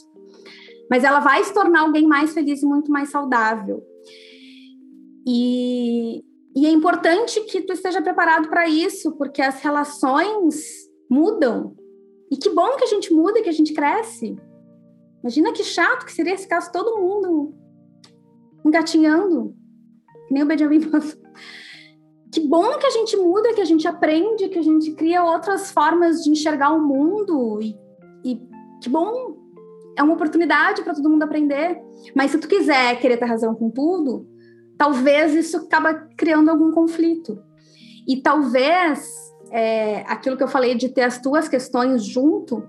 Mas 0.91 1.05
ela 1.05 1.21
vai 1.21 1.43
se 1.43 1.55
tornar 1.55 1.81
alguém 1.81 2.07
mais 2.07 2.33
feliz 2.33 2.63
e 2.63 2.67
muito 2.67 2.91
mais 2.91 3.11
saudável. 3.11 3.83
E, 5.27 6.23
e 6.55 6.67
é 6.67 6.71
importante 6.71 7.41
que 7.43 7.63
tu 7.63 7.73
esteja 7.73 8.03
preparado 8.03 8.49
para 8.49 8.69
isso, 8.69 9.13
porque 9.17 9.41
as 9.41 9.61
relações 9.63 10.89
mudam. 11.11 11.75
E 12.31 12.37
que 12.37 12.51
bom 12.51 12.77
que 12.77 12.85
a 12.85 12.89
gente 12.89 13.13
muda, 13.13 13.43
que 13.43 13.49
a 13.49 13.53
gente 13.53 13.73
cresce. 13.73 14.37
Imagina 15.23 15.53
que 15.53 15.65
chato 15.65 16.05
que 16.05 16.13
seria 16.13 16.35
esse 16.35 16.47
caso 16.47 16.71
todo 16.71 17.01
mundo 17.01 17.55
engatinhando, 18.65 19.55
que 20.27 20.35
nem 20.35 20.43
o 20.43 20.47
Benjamin 20.47 20.81
Button. 20.91 21.25
Que 22.33 22.41
bom 22.41 22.79
que 22.79 22.87
a 22.87 22.91
gente 22.91 23.17
muda, 23.17 23.55
que 23.55 23.61
a 23.61 23.65
gente 23.65 23.87
aprende, 23.87 24.49
que 24.49 24.59
a 24.59 24.63
gente 24.63 24.93
cria 24.93 25.23
outras 25.23 25.71
formas 25.71 26.25
de 26.25 26.31
enxergar 26.31 26.73
o 26.73 26.81
mundo 26.81 27.61
e, 27.63 27.77
e 28.25 28.41
que 28.83 28.89
bom. 28.89 29.43
É 29.97 30.03
uma 30.03 30.15
oportunidade 30.15 30.83
para 30.83 30.93
todo 30.93 31.09
mundo 31.09 31.23
aprender. 31.23 31.81
Mas 32.17 32.33
se 32.33 32.39
tu 32.39 32.49
quiser 32.49 32.99
querer 32.99 33.17
ter 33.17 33.27
razão 33.27 33.55
com 33.55 33.71
tudo, 33.71 34.27
talvez 34.79 35.35
isso 35.35 35.57
acaba 35.57 35.95
criando 36.17 36.51
algum 36.51 36.71
conflito. 36.73 37.43
E 38.07 38.21
talvez 38.21 39.09
é, 39.51 40.05
aquilo 40.09 40.37
que 40.37 40.43
eu 40.43 40.49
falei 40.49 40.75
de 40.75 40.89
ter 40.89 41.03
as 41.03 41.21
tuas 41.21 41.49
questões 41.49 42.05
junto, 42.05 42.63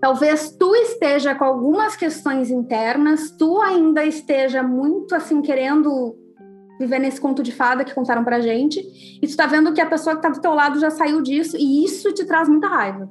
talvez 0.00 0.54
tu 0.58 0.74
esteja 0.74 1.34
com 1.34 1.44
algumas 1.44 1.96
questões 1.96 2.50
internas, 2.50 3.30
tu 3.30 3.60
ainda 3.60 4.04
esteja 4.04 4.62
muito 4.62 5.14
assim 5.14 5.40
querendo 5.40 6.16
viver 6.78 6.98
nesse 6.98 7.20
conto 7.20 7.42
de 7.42 7.52
fada 7.52 7.84
que 7.84 7.94
contaram 7.94 8.22
pra 8.22 8.40
gente, 8.40 8.80
e 9.22 9.26
tu 9.26 9.36
tá 9.36 9.46
vendo 9.46 9.72
que 9.72 9.80
a 9.80 9.86
pessoa 9.86 10.14
que 10.14 10.22
tá 10.22 10.28
do 10.28 10.40
teu 10.40 10.52
lado 10.52 10.78
já 10.78 10.90
saiu 10.90 11.22
disso, 11.22 11.56
e 11.56 11.84
isso 11.84 12.12
te 12.12 12.24
traz 12.24 12.48
muita 12.48 12.68
raiva. 12.68 13.08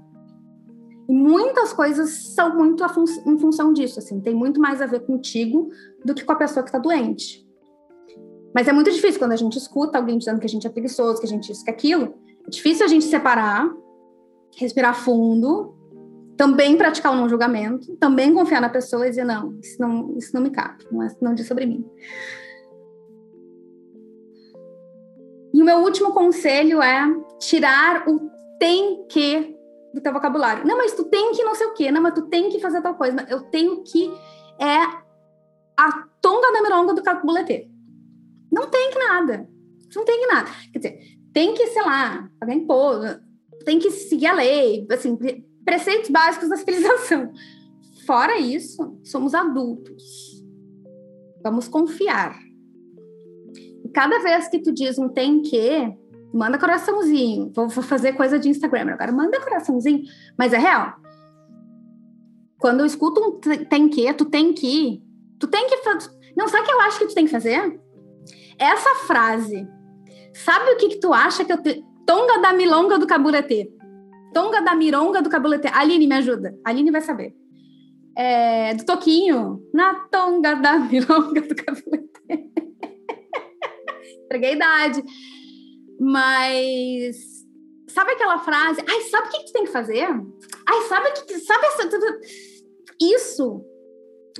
E 1.08 1.14
muitas 1.14 1.74
coisas 1.74 2.34
são 2.34 2.56
muito 2.56 2.88
fun 2.89 3.06
em 3.26 3.38
função 3.38 3.74
disso, 3.74 4.00
assim, 4.00 4.20
tem 4.20 4.36
muito 4.36 4.60
mais 4.60 4.82
a 4.82 4.86
ver 4.86 5.02
contigo 5.02 5.70
do 6.04 6.14
que 6.14 6.24
com 6.24 6.34
a 6.34 6.38
pessoa 6.38 6.64
que 6.64 6.72
tá 6.72 6.78
doente. 6.78 7.45
Mas 8.56 8.70
é 8.70 8.72
muito 8.72 8.89
difícil 8.89 9.20
quando 9.20 9.34
a 9.34 9.36
gente 9.36 9.58
escuta 9.58 9.97
alguém 9.97 10.18
dizendo 10.18 10.39
que 10.39 10.45
a 10.45 10.49
gente 10.49 10.66
é 10.66 10.70
preguiçoso, 10.70 11.20
que 11.20 11.26
a 11.26 11.30
gente 11.30 11.51
isso, 11.51 11.66
que 11.66 11.70
aquilo. 11.70 12.16
É 12.47 12.49
difícil 12.49 12.86
a 12.86 12.88
gente 12.88 13.03
separar, 13.03 13.70
respirar 14.56 14.95
fundo, 14.95 15.76
também 16.38 16.78
praticar 16.78 17.12
o 17.12 17.18
não 17.18 17.28
julgamento, 17.28 17.97
também 17.97 18.34
confiar 18.34 18.62
na 18.62 18.70
pessoa 18.70 19.06
e 19.06 19.10
dizer, 19.10 19.26
não, 19.26 19.60
isso 19.60 19.82
não, 19.82 20.18
isso 20.18 20.32
não 20.34 20.41
me 20.41 20.49
cabe, 20.51 20.86
não, 20.89 21.03
é, 21.03 21.14
não 21.22 21.34
diz 21.34 21.45
sobre 21.45 21.66
mim. 21.66 21.86
E 25.53 25.62
o 25.62 25.66
meu 25.66 25.80
último 25.80 26.14
conselho 26.14 26.82
é 26.82 27.14
tirar 27.39 28.08
o 28.08 28.30
tem 28.58 29.06
que 29.08 29.53
do 29.93 29.99
teu 29.99 30.14
vocabulário. 30.14 30.66
Não, 30.66 30.78
mas 30.78 30.93
tu 30.93 31.03
tem 31.06 31.34
que 31.34 31.43
não 31.43 31.56
sei 31.56 31.68
o 31.68 31.74
quê. 31.74 31.91
Não, 31.91 32.01
mas 32.01 32.14
tu 32.14 32.24
tem 32.24 32.49
que 32.49 32.60
fazer 32.60 32.82
tal 32.82 32.95
coisa. 32.95 33.26
Eu 33.30 33.41
tenho 33.43 33.82
que 33.84 34.12
é 34.60 34.78
a 35.78 36.08
tonga 36.22 36.51
da 36.51 36.62
mironga 36.62 36.93
do 36.93 37.01
cabulete. 37.01 37.74
Não 38.52 38.70
tem 38.70 38.91
que 38.91 39.00
nada. 39.00 39.50
Não 39.96 40.06
tem 40.06 40.20
que 40.20 40.28
nada. 40.28 40.50
Quer 40.72 40.80
dizer, 40.80 41.00
tem 41.34 41.54
que, 41.54 41.68
sei 41.68 41.82
lá, 41.82 42.30
pagar 42.39 42.54
imposto, 42.54 43.22
tem 43.66 43.80
que 43.80 43.91
seguir 43.91 44.28
a 44.28 44.34
lei, 44.34 44.86
assim, 44.91 45.18
preceitos 45.64 46.10
básicos 46.10 46.50
da 46.50 46.58
civilização. 46.58 47.32
Fora 48.06 48.38
isso, 48.38 49.00
somos 49.04 49.34
adultos. 49.34 50.43
Vamos 51.43 51.68
confiar 51.68 52.38
cada 53.96 54.20
vez 54.20 54.50
que 54.50 54.60
tu 54.60 54.74
diz 54.74 55.00
um 55.00 55.08
tem 55.08 55.41
que, 55.41 55.98
manda 56.34 56.60
coraçãozinho. 56.60 57.50
Vou 57.56 57.70
fazer 57.70 58.12
coisa 58.12 58.38
de 58.38 58.50
Instagram 58.50 58.91
agora, 58.91 59.10
manda 59.14 59.39
coraçãozinho. 59.39 60.04
Mas 60.38 60.52
é 60.52 60.58
real. 60.58 60.96
Quando 62.60 62.82
eu 62.82 62.86
escuto 62.86 63.22
um 63.22 63.39
tem 63.70 63.88
que, 63.88 64.14
tu 64.14 64.26
tem 64.26 64.52
que, 64.52 65.02
tu 65.39 65.48
tem 65.48 65.66
que 65.68 65.78
fazer. 65.78 66.10
Não, 66.36 66.50
sabe 66.50 66.64
o 66.64 66.66
que 66.66 66.74
eu 66.74 66.82
acho 66.82 67.00
que 67.00 67.08
tu 67.08 67.16
tem 67.16 67.26
que 67.26 67.32
fazer? 67.32 67.80
Essa 68.60 69.06
frase. 69.08 69.68
Sabe 70.34 70.72
o 70.72 70.78
que, 70.78 70.89
que 70.89 70.99
tu 70.99 71.14
acha 71.14 71.45
que 71.45 71.53
eu 71.53 71.62
te... 71.62 71.84
Tonga 72.06 72.39
da 72.39 72.53
milonga 72.53 72.99
do 72.99 73.08
cabuletê. 73.08 73.72
Tonga 74.34 74.62
da 74.62 74.76
mironga 74.76 75.22
do 75.22 75.30
cabuletê. 75.30 75.70
Aline, 75.70 76.08
me 76.08 76.16
ajuda. 76.16 76.56
Aline 76.64 76.91
vai 76.91 77.01
saber. 77.01 77.34
É, 78.16 78.74
do 78.76 78.86
Toquinho. 78.86 79.62
Na 79.74 79.95
tonga 80.12 80.56
da 80.56 80.78
milonga 80.80 81.41
do 81.41 81.56
cabuletê 81.56 82.06
entreguei 84.26 84.49
a 84.49 84.53
idade. 84.53 85.03
Mas 85.99 87.16
sabe 87.88 88.12
aquela 88.12 88.39
frase? 88.39 88.84
Ai, 88.88 89.01
sabe 89.03 89.28
o 89.28 89.32
que, 89.32 89.39
que 89.39 89.45
tu 89.45 89.53
tem 89.53 89.64
que 89.66 89.72
fazer? 89.72 90.08
Ai, 90.68 90.82
sabe 90.89 91.12
que 91.12 91.39
sabe 91.39 91.66
essa 91.68 91.89
isso? 92.99 93.64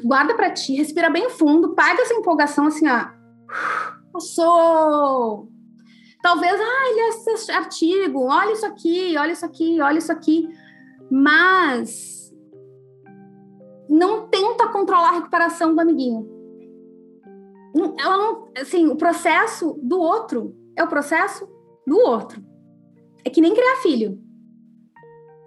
Guarda 0.04 0.36
para 0.36 0.52
ti, 0.52 0.76
respira 0.76 1.10
bem 1.10 1.30
fundo, 1.30 1.74
paga 1.74 2.02
essa 2.02 2.14
empolgação 2.14 2.68
assim, 2.68 2.86
ó. 2.88 3.06
Passou. 4.16 5.50
Talvez, 6.22 6.60
ah, 6.60 6.90
ele 6.90 7.00
é 7.00 7.10
esse 7.10 7.52
artigo, 7.52 8.24
olha 8.24 8.54
isso 8.54 8.66
aqui, 8.66 9.16
olha 9.18 9.32
isso 9.32 9.46
aqui, 9.46 9.82
olha 9.82 9.98
isso 9.98 10.12
aqui. 10.12 10.50
Mas 11.12 12.34
não 13.88 14.28
tenta 14.28 14.68
controlar 14.70 15.10
a 15.10 15.16
recuperação 15.16 15.76
do 15.76 15.82
amiguinho 15.82 16.36
ela 18.00 18.18
não, 18.18 18.48
assim, 18.58 18.88
o 18.88 18.96
processo 18.96 19.78
do 19.82 20.00
outro 20.00 20.56
é 20.76 20.84
o 20.84 20.88
processo 20.88 21.48
do 21.86 21.98
outro. 21.98 22.44
É 23.24 23.30
que 23.30 23.42
nem 23.42 23.54
criar 23.54 23.78
filho. 23.78 24.20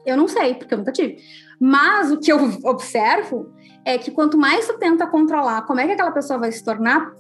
Eu 0.04 0.16
não 0.16 0.28
sei, 0.28 0.54
porque 0.54 0.74
eu 0.74 0.78
nunca 0.78 0.92
tive. 0.92 1.18
Mas 1.60 2.10
o 2.10 2.18
que 2.18 2.30
eu 2.30 2.38
observo 2.64 3.52
é 3.84 3.98
que 3.98 4.10
quanto 4.10 4.36
mais 4.36 4.66
tu 4.66 4.78
tenta 4.78 5.06
controlar 5.06 5.62
como 5.62 5.80
é 5.80 5.86
que 5.86 5.92
aquela 5.92 6.10
pessoa 6.10 6.38
vai 6.38 6.52
se 6.52 6.62
tornar, 6.62 7.12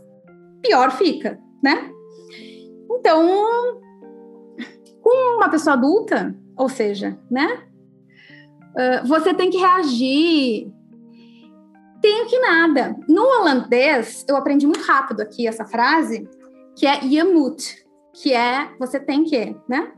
pior 0.62 0.90
fica, 0.92 1.38
né? 1.62 1.90
Então, 2.90 3.80
com 5.00 5.36
uma 5.36 5.48
pessoa 5.48 5.74
adulta, 5.74 6.34
ou 6.56 6.68
seja, 6.68 7.18
né? 7.30 7.64
você 9.04 9.34
tem 9.34 9.50
que 9.50 9.58
reagir 9.58 10.72
tenho 12.00 12.26
que 12.26 12.38
nada. 12.38 12.96
No 13.08 13.22
holandês, 13.22 14.24
eu 14.28 14.36
aprendi 14.36 14.66
muito 14.66 14.84
rápido 14.84 15.20
aqui 15.20 15.46
essa 15.46 15.64
frase, 15.64 16.28
que 16.76 16.86
é 16.86 17.00
je 17.00 17.22
moet, 17.24 17.84
que 18.14 18.32
é 18.32 18.68
você 18.78 19.00
tem 19.00 19.24
que, 19.24 19.56
né? 19.68 19.92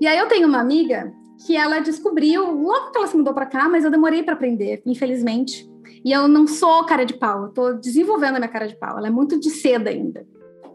E 0.00 0.06
aí 0.06 0.18
eu 0.18 0.28
tenho 0.28 0.48
uma 0.48 0.60
amiga 0.60 1.12
que 1.46 1.56
ela 1.56 1.80
descobriu 1.80 2.50
logo 2.52 2.90
que 2.90 2.98
ela 2.98 3.06
se 3.06 3.16
mudou 3.16 3.32
para 3.32 3.46
cá, 3.46 3.68
mas 3.68 3.84
eu 3.84 3.90
demorei 3.90 4.22
para 4.22 4.34
aprender, 4.34 4.82
infelizmente. 4.84 5.69
E 6.04 6.12
eu 6.12 6.26
não 6.26 6.46
sou 6.46 6.84
cara 6.84 7.04
de 7.04 7.14
pau, 7.14 7.44
eu 7.44 7.48
tô 7.50 7.72
desenvolvendo 7.74 8.36
a 8.36 8.38
minha 8.38 8.50
cara 8.50 8.66
de 8.66 8.76
pau. 8.78 8.96
Ela 8.96 9.08
é 9.08 9.10
muito 9.10 9.38
de 9.38 9.50
seda 9.50 9.90
ainda. 9.90 10.26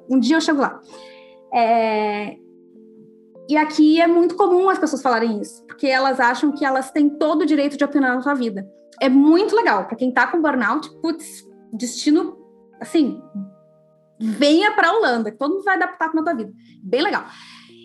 Um 0.09 0.19
dia 0.19 0.37
eu 0.37 0.41
chego 0.41 0.61
lá. 0.61 0.79
É... 1.53 2.37
E 3.49 3.57
aqui 3.57 4.01
é 4.01 4.07
muito 4.07 4.35
comum 4.35 4.69
as 4.69 4.79
pessoas 4.79 5.01
falarem 5.01 5.39
isso, 5.39 5.63
porque 5.65 5.87
elas 5.87 6.19
acham 6.19 6.51
que 6.51 6.65
elas 6.65 6.91
têm 6.91 7.09
todo 7.09 7.41
o 7.41 7.45
direito 7.45 7.77
de 7.77 7.83
opinar 7.83 8.15
na 8.15 8.21
sua 8.21 8.33
vida 8.33 8.67
é 9.01 9.09
muito 9.09 9.55
legal. 9.55 9.85
Para 9.85 9.97
quem 9.97 10.11
tá 10.11 10.27
com 10.27 10.41
burnout, 10.41 10.89
putz, 11.01 11.47
destino, 11.73 12.37
assim, 12.79 13.21
venha 14.19 14.71
para 14.73 14.91
Holanda, 14.91 15.31
que 15.31 15.37
todo 15.37 15.53
mundo 15.53 15.63
vai 15.63 15.75
adaptar 15.75 16.11
com 16.11 16.19
a 16.19 16.23
tua 16.23 16.33
vida. 16.33 16.53
Bem 16.81 17.01
legal. 17.01 17.25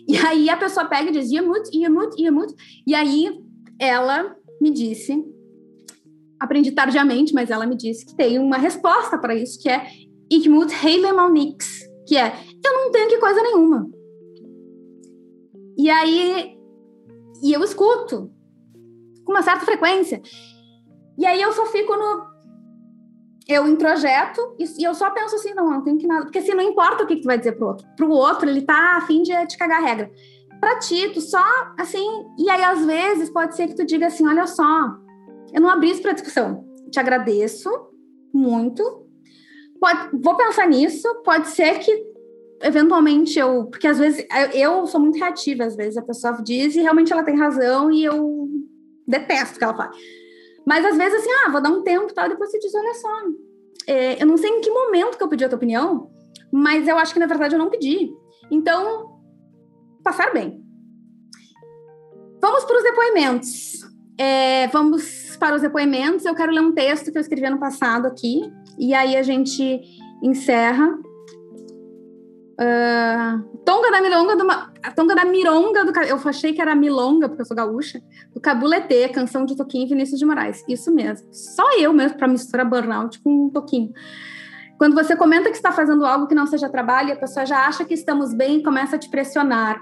E 0.09 0.17
aí 0.17 0.49
a 0.49 0.57
pessoa 0.57 0.87
pega 0.87 1.11
e 1.11 1.13
diz, 1.13 1.31
ia 1.31 1.43
muito, 1.43 1.71
ia 1.73 1.91
muito, 1.91 2.21
ia 2.21 2.33
muito. 2.33 2.55
E 2.87 2.95
aí 2.95 3.41
ela 3.79 4.37
me 4.61 4.71
disse, 4.71 5.25
aprendi 6.41 6.73
tardiamente, 6.73 7.35
mas 7.35 7.51
ela 7.51 7.67
me 7.67 7.77
disse 7.77 8.07
que 8.07 8.17
tem 8.17 8.39
uma 8.39 8.57
resposta 8.57 9.19
para 9.19 9.35
isso, 9.35 9.61
que 9.61 9.69
é 9.69 9.87
helemaal 10.83 11.31
niks, 11.31 11.81
que 12.07 12.17
é 12.17 12.33
eu 12.65 12.73
não 12.73 12.91
tenho 12.91 13.09
que 13.09 13.19
coisa 13.19 13.43
nenhuma. 13.43 13.89
E 15.77 15.89
aí, 15.91 16.57
e 17.43 17.53
eu 17.53 17.63
escuto 17.63 18.31
com 19.25 19.33
uma 19.33 19.43
certa 19.43 19.65
frequência. 19.65 20.21
E 21.19 21.27
aí 21.27 21.41
eu 21.41 21.53
só 21.53 21.67
fico 21.67 21.95
no. 21.97 22.31
Eu 23.49 23.67
introjeto 23.67 24.41
e, 24.59 24.85
eu 24.85 24.95
só 24.95 25.11
penso 25.11 25.35
assim, 25.35 25.53
não, 25.55 25.69
não 25.69 25.83
tem 25.83 25.99
que 25.99 26.07
nada. 26.07 26.23
Porque 26.25 26.39
assim, 26.39 26.55
não 26.55 26.63
importa 26.63 27.03
o 27.03 27.07
que, 27.07 27.17
que 27.17 27.23
tu 27.23 27.27
vai 27.27 27.39
dizer 27.39 27.53
pro 27.53 27.69
outro. 27.69 27.87
Pro 27.97 28.11
outro, 28.11 28.49
ele 28.49 28.63
tá 28.63 28.97
a 28.97 29.01
fim 29.03 29.23
de 29.23 29.33
te 29.47 29.59
cagar 29.59 29.83
regra. 29.83 30.11
Pra 30.61 30.79
ti, 30.79 31.11
tu 31.13 31.21
só, 31.21 31.43
assim. 31.79 32.07
E 32.39 32.49
aí, 32.51 32.63
às 32.63 32.85
vezes, 32.85 33.31
pode 33.31 33.57
ser 33.57 33.67
que 33.69 33.75
tu 33.75 33.85
diga 33.85 34.07
assim: 34.07 34.27
olha 34.27 34.47
só, 34.47 34.95
eu 35.53 35.61
não 35.61 35.71
abri 35.71 35.91
isso 35.91 36.03
pra 36.03 36.13
discussão. 36.13 36.65
Te 36.91 36.99
agradeço 36.99 37.71
muito. 38.33 39.07
Pode, 39.81 40.11
vou 40.21 40.37
pensar 40.37 40.69
nisso. 40.69 41.09
Pode 41.25 41.49
ser 41.49 41.79
que 41.79 42.11
eventualmente 42.63 43.39
eu. 43.39 43.67
Porque 43.67 43.87
às 43.87 43.99
vezes 43.99 44.27
eu 44.55 44.87
sou 44.87 45.01
muito 45.01 45.19
reativa, 45.19 45.65
às 45.65 45.77
vezes 45.77 45.97
a 45.97 46.03
pessoa 46.03 46.41
diz 46.43 46.75
e 46.77 46.81
realmente 46.81 47.13
ela 47.13 47.23
tem 47.23 47.37
razão 47.37 47.91
e 47.91 48.05
eu 48.05 48.49
detesto 49.07 49.57
o 49.57 49.59
que 49.59 49.65
ela 49.65 49.77
fala. 49.77 49.91
Mas 50.67 50.85
às 50.85 50.97
vezes 50.97 51.21
assim, 51.21 51.31
ah, 51.45 51.51
vou 51.51 51.63
dar 51.63 51.71
um 51.71 51.83
tempo 51.83 52.11
e 52.11 52.15
tal, 52.15 52.29
depois 52.29 52.51
você 52.51 52.59
diz, 52.59 52.75
olha 52.75 52.95
só, 52.95 53.09
é, 53.87 54.23
eu 54.23 54.27
não 54.27 54.37
sei 54.37 54.51
em 54.51 54.61
que 54.61 54.71
momento 54.71 55.17
que 55.17 55.25
eu 55.25 55.29
pedi 55.29 55.45
a 55.45 55.49
tua 55.49 55.57
opinião, 55.57 56.11
mas 56.53 56.87
eu 56.87 56.97
acho 56.97 57.13
que 57.13 57.19
na 57.21 57.27
verdade 57.27 57.55
eu 57.55 57.59
não 57.59 57.71
pedi. 57.71 58.13
Então, 58.51 59.21
passar 60.03 60.33
bem. 60.33 60.63
Vamos 62.41 62.65
para 62.65 62.77
os 62.77 62.83
depoimentos. 62.83 63.90
É, 64.23 64.67
vamos 64.67 65.35
para 65.39 65.57
os 65.57 65.63
depoimentos. 65.63 66.27
Eu 66.27 66.35
quero 66.35 66.53
ler 66.53 66.61
um 66.61 66.73
texto 66.73 67.11
que 67.11 67.17
eu 67.17 67.23
escrevi 67.23 67.47
ano 67.47 67.59
passado 67.59 68.07
aqui, 68.07 68.43
e 68.79 68.93
aí 68.93 69.17
a 69.17 69.23
gente 69.23 69.81
encerra. 70.23 70.89
Uh, 72.61 73.59
tonga 73.65 73.91
da 73.91 74.03
Milonga, 74.03 74.37
do, 74.37 74.51
a 74.51 74.93
Tonga 74.95 75.15
da 75.15 75.25
Mironga, 75.25 75.87
do, 75.87 75.99
eu 76.01 76.21
achei 76.27 76.53
que 76.53 76.61
era 76.61 76.75
Milonga, 76.75 77.31
porque 77.31 77.41
eu 77.41 77.47
sou 77.47 77.57
gaúcha, 77.57 78.03
do 78.35 78.41
Cabuletê, 78.43 79.09
canção 79.09 79.47
de 79.47 79.57
Toquinho 79.57 79.87
e 79.87 79.89
Vinícius 79.89 80.19
de 80.19 80.27
Moraes. 80.27 80.63
Isso 80.69 80.95
mesmo. 80.95 81.27
Só 81.33 81.79
eu 81.79 81.91
mesmo 81.95 82.19
para 82.19 82.29
misturar 82.29 82.69
burnout 82.69 83.19
com 83.23 83.47
um 83.47 83.49
Toquinho. 83.49 83.91
Quando 84.77 84.95
você 84.95 85.17
comenta 85.17 85.49
que 85.49 85.57
está 85.57 85.73
fazendo 85.73 86.05
algo 86.05 86.27
que 86.27 86.35
não 86.35 86.47
seja 86.47 86.69
trabalho, 86.69 87.15
a 87.15 87.17
pessoa 87.17 87.47
já 87.47 87.67
acha 87.67 87.87
que 87.87 87.95
estamos 87.95 88.35
bem 88.35 88.59
e 88.59 88.63
começa 88.63 88.97
a 88.97 88.99
te 88.99 89.09
pressionar. 89.09 89.81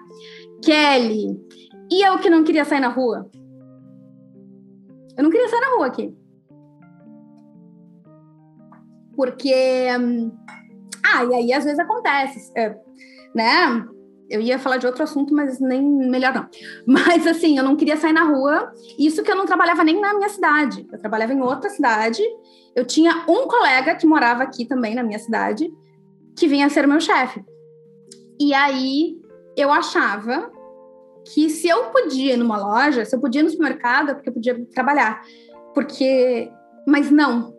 Kelly, 0.62 1.36
e 1.91 2.07
eu 2.07 2.20
que 2.20 2.30
não 2.30 2.45
queria 2.45 2.64
sair 2.64 2.78
na 2.78 2.89
rua? 2.89 3.28
Eu 5.19 5.25
não 5.25 5.31
queria 5.31 5.49
sair 5.49 5.61
na 5.61 5.75
rua 5.75 5.87
aqui. 5.87 6.16
Porque. 9.16 9.53
Ah, 11.05 11.25
e 11.25 11.35
aí 11.35 11.53
às 11.53 11.64
vezes 11.64 11.81
acontece, 11.81 12.53
é, 12.57 12.79
né? 13.35 13.85
Eu 14.31 14.41
ia 14.41 14.59
falar 14.59 14.77
de 14.77 14.87
outro 14.87 15.03
assunto, 15.03 15.35
mas 15.35 15.59
nem 15.59 15.83
melhor 15.83 16.35
não. 16.35 16.49
Mas 16.87 17.27
assim, 17.27 17.57
eu 17.57 17.64
não 17.64 17.77
queria 17.77 17.97
sair 17.97 18.12
na 18.12 18.25
rua. 18.25 18.71
Isso 18.99 19.23
que 19.23 19.33
eu 19.33 19.37
não 19.37 19.47
trabalhava 19.47 19.83
nem 19.83 19.99
na 19.99 20.14
minha 20.14 20.29
cidade. 20.29 20.87
Eu 20.93 20.99
trabalhava 20.99 21.33
em 21.33 21.41
outra 21.41 21.71
cidade. 21.71 22.23
Eu 22.77 22.85
tinha 22.85 23.25
um 23.27 23.49
colega 23.49 23.97
que 23.97 24.07
morava 24.07 24.43
aqui 24.43 24.66
também 24.66 24.95
na 24.95 25.03
minha 25.03 25.19
cidade, 25.19 25.73
que 26.37 26.47
vinha 26.47 26.69
ser 26.69 26.87
meu 26.87 27.01
chefe. 27.01 27.43
E 28.39 28.53
aí 28.53 29.16
eu 29.57 29.73
achava 29.73 30.53
que 31.33 31.49
se 31.51 31.68
eu 31.68 31.85
podia 31.87 32.35
ir 32.35 32.37
numa 32.37 32.59
loja, 32.59 33.05
se 33.05 33.14
eu 33.14 33.20
podia 33.20 33.41
ir 33.41 33.45
no 33.45 33.51
supermercado, 33.51 34.11
é 34.11 34.14
porque 34.14 34.29
eu 34.29 34.35
podia 34.35 34.66
trabalhar. 34.74 35.22
Porque. 35.74 36.51
Mas 36.87 37.11
não. 37.11 37.55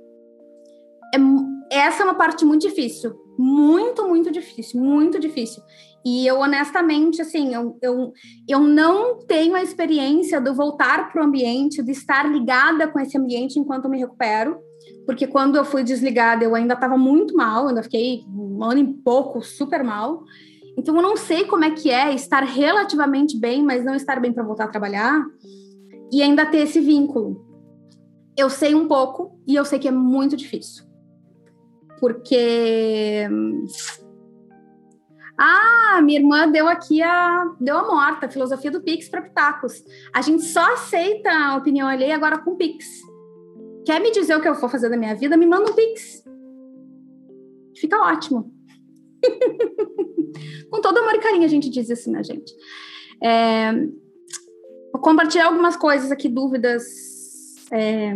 É, 1.72 1.78
essa 1.78 2.04
é 2.04 2.06
uma 2.06 2.16
parte 2.16 2.46
muito 2.46 2.68
difícil. 2.68 3.16
Muito, 3.38 4.08
muito 4.08 4.32
difícil. 4.32 4.82
Muito 4.82 5.20
difícil. 5.20 5.64
E 6.06 6.26
eu, 6.26 6.40
honestamente, 6.40 7.22
assim, 7.22 7.54
eu, 7.54 7.78
eu, 7.82 8.14
eu 8.48 8.60
não 8.60 9.20
tenho 9.20 9.56
a 9.56 9.62
experiência 9.62 10.40
de 10.40 10.52
voltar 10.52 11.12
para 11.12 11.22
o 11.22 11.26
ambiente, 11.26 11.84
de 11.84 11.92
estar 11.92 12.30
ligada 12.30 12.88
com 12.88 13.00
esse 13.00 13.18
ambiente 13.18 13.60
enquanto 13.60 13.86
eu 13.86 13.92
me 13.92 14.00
recupero. 14.00 14.58
Porque 15.06 15.28
quando 15.28 15.56
eu 15.56 15.66
fui 15.66 15.84
desligada, 15.84 16.44
eu 16.44 16.56
ainda 16.56 16.74
estava 16.74 16.98
muito 16.98 17.36
mal, 17.36 17.68
ainda 17.68 17.84
fiquei 17.84 18.24
um 18.28 18.64
ano 18.64 18.80
e 18.80 18.94
pouco 18.94 19.42
super 19.42 19.84
mal. 19.84 20.24
Então 20.80 20.96
eu 20.96 21.02
não 21.02 21.18
sei 21.18 21.44
como 21.44 21.66
é 21.66 21.72
que 21.72 21.92
é 21.92 22.16
estar 22.16 22.42
relativamente 22.42 23.38
bem, 23.38 23.62
mas 23.62 23.84
não 23.84 23.96
estar 23.96 24.18
bem 24.22 24.32
para 24.32 24.46
voltar 24.46 24.64
a 24.64 24.70
trabalhar 24.70 25.26
e 26.10 26.22
ainda 26.22 26.46
ter 26.46 26.60
esse 26.60 26.80
vínculo. 26.80 27.46
Eu 28.38 28.50
sei 28.50 28.74
um 28.74 28.88
pouco 28.88 29.38
e 29.46 29.56
eu 29.56 29.66
sei 29.66 29.78
que 29.78 29.90
é 29.90 29.92
muito 29.92 30.38
difícil. 30.38 30.86
Porque 32.00 33.28
ah, 35.38 36.02
minha 36.02 36.18
irmã 36.18 36.50
deu 36.50 36.70
aqui 36.70 37.02
a 37.02 37.54
deu 37.60 37.78
a 37.78 37.86
morta, 37.86 38.28
a 38.28 38.30
filosofia 38.30 38.72
do 38.72 38.82
Pix 38.82 39.10
para 39.10 39.22
pitacos. 39.22 39.84
A 40.14 40.22
gente 40.22 40.46
só 40.46 40.76
aceita 40.76 41.30
a 41.30 41.58
opinião 41.58 41.90
alheia 41.90 42.16
agora 42.16 42.38
com 42.38 42.56
Pix. 42.56 42.86
Quer 43.86 44.00
me 44.00 44.12
dizer 44.12 44.34
o 44.34 44.42
que 44.42 44.48
eu 44.48 44.56
vou 44.56 44.70
fazer 44.70 44.88
da 44.88 44.96
minha 44.96 45.14
vida? 45.14 45.36
Me 45.36 45.46
manda 45.46 45.70
um 45.70 45.76
Pix. 45.76 46.24
Fica 47.76 47.98
ótimo. 47.98 48.59
Com 50.70 50.82
todo 50.82 50.98
amor 50.98 51.16
e 51.16 51.20
carinho 51.20 51.46
a 51.46 51.50
gente 51.50 51.70
diz 51.70 51.90
isso, 51.90 52.12
né, 52.12 52.24
gente? 52.24 52.54
É, 53.22 53.74
vou 54.94 55.02
compartilhar 55.02 55.48
algumas 55.48 55.76
coisas 55.76 56.12
aqui, 56.12 56.30
dúvidas. 56.30 56.86
É, 57.72 58.14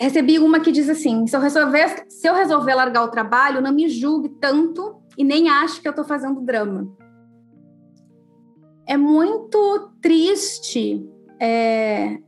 recebi 0.00 0.38
uma 0.38 0.60
que 0.60 0.72
diz 0.72 0.88
assim: 0.88 1.26
se 1.26 1.36
eu, 1.36 1.40
resolver, 1.40 2.04
se 2.08 2.28
eu 2.28 2.34
resolver 2.34 2.74
largar 2.74 3.04
o 3.04 3.10
trabalho, 3.10 3.60
não 3.60 3.72
me 3.72 3.88
julgue 3.88 4.28
tanto 4.40 4.96
e 5.16 5.24
nem 5.24 5.48
ache 5.48 5.80
que 5.80 5.88
eu 5.88 5.90
estou 5.90 6.04
fazendo 6.04 6.40
drama. 6.40 6.94
É 8.86 8.96
muito 8.96 9.90
triste 10.00 11.04
é, 11.40 12.18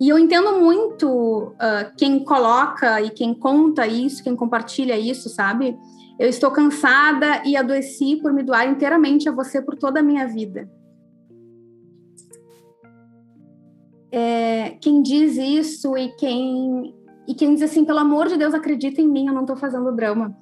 e 0.00 0.08
eu 0.08 0.18
entendo 0.18 0.58
muito 0.58 1.06
uh, 1.08 1.94
quem 1.98 2.24
coloca 2.24 3.02
e 3.02 3.10
quem 3.10 3.34
conta 3.34 3.86
isso, 3.86 4.24
quem 4.24 4.34
compartilha 4.34 4.98
isso, 4.98 5.28
sabe? 5.28 5.76
Eu 6.18 6.26
estou 6.26 6.50
cansada 6.50 7.42
e 7.44 7.54
adoeci 7.54 8.16
por 8.16 8.32
me 8.32 8.42
doar 8.42 8.66
inteiramente 8.66 9.28
a 9.28 9.32
você 9.32 9.60
por 9.60 9.76
toda 9.76 10.00
a 10.00 10.02
minha 10.02 10.26
vida. 10.26 10.70
É, 14.10 14.70
quem 14.80 15.02
diz 15.02 15.36
isso 15.36 15.96
e 15.96 16.08
quem 16.16 16.94
e 17.28 17.34
quem 17.34 17.54
diz 17.54 17.62
assim, 17.62 17.84
pelo 17.84 18.00
amor 18.00 18.26
de 18.26 18.36
Deus, 18.36 18.54
acredita 18.54 19.00
em 19.00 19.06
mim, 19.06 19.28
eu 19.28 19.34
não 19.34 19.42
estou 19.42 19.56
fazendo 19.56 19.94
drama. 19.94 20.34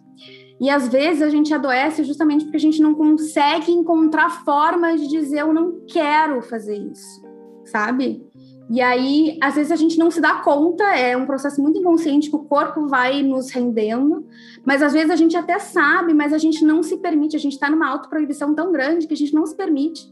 E 0.60 0.70
às 0.70 0.88
vezes 0.88 1.20
a 1.20 1.28
gente 1.28 1.52
adoece 1.52 2.02
justamente 2.04 2.44
porque 2.44 2.56
a 2.56 2.60
gente 2.60 2.80
não 2.80 2.94
consegue 2.94 3.72
encontrar 3.72 4.44
formas 4.44 5.00
de 5.00 5.08
dizer 5.08 5.40
eu 5.40 5.52
não 5.52 5.84
quero 5.86 6.40
fazer 6.42 6.76
isso, 6.76 7.22
sabe? 7.66 8.27
E 8.70 8.82
aí, 8.82 9.38
às 9.40 9.54
vezes 9.54 9.72
a 9.72 9.76
gente 9.76 9.98
não 9.98 10.10
se 10.10 10.20
dá 10.20 10.42
conta, 10.42 10.84
é 10.94 11.16
um 11.16 11.24
processo 11.24 11.60
muito 11.62 11.78
inconsciente 11.78 12.28
que 12.28 12.36
o 12.36 12.44
corpo 12.44 12.86
vai 12.86 13.22
nos 13.22 13.50
rendendo, 13.50 14.26
mas 14.64 14.82
às 14.82 14.92
vezes 14.92 15.10
a 15.10 15.16
gente 15.16 15.36
até 15.36 15.58
sabe, 15.58 16.12
mas 16.12 16.34
a 16.34 16.38
gente 16.38 16.62
não 16.62 16.82
se 16.82 16.98
permite, 16.98 17.34
a 17.34 17.40
gente 17.40 17.54
está 17.54 17.70
numa 17.70 17.88
autoproibição 17.88 18.54
tão 18.54 18.70
grande 18.70 19.06
que 19.06 19.14
a 19.14 19.16
gente 19.16 19.34
não 19.34 19.46
se 19.46 19.56
permite. 19.56 20.06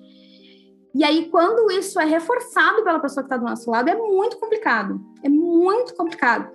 E 0.95 1.05
aí, 1.05 1.29
quando 1.29 1.71
isso 1.71 2.01
é 2.01 2.07
reforçado 2.07 2.83
pela 2.83 2.99
pessoa 2.99 3.23
que 3.23 3.27
está 3.27 3.37
do 3.37 3.45
nosso 3.45 3.71
lado, 3.71 3.91
é 3.91 3.95
muito 3.95 4.39
complicado. 4.39 4.99
É 5.23 5.29
muito 5.29 5.95
complicado. 5.95 6.51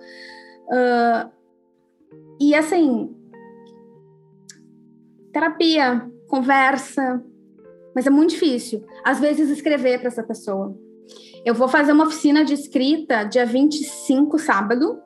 Uh, 0.66 1.30
e 2.40 2.52
assim, 2.52 3.14
terapia, 5.32 6.10
conversa, 6.26 7.24
mas 7.94 8.04
é 8.04 8.10
muito 8.10 8.30
difícil. 8.30 8.84
Às 9.04 9.20
vezes, 9.20 9.48
escrever 9.48 10.00
para 10.00 10.08
essa 10.08 10.24
pessoa 10.24 10.76
eu 11.44 11.54
vou 11.54 11.68
fazer 11.68 11.92
uma 11.92 12.04
oficina 12.04 12.44
de 12.44 12.54
escrita 12.54 13.24
dia 13.24 13.44
25, 13.44 14.38
sábado, 14.38 15.00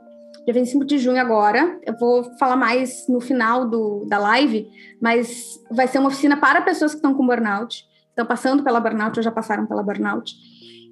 dia 0.45 0.53
25 0.53 0.85
de 0.85 0.99
junho 0.99 1.21
agora. 1.21 1.79
Eu 1.85 1.97
vou 1.99 2.25
falar 2.39 2.57
mais 2.57 3.07
no 3.09 3.21
final 3.21 3.69
do, 3.69 4.05
da 4.07 4.19
live, 4.19 4.69
mas 5.01 5.59
vai 5.71 5.89
ser 5.89 5.99
uma 5.99 6.09
oficina 6.09 6.37
para 6.37 6.61
pessoas 6.61 6.93
que 6.93 6.99
estão 6.99 7.15
com 7.15 7.27
burnout, 7.27 7.85
estão 8.11 8.27
passando 8.27 8.63
pela 8.63 8.81
burnout 8.81 9.19
ou 9.19 9.23
já 9.23 9.31
passaram 9.31 9.67
pela 9.67 9.83
burnout. 9.83 10.35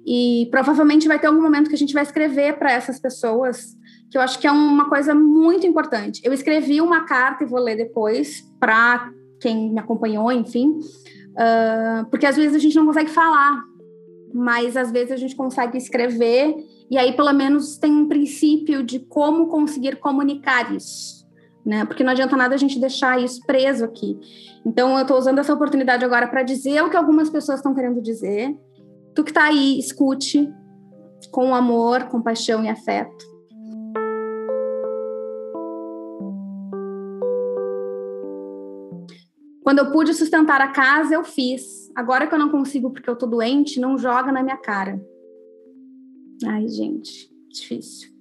E 0.05 0.47
provavelmente 0.51 1.07
vai 1.07 1.19
ter 1.19 1.27
algum 1.27 1.41
momento 1.41 1.69
que 1.69 1.75
a 1.75 1.79
gente 1.79 1.93
vai 1.93 2.03
escrever 2.03 2.57
para 2.57 2.71
essas 2.71 2.99
pessoas, 2.99 3.75
que 4.09 4.17
eu 4.17 4.21
acho 4.21 4.39
que 4.39 4.47
é 4.47 4.51
uma 4.51 4.89
coisa 4.89 5.13
muito 5.13 5.65
importante. 5.65 6.21
Eu 6.23 6.33
escrevi 6.33 6.81
uma 6.81 7.05
carta 7.05 7.43
e 7.43 7.47
vou 7.47 7.59
ler 7.59 7.75
depois 7.75 8.43
para 8.59 9.11
quem 9.39 9.71
me 9.73 9.79
acompanhou, 9.79 10.31
enfim, 10.31 10.71
uh, 10.71 12.05
porque 12.09 12.25
às 12.25 12.35
vezes 12.35 12.55
a 12.55 12.59
gente 12.59 12.75
não 12.75 12.85
consegue 12.85 13.09
falar 13.09 13.63
mas 14.35 14.75
às 14.75 14.91
vezes 14.91 15.13
a 15.13 15.15
gente 15.15 15.33
consegue 15.33 15.77
escrever 15.77 16.53
e 16.91 16.97
aí 16.97 17.15
pelo 17.15 17.31
menos 17.31 17.77
tem 17.77 17.89
um 17.89 18.05
princípio 18.05 18.83
de 18.83 18.99
como 18.99 19.47
conseguir 19.47 19.95
comunicar 19.95 20.75
isso, 20.75 21.25
né? 21.65 21.85
Porque 21.85 22.03
não 22.03 22.11
adianta 22.11 22.35
nada 22.35 22.53
a 22.53 22.57
gente 22.57 22.77
deixar 22.77 23.17
isso 23.17 23.39
preso 23.45 23.85
aqui. 23.85 24.19
Então 24.65 24.93
eu 24.97 25.03
estou 25.03 25.17
usando 25.17 25.39
essa 25.39 25.53
oportunidade 25.53 26.03
agora 26.03 26.27
para 26.27 26.43
dizer 26.43 26.83
o 26.83 26.89
que 26.89 26.97
algumas 26.97 27.29
pessoas 27.29 27.59
estão 27.59 27.73
querendo 27.73 28.01
dizer. 28.01 28.53
Tu 29.15 29.23
que 29.23 29.31
está 29.31 29.45
aí, 29.45 29.79
escute 29.79 30.51
com 31.31 31.55
amor, 31.55 32.03
compaixão 32.09 32.61
e 32.61 32.67
afeto. 32.67 33.34
Quando 39.65 39.79
eu 39.79 39.91
pude 39.91 40.13
sustentar 40.13 40.61
a 40.61 40.67
casa, 40.67 41.15
eu 41.15 41.23
fiz. 41.23 41.91
Agora 41.95 42.27
que 42.27 42.35
eu 42.35 42.37
não 42.37 42.49
consigo 42.49 42.91
porque 42.91 43.09
eu 43.09 43.15
tô 43.15 43.25
doente, 43.25 43.79
não 43.79 43.97
joga 43.97 44.31
na 44.31 44.43
minha 44.43 44.57
cara. 44.57 45.03
Ai, 46.45 46.67
gente, 46.67 47.27
difícil. 47.49 48.11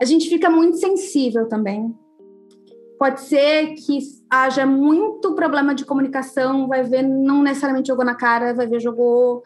A 0.00 0.04
gente 0.04 0.28
fica 0.28 0.48
muito 0.48 0.76
sensível 0.76 1.48
também. 1.48 1.92
Pode 3.00 3.20
ser 3.22 3.74
que 3.74 3.98
haja 4.30 4.64
muito 4.64 5.34
problema 5.34 5.74
de 5.74 5.84
comunicação, 5.84 6.68
vai 6.68 6.84
ver, 6.84 7.02
não 7.02 7.42
necessariamente 7.42 7.88
jogou 7.88 8.04
na 8.04 8.14
cara, 8.14 8.54
vai 8.54 8.68
ver, 8.68 8.78
jogou. 8.78 9.42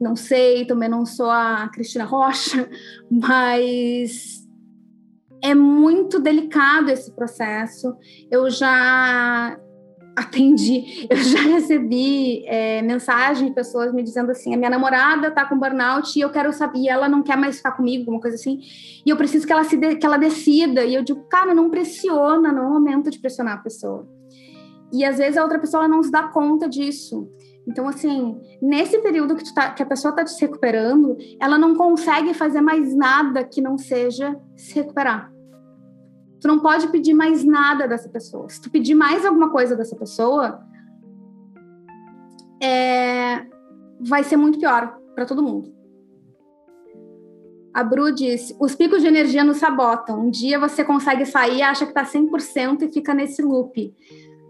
Não 0.00 0.14
sei, 0.14 0.64
também 0.64 0.88
não 0.88 1.04
sou 1.04 1.28
a 1.28 1.68
Cristina 1.74 2.04
Rocha, 2.04 2.70
mas 3.10 4.46
é 5.42 5.56
muito 5.56 6.20
delicado 6.20 6.88
esse 6.88 7.10
processo. 7.16 7.96
Eu 8.30 8.48
já 8.48 9.58
atendi, 10.20 11.06
eu 11.08 11.16
já 11.16 11.40
recebi 11.40 12.44
é, 12.46 12.82
mensagem 12.82 13.48
de 13.48 13.54
pessoas 13.54 13.92
me 13.92 14.02
dizendo 14.02 14.30
assim: 14.30 14.54
a 14.54 14.56
minha 14.56 14.70
namorada 14.70 15.30
tá 15.30 15.44
com 15.44 15.58
burnout 15.58 16.18
e 16.18 16.22
eu 16.22 16.30
quero 16.30 16.52
saber, 16.52 16.78
e 16.80 16.88
ela 16.88 17.08
não 17.08 17.22
quer 17.22 17.36
mais 17.36 17.56
ficar 17.56 17.72
comigo, 17.72 18.02
alguma 18.02 18.20
coisa 18.20 18.36
assim, 18.36 18.60
e 19.04 19.10
eu 19.10 19.16
preciso 19.16 19.46
que 19.46 19.52
ela, 19.52 19.64
se 19.64 19.76
de, 19.76 19.96
que 19.96 20.06
ela 20.06 20.16
decida. 20.16 20.84
E 20.84 20.94
eu 20.94 21.02
digo, 21.02 21.24
cara, 21.28 21.54
não 21.54 21.70
pressiona, 21.70 22.52
não 22.52 22.70
momento 22.70 23.10
de 23.10 23.18
pressionar 23.18 23.54
a 23.54 23.62
pessoa. 23.62 24.06
E 24.92 25.04
às 25.04 25.18
vezes 25.18 25.36
a 25.36 25.42
outra 25.42 25.58
pessoa 25.58 25.86
não 25.86 26.02
se 26.02 26.10
dá 26.10 26.24
conta 26.24 26.68
disso. 26.68 27.28
Então, 27.66 27.86
assim, 27.86 28.40
nesse 28.60 28.98
período 28.98 29.36
que, 29.36 29.54
tá, 29.54 29.70
que 29.70 29.82
a 29.82 29.86
pessoa 29.86 30.10
está 30.10 30.26
se 30.26 30.40
recuperando, 30.40 31.16
ela 31.40 31.56
não 31.56 31.76
consegue 31.76 32.34
fazer 32.34 32.60
mais 32.60 32.94
nada 32.94 33.44
que 33.44 33.60
não 33.60 33.78
seja 33.78 34.36
se 34.56 34.74
recuperar. 34.74 35.30
Tu 36.40 36.48
não 36.48 36.58
pode 36.58 36.88
pedir 36.88 37.14
mais 37.14 37.44
nada 37.44 37.86
dessa 37.86 38.08
pessoa. 38.08 38.48
Se 38.48 38.60
tu 38.60 38.70
pedir 38.70 38.94
mais 38.94 39.24
alguma 39.26 39.50
coisa 39.50 39.76
dessa 39.76 39.94
pessoa, 39.94 40.60
é, 42.62 43.46
vai 44.00 44.24
ser 44.24 44.36
muito 44.36 44.58
pior 44.58 44.98
para 45.14 45.26
todo 45.26 45.42
mundo. 45.42 45.72
A 47.72 47.84
Bru 47.84 48.10
disse: 48.12 48.56
os 48.58 48.74
picos 48.74 49.02
de 49.02 49.08
energia 49.08 49.44
nos 49.44 49.58
sabotam. 49.58 50.26
Um 50.26 50.30
dia 50.30 50.58
você 50.58 50.84
consegue 50.84 51.24
sair, 51.24 51.62
acha 51.62 51.84
que 51.86 51.92
está 51.92 52.04
100% 52.04 52.82
e 52.82 52.92
fica 52.92 53.14
nesse 53.14 53.42
loop. 53.42 53.94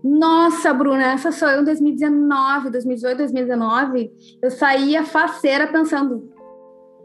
Nossa, 0.02 0.72
Bruna, 0.72 1.12
essa 1.12 1.30
sou 1.30 1.48
eu 1.48 1.60
em 1.60 1.64
2019, 1.64 2.70
2018, 2.70 3.18
2019. 3.18 4.12
Eu 4.42 4.50
saía 4.50 5.04
faceira 5.04 5.66
pensando, 5.66 6.32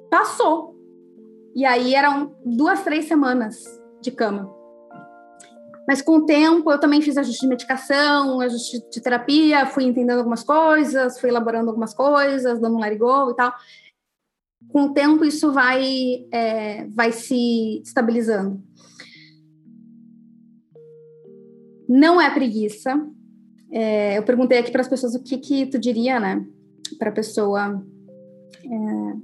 passou. 0.10 0.74
E 1.54 1.66
aí 1.66 1.94
eram 1.94 2.34
duas, 2.46 2.84
três 2.84 3.06
semanas 3.06 3.64
de 4.02 4.12
cama. 4.12 4.55
Mas 5.88 6.02
com 6.02 6.18
o 6.18 6.26
tempo 6.26 6.72
eu 6.72 6.80
também 6.80 7.02
fiz 7.02 7.18
ajuste 7.18 7.42
de 7.42 7.48
medicação, 7.48 8.42
ajuste 8.42 8.80
de 8.90 9.02
terapia, 9.02 9.68
fui 9.68 9.84
entendendo 9.84 10.18
algumas 10.18 10.44
coisas, 10.44 11.20
fui 11.20 11.30
elaborando 11.30 11.70
algumas 11.70 11.94
coisas, 11.94 12.60
dando 12.60 12.76
um 12.76 12.98
go 12.98 13.32
e 13.32 13.36
tal. 13.36 13.54
Com 14.70 14.86
o 14.86 14.94
tempo 14.94 15.24
isso 15.24 15.52
vai, 15.52 16.26
é, 16.32 16.88
vai 16.88 17.12
se 17.12 17.82
estabilizando. 17.84 18.62
Não 21.88 22.20
é 22.20 22.34
preguiça. 22.34 23.00
É, 23.72 24.18
eu 24.18 24.24
perguntei 24.24 24.58
aqui 24.58 24.72
para 24.72 24.82
as 24.82 24.88
pessoas 24.88 25.14
o 25.14 25.22
que, 25.22 25.38
que 25.38 25.66
tu 25.68 25.78
diria, 25.78 26.20
né? 26.20 26.44
Para 26.98 27.10
a 27.10 27.14
pessoa 27.14 27.86
é, 28.64 29.16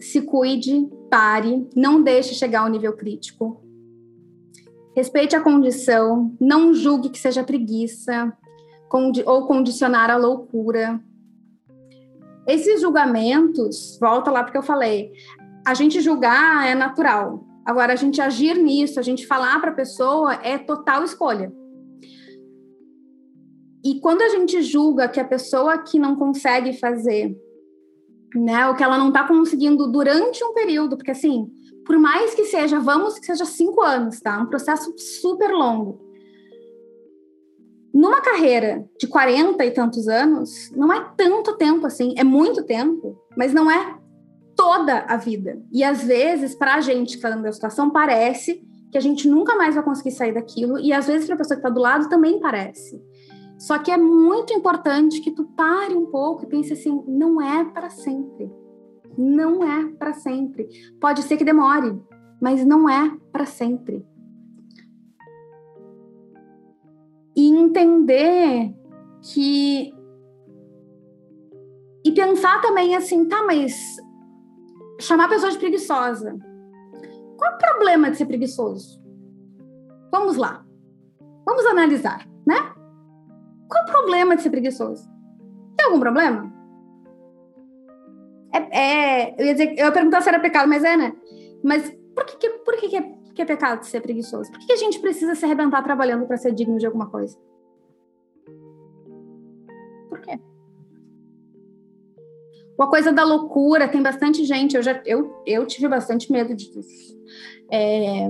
se 0.00 0.22
cuide, 0.22 0.88
pare, 1.10 1.68
não 1.74 2.02
deixe 2.02 2.34
chegar 2.34 2.60
ao 2.60 2.70
nível 2.70 2.92
crítico. 2.92 3.65
Respeite 4.96 5.36
a 5.36 5.40
condição, 5.40 6.34
não 6.40 6.72
julgue 6.72 7.10
que 7.10 7.18
seja 7.18 7.44
preguiça 7.44 8.32
condi 8.88 9.22
ou 9.26 9.46
condicionar 9.46 10.10
a 10.10 10.16
loucura. 10.16 11.00
Esses 12.46 12.80
julgamentos, 12.80 13.98
volta 14.00 14.30
lá 14.30 14.42
porque 14.42 14.56
eu 14.56 14.62
falei, 14.62 15.12
a 15.66 15.74
gente 15.74 16.00
julgar 16.00 16.66
é 16.66 16.74
natural, 16.74 17.44
Agora, 17.66 17.94
a 17.94 17.96
gente 17.96 18.20
agir 18.20 18.56
nisso, 18.56 19.00
a 19.00 19.02
gente 19.02 19.26
falar 19.26 19.60
para 19.60 19.72
a 19.72 19.74
pessoa 19.74 20.34
é 20.34 20.56
total 20.56 21.02
escolha. 21.02 21.52
E 23.84 23.98
quando 23.98 24.22
a 24.22 24.28
gente 24.28 24.62
julga 24.62 25.08
que 25.08 25.18
a 25.18 25.24
pessoa 25.24 25.76
que 25.78 25.98
não 25.98 26.14
consegue 26.14 26.72
fazer, 26.74 27.36
né, 28.36 28.68
ou 28.68 28.76
que 28.76 28.84
ela 28.84 28.96
não 28.96 29.08
está 29.08 29.26
conseguindo 29.26 29.90
durante 29.90 30.44
um 30.44 30.54
período, 30.54 30.96
porque 30.96 31.10
assim, 31.10 31.50
por 31.86 31.98
mais 31.98 32.34
que 32.34 32.44
seja, 32.44 32.80
vamos 32.80 33.18
que 33.18 33.26
seja 33.26 33.44
cinco 33.44 33.80
anos, 33.80 34.20
tá? 34.20 34.38
Um 34.42 34.46
processo 34.46 34.92
super 34.98 35.50
longo. 35.52 36.04
Numa 37.94 38.20
carreira 38.20 38.84
de 38.98 39.06
40 39.06 39.64
e 39.64 39.70
tantos 39.70 40.08
anos, 40.08 40.70
não 40.72 40.92
é 40.92 41.00
tanto 41.16 41.56
tempo 41.56 41.86
assim, 41.86 42.12
é 42.18 42.24
muito 42.24 42.64
tempo, 42.64 43.16
mas 43.36 43.54
não 43.54 43.70
é 43.70 43.96
toda 44.54 44.98
a 45.08 45.16
vida. 45.16 45.62
E 45.72 45.84
às 45.84 46.02
vezes, 46.02 46.54
para 46.54 46.74
a 46.74 46.80
gente 46.80 47.10
que 47.10 47.16
está 47.16 47.28
dentro 47.28 47.44
da 47.44 47.52
situação, 47.52 47.88
parece 47.88 48.60
que 48.90 48.98
a 48.98 49.00
gente 49.00 49.28
nunca 49.28 49.56
mais 49.56 49.74
vai 49.74 49.84
conseguir 49.84 50.10
sair 50.10 50.34
daquilo, 50.34 50.78
e 50.78 50.92
às 50.92 51.06
vezes 51.06 51.26
para 51.26 51.36
a 51.36 51.38
pessoa 51.38 51.56
que 51.56 51.66
está 51.66 51.70
do 51.70 51.80
lado 51.80 52.08
também 52.08 52.40
parece. 52.40 53.00
Só 53.58 53.78
que 53.78 53.90
é 53.90 53.96
muito 53.96 54.52
importante 54.52 55.20
que 55.20 55.30
tu 55.30 55.44
pare 55.56 55.94
um 55.94 56.06
pouco 56.06 56.44
e 56.44 56.48
pense 56.48 56.72
assim: 56.72 57.02
não 57.06 57.40
é 57.40 57.64
para 57.64 57.88
sempre. 57.88 58.50
Não 59.16 59.62
é 59.62 59.92
para 59.92 60.12
sempre. 60.12 60.68
Pode 61.00 61.22
ser 61.22 61.36
que 61.36 61.44
demore, 61.44 62.00
mas 62.40 62.64
não 62.64 62.88
é 62.88 63.16
para 63.32 63.46
sempre. 63.46 64.06
E 67.34 67.48
entender 67.48 68.74
que. 69.22 69.94
E 72.04 72.12
pensar 72.12 72.60
também 72.60 72.94
assim, 72.94 73.26
tá, 73.26 73.42
mas 73.42 73.96
chamar 75.00 75.24
a 75.24 75.28
pessoa 75.28 75.50
de 75.50 75.58
preguiçosa. 75.58 76.36
Qual 77.36 77.54
o 77.54 77.58
problema 77.58 78.10
de 78.10 78.16
ser 78.16 78.26
preguiçoso? 78.26 79.02
Vamos 80.10 80.36
lá. 80.36 80.64
Vamos 81.44 81.66
analisar, 81.66 82.26
né? 82.46 82.56
Qual 83.68 83.82
o 83.82 83.86
problema 83.86 84.36
de 84.36 84.42
ser 84.42 84.50
preguiçoso? 84.50 85.08
Tem 85.76 85.86
algum 85.86 86.00
problema? 86.00 86.55
É, 88.52 88.78
é, 88.78 89.34
eu, 89.38 89.46
ia 89.46 89.52
dizer, 89.52 89.74
eu 89.78 89.86
ia 89.86 89.92
perguntar 89.92 90.20
se 90.20 90.28
era 90.28 90.38
pecado, 90.38 90.68
mas 90.68 90.84
é, 90.84 90.96
né? 90.96 91.12
Mas 91.62 91.90
por 92.14 92.24
que, 92.24 92.36
que 92.36 92.48
por 92.58 92.76
que, 92.76 92.88
que, 92.88 92.96
é, 92.96 93.02
que 93.34 93.42
é 93.42 93.44
pecado 93.44 93.84
ser 93.84 94.00
preguiçoso? 94.00 94.50
Por 94.50 94.60
que, 94.60 94.66
que 94.66 94.72
a 94.72 94.76
gente 94.76 94.98
precisa 95.00 95.34
se 95.34 95.44
arrebentar 95.44 95.82
trabalhando 95.82 96.26
para 96.26 96.36
ser 96.36 96.52
digno 96.52 96.78
de 96.78 96.86
alguma 96.86 97.10
coisa? 97.10 97.36
Uma 102.78 102.88
coisa 102.88 103.10
da 103.10 103.24
loucura, 103.24 103.88
tem 103.88 104.02
bastante 104.02 104.44
gente, 104.44 104.76
eu 104.76 104.82
já 104.82 105.00
eu, 105.06 105.42
eu 105.46 105.66
tive 105.66 105.88
bastante 105.88 106.30
medo 106.30 106.54
disso. 106.54 107.16
É, 107.72 108.28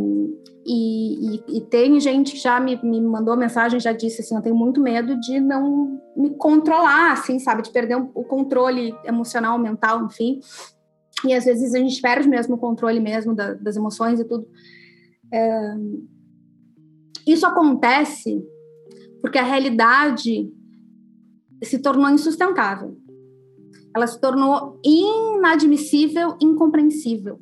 e, 0.65 1.37
e, 1.37 1.59
e, 1.59 1.61
tem 1.61 2.01
gente 2.01 2.33
que 2.33 2.39
já 2.39 2.59
me, 2.59 2.81
me 2.83 3.01
mandou 3.01 3.37
mensagem, 3.37 3.79
já 3.79 3.93
disse 3.93 4.23
assim, 4.23 4.35
eu 4.35 4.43
tenho 4.43 4.55
muito 4.55 4.81
medo 4.81 5.19
de 5.21 5.39
não 5.41 6.01
me 6.17 6.31
controlar, 6.31 7.13
assim, 7.13 7.39
sabe? 7.39 7.63
De 7.63 7.71
perder 7.71 7.97
o 7.97 8.25
controle 8.25 8.95
emocional, 9.05 9.59
mental, 9.59 10.05
enfim. 10.07 10.41
E 11.25 11.35
às 11.35 11.45
vezes 11.45 11.75
a 11.75 11.79
gente 11.79 12.01
perde 12.01 12.29
mesmo 12.29 12.55
o 12.55 12.59
controle 12.59 13.01
mesmo 13.01 13.35
da, 13.35 13.55
das 13.55 13.77
emoções 13.77 14.21
e 14.21 14.25
tudo. 14.25 14.49
É, 15.33 15.75
isso 17.27 17.47
acontece 17.47 18.43
porque 19.21 19.39
a 19.39 19.43
realidade 19.43 20.51
se 21.63 21.79
tornou 21.79 22.09
insustentável 22.09 22.97
ela 23.97 24.07
se 24.07 24.21
tornou 24.21 24.79
inadmissível, 24.85 26.37
incompreensível. 26.39 27.41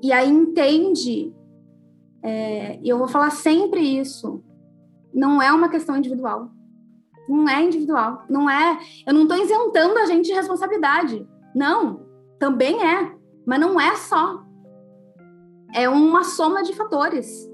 E 0.00 0.12
aí 0.12 0.30
entende, 0.30 1.34
é, 2.22 2.78
e 2.80 2.88
eu 2.88 2.96
vou 2.96 3.08
falar 3.08 3.30
sempre 3.30 3.80
isso, 3.80 4.40
não 5.12 5.42
é 5.42 5.50
uma 5.50 5.68
questão 5.68 5.96
individual. 5.96 6.48
Não 7.28 7.48
é 7.48 7.64
individual. 7.64 8.22
Não 8.30 8.48
é. 8.48 8.78
Eu 9.04 9.12
não 9.12 9.22
estou 9.22 9.36
isentando 9.36 9.98
a 9.98 10.06
gente 10.06 10.26
de 10.26 10.32
responsabilidade. 10.32 11.26
Não, 11.52 12.06
também 12.38 12.80
é. 12.86 13.16
Mas 13.44 13.58
não 13.58 13.80
é 13.80 13.96
só. 13.96 14.44
É 15.74 15.88
uma 15.88 16.22
soma 16.22 16.62
de 16.62 16.72
fatores. 16.72 17.50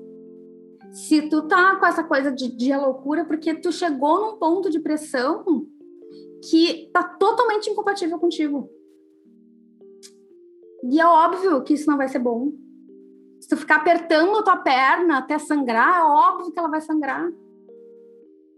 Se 0.91 1.23
tu 1.31 1.49
tá 1.49 1.77
com 1.77 1.87
essa 1.87 2.05
coisa 2.05 2.31
de, 2.31 2.55
de 2.55 2.77
loucura 2.77 3.25
porque 3.25 3.55
tu 3.55 3.73
chegou 3.73 4.21
num 4.21 4.37
ponto 4.37 4.69
de 4.69 4.79
pressão 4.79 5.67
que 6.43 6.91
tá 6.93 7.03
totalmente 7.03 7.71
incompatível 7.71 8.19
contigo. 8.19 8.69
E 10.91 11.01
é 11.01 11.07
óbvio 11.07 11.63
que 11.63 11.75
isso 11.75 11.89
não 11.89 11.97
vai 11.97 12.09
ser 12.09 12.19
bom. 12.19 12.53
Se 13.41 13.49
tu 13.49 13.57
ficar 13.57 13.77
apertando 13.77 14.37
a 14.39 14.43
tua 14.43 14.57
perna 14.57 15.19
até 15.19 15.39
sangrar, 15.39 16.01
é 16.01 16.05
óbvio 16.05 16.53
que 16.53 16.59
ela 16.59 16.69
vai 16.69 16.81
sangrar. 16.81 17.31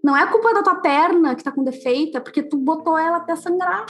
Não 0.02 0.16
é 0.16 0.26
culpa 0.30 0.52
da 0.54 0.62
tua 0.62 0.76
perna 0.76 1.34
que 1.34 1.44
tá 1.44 1.52
com 1.52 1.62
defeito, 1.62 2.16
é 2.16 2.20
porque 2.20 2.42
tu 2.42 2.56
botou 2.56 2.96
ela 2.96 3.18
até 3.18 3.36
sangrar. 3.36 3.86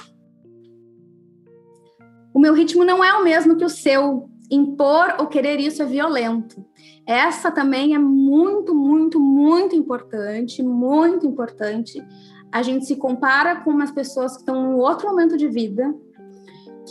O 2.34 2.40
meu 2.40 2.52
ritmo 2.52 2.84
não 2.84 3.02
é 3.02 3.12
o 3.14 3.22
mesmo 3.22 3.56
que 3.56 3.64
o 3.64 3.70
seu. 3.70 4.28
Impor 4.50 5.16
ou 5.18 5.26
querer 5.26 5.58
isso 5.58 5.82
é 5.82 5.86
violento. 5.86 6.62
Essa 7.06 7.50
também 7.50 7.94
é 7.94 7.98
muito, 7.98 8.74
muito, 8.74 9.18
muito 9.18 9.74
importante, 9.74 10.62
muito 10.62 11.26
importante 11.26 11.98
a 12.54 12.62
gente 12.62 12.86
se 12.86 12.94
compara 12.94 13.56
com 13.56 13.70
umas 13.70 13.90
pessoas 13.90 14.34
que 14.34 14.42
estão 14.42 14.70
em 14.70 14.74
outro 14.76 15.08
momento 15.08 15.36
de 15.36 15.48
vida, 15.48 15.92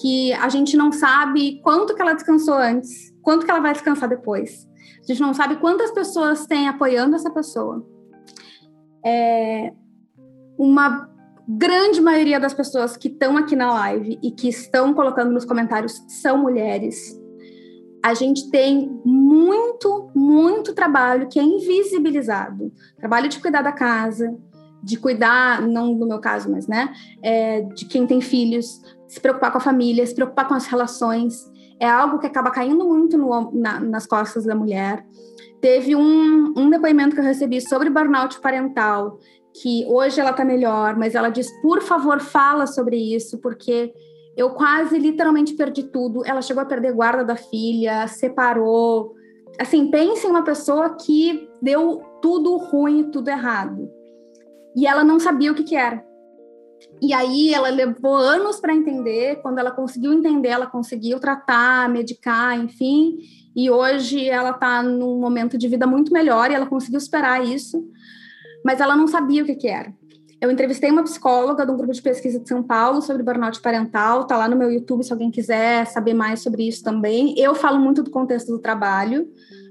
que 0.01 0.33
a 0.33 0.49
gente 0.49 0.75
não 0.75 0.91
sabe 0.91 1.61
quanto 1.63 1.95
que 1.95 2.01
ela 2.01 2.11
descansou 2.11 2.55
antes, 2.55 3.15
quanto 3.21 3.45
que 3.45 3.51
ela 3.51 3.61
vai 3.61 3.71
descansar 3.71 4.09
depois. 4.09 4.67
A 5.01 5.05
gente 5.05 5.21
não 5.21 5.33
sabe 5.33 5.55
quantas 5.55 5.89
pessoas 5.91 6.45
tem 6.45 6.67
apoiando 6.67 7.15
essa 7.15 7.31
pessoa. 7.31 7.81
É, 9.05 9.71
uma 10.57 11.09
grande 11.47 12.01
maioria 12.01 12.41
das 12.41 12.53
pessoas 12.53 12.97
que 12.97 13.07
estão 13.07 13.37
aqui 13.37 13.55
na 13.55 13.71
live 13.71 14.19
e 14.21 14.31
que 14.31 14.49
estão 14.49 14.93
colocando 14.93 15.31
nos 15.31 15.45
comentários 15.45 16.03
são 16.09 16.39
mulheres. 16.39 17.17
A 18.03 18.13
gente 18.13 18.49
tem 18.49 18.99
muito, 19.05 20.11
muito 20.13 20.73
trabalho 20.73 21.29
que 21.29 21.39
é 21.39 21.43
invisibilizado. 21.43 22.69
Trabalho 22.97 23.29
de 23.29 23.39
cuidar 23.39 23.61
da 23.61 23.71
casa, 23.71 24.37
de 24.83 24.97
cuidar, 24.97 25.61
não 25.61 25.95
no 25.95 26.05
meu 26.05 26.19
caso, 26.19 26.51
mas 26.51 26.67
né, 26.67 26.93
é, 27.21 27.61
de 27.61 27.85
quem 27.85 28.05
tem 28.05 28.19
filhos, 28.19 28.81
se 29.07 29.19
preocupar 29.19 29.51
com 29.51 29.57
a 29.57 29.61
família, 29.61 30.05
se 30.05 30.13
preocupar 30.13 30.47
com 30.47 30.53
as 30.53 30.65
relações. 30.65 31.51
é 31.79 31.87
algo 31.87 32.19
que 32.19 32.27
acaba 32.27 32.51
caindo 32.51 32.85
muito 32.85 33.17
no, 33.17 33.51
na, 33.53 33.79
nas 33.79 34.05
costas 34.05 34.45
da 34.45 34.55
mulher. 34.55 35.05
Teve 35.61 35.95
um, 35.95 36.53
um 36.57 36.69
depoimento 36.69 37.15
que 37.15 37.21
eu 37.21 37.25
recebi 37.25 37.61
sobre 37.61 37.89
burnout 37.89 38.39
parental, 38.41 39.17
que 39.61 39.85
hoje 39.87 40.19
ela 40.19 40.31
está 40.31 40.43
melhor, 40.43 40.97
mas 40.97 41.15
ela 41.15 41.29
diz: 41.29 41.49
por 41.61 41.81
favor, 41.81 42.19
fala 42.19 42.67
sobre 42.67 42.97
isso, 42.97 43.37
porque 43.39 43.93
eu 44.35 44.49
quase 44.51 44.97
literalmente 44.97 45.53
perdi 45.53 45.83
tudo. 45.83 46.25
Ela 46.25 46.41
chegou 46.41 46.61
a 46.61 46.65
perder 46.65 46.93
guarda 46.93 47.23
da 47.23 47.35
filha, 47.35 48.07
separou. 48.07 49.13
Assim, 49.59 49.89
pense 49.89 50.25
em 50.25 50.29
uma 50.29 50.43
pessoa 50.43 50.95
que 50.95 51.47
deu 51.61 52.01
tudo 52.21 52.57
ruim, 52.57 53.11
tudo 53.11 53.29
errado. 53.29 53.89
E 54.75 54.87
ela 54.87 55.03
não 55.03 55.19
sabia 55.19 55.51
o 55.51 55.55
que, 55.55 55.63
que 55.63 55.75
era. 55.75 56.03
E 57.01 57.13
aí 57.13 57.53
ela 57.53 57.69
levou 57.69 58.15
anos 58.15 58.59
para 58.59 58.73
entender. 58.73 59.37
Quando 59.41 59.59
ela 59.59 59.71
conseguiu 59.71 60.13
entender, 60.13 60.49
ela 60.49 60.67
conseguiu 60.67 61.19
tratar, 61.19 61.89
medicar, 61.89 62.59
enfim. 62.59 63.17
E 63.55 63.69
hoje 63.69 64.27
ela 64.27 64.51
está 64.51 64.81
num 64.81 65.19
momento 65.19 65.57
de 65.57 65.67
vida 65.67 65.85
muito 65.85 66.11
melhor 66.11 66.49
e 66.49 66.53
ela 66.53 66.65
conseguiu 66.65 66.99
superar 66.99 67.45
isso. 67.45 67.83
Mas 68.65 68.79
ela 68.79 68.95
não 68.95 69.07
sabia 69.07 69.43
o 69.43 69.45
que, 69.45 69.55
que 69.55 69.67
era. 69.67 69.93
Eu 70.43 70.51
entrevistei 70.51 70.91
uma 70.91 71.03
psicóloga 71.03 71.65
de 71.65 71.71
um 71.71 71.77
grupo 71.77 71.93
de 71.93 72.01
pesquisa 72.01 72.37
de 72.37 72.49
São 72.49 72.61
Paulo 72.61 73.01
sobre 73.01 73.23
burnout 73.23 73.61
parental, 73.61 74.25
tá 74.25 74.35
lá 74.35 74.45
no 74.45 74.57
meu 74.57 74.69
YouTube 74.69 75.01
se 75.01 75.13
alguém 75.13 75.31
quiser 75.31 75.87
saber 75.87 76.13
mais 76.13 76.41
sobre 76.41 76.67
isso 76.67 76.83
também. 76.83 77.33
Eu 77.37 77.55
falo 77.55 77.79
muito 77.79 78.03
do 78.03 78.11
contexto 78.11 78.51
do 78.51 78.59
trabalho, 78.59 79.25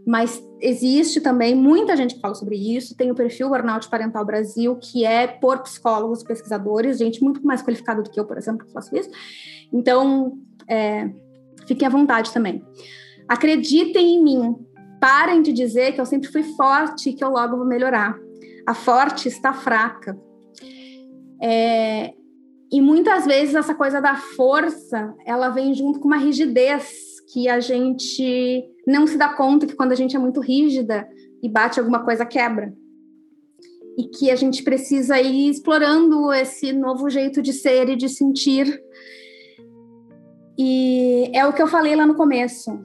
mas 0.06 0.42
existe 0.60 1.20
também 1.20 1.54
muita 1.54 1.96
gente 1.96 2.14
que 2.14 2.20
fala 2.20 2.34
sobre 2.34 2.56
isso. 2.56 2.96
Tem 2.96 3.10
o 3.10 3.14
perfil 3.14 3.48
Burnout 3.48 3.88
Parental 3.88 4.24
Brasil, 4.24 4.76
que 4.76 5.04
é 5.04 5.26
por 5.26 5.60
psicólogos, 5.60 6.22
pesquisadores, 6.22 6.98
gente 6.98 7.22
muito 7.22 7.44
mais 7.46 7.62
qualificada 7.62 8.02
do 8.02 8.10
que 8.10 8.18
eu, 8.18 8.24
por 8.24 8.36
exemplo, 8.36 8.66
que 8.66 8.72
faço 8.72 8.96
isso. 8.96 9.10
Então, 9.72 10.38
é, 10.68 11.10
fiquem 11.66 11.86
à 11.86 11.90
vontade 11.90 12.32
também. 12.32 12.64
Acreditem 13.28 14.16
em 14.16 14.22
mim. 14.22 14.56
Parem 15.00 15.42
de 15.42 15.52
dizer 15.52 15.92
que 15.92 16.00
eu 16.00 16.06
sempre 16.06 16.30
fui 16.30 16.42
forte 16.42 17.10
e 17.10 17.12
que 17.12 17.24
eu 17.24 17.30
logo 17.30 17.56
vou 17.56 17.66
melhorar. 17.66 18.16
A 18.66 18.74
forte 18.74 19.28
está 19.28 19.52
fraca. 19.52 20.18
É, 21.40 22.12
e 22.70 22.80
muitas 22.80 23.26
vezes 23.26 23.54
essa 23.54 23.74
coisa 23.74 24.00
da 24.00 24.16
força, 24.16 25.14
ela 25.26 25.48
vem 25.48 25.74
junto 25.74 26.00
com 26.00 26.06
uma 26.06 26.16
rigidez 26.16 27.20
que 27.32 27.48
a 27.48 27.60
gente 27.60 28.64
não 28.86 29.06
se 29.06 29.16
dá 29.16 29.28
conta 29.28 29.66
que 29.66 29.76
quando 29.76 29.92
a 29.92 29.96
gente 29.96 30.16
é 30.16 30.18
muito 30.18 30.40
rígida 30.40 31.08
e 31.42 31.48
bate 31.48 31.78
alguma 31.78 32.04
coisa 32.04 32.26
quebra. 32.26 32.72
E 33.98 34.04
que 34.08 34.30
a 34.30 34.36
gente 34.36 34.62
precisa 34.62 35.20
ir 35.20 35.50
explorando 35.50 36.32
esse 36.32 36.72
novo 36.72 37.10
jeito 37.10 37.42
de 37.42 37.52
ser 37.52 37.88
e 37.88 37.96
de 37.96 38.08
sentir. 38.08 38.82
E 40.58 41.30
é 41.34 41.46
o 41.46 41.52
que 41.52 41.62
eu 41.62 41.66
falei 41.66 41.94
lá 41.94 42.06
no 42.06 42.14
começo. 42.14 42.80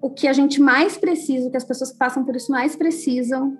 O 0.00 0.10
que 0.10 0.28
a 0.28 0.32
gente 0.32 0.60
mais 0.60 0.96
precisa, 0.96 1.50
que 1.50 1.56
as 1.56 1.64
pessoas 1.64 1.90
que 1.90 1.98
passam 1.98 2.24
por 2.24 2.36
isso 2.36 2.52
mais 2.52 2.76
precisam, 2.76 3.58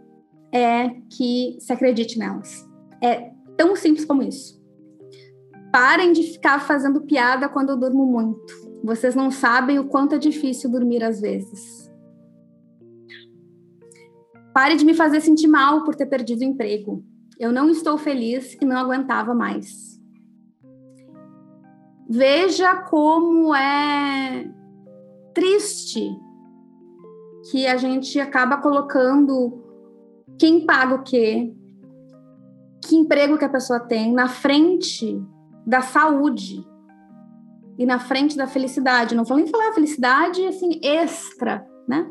é 0.52 0.90
que 1.10 1.56
se 1.60 1.72
acredite 1.72 2.18
nelas. 2.18 2.64
É 3.02 3.32
tão 3.56 3.74
simples 3.74 4.04
como 4.04 4.22
isso. 4.22 4.58
Parem 5.72 6.12
de 6.12 6.22
ficar 6.22 6.60
fazendo 6.60 7.02
piada 7.02 7.48
quando 7.48 7.70
eu 7.70 7.76
durmo 7.76 8.06
muito. 8.06 8.67
Vocês 8.82 9.14
não 9.14 9.30
sabem 9.30 9.78
o 9.78 9.88
quanto 9.88 10.14
é 10.14 10.18
difícil 10.18 10.70
dormir 10.70 11.02
às 11.02 11.20
vezes. 11.20 11.92
Pare 14.54 14.76
de 14.76 14.84
me 14.84 14.94
fazer 14.94 15.20
sentir 15.20 15.46
mal 15.46 15.84
por 15.84 15.94
ter 15.94 16.06
perdido 16.06 16.40
o 16.40 16.44
emprego. 16.44 17.04
Eu 17.38 17.52
não 17.52 17.70
estou 17.70 17.96
feliz 17.96 18.56
e 18.60 18.64
não 18.64 18.76
aguentava 18.76 19.34
mais. 19.34 19.98
Veja 22.08 22.74
como 22.74 23.54
é 23.54 24.50
triste 25.34 26.10
que 27.50 27.66
a 27.66 27.76
gente 27.76 28.18
acaba 28.18 28.56
colocando 28.56 29.62
quem 30.38 30.64
paga 30.64 30.94
o 30.94 31.02
quê, 31.02 31.54
que 32.84 32.96
emprego 32.96 33.38
que 33.38 33.44
a 33.44 33.48
pessoa 33.48 33.78
tem 33.78 34.12
na 34.12 34.28
frente 34.28 35.22
da 35.66 35.82
saúde 35.82 36.66
e 37.78 37.86
na 37.86 38.00
frente 38.00 38.36
da 38.36 38.46
felicidade. 38.46 39.14
Não 39.14 39.24
vou 39.24 39.36
nem 39.36 39.46
falar 39.46 39.72
felicidade 39.72 40.44
assim 40.46 40.80
extra, 40.82 41.64
né? 41.86 42.10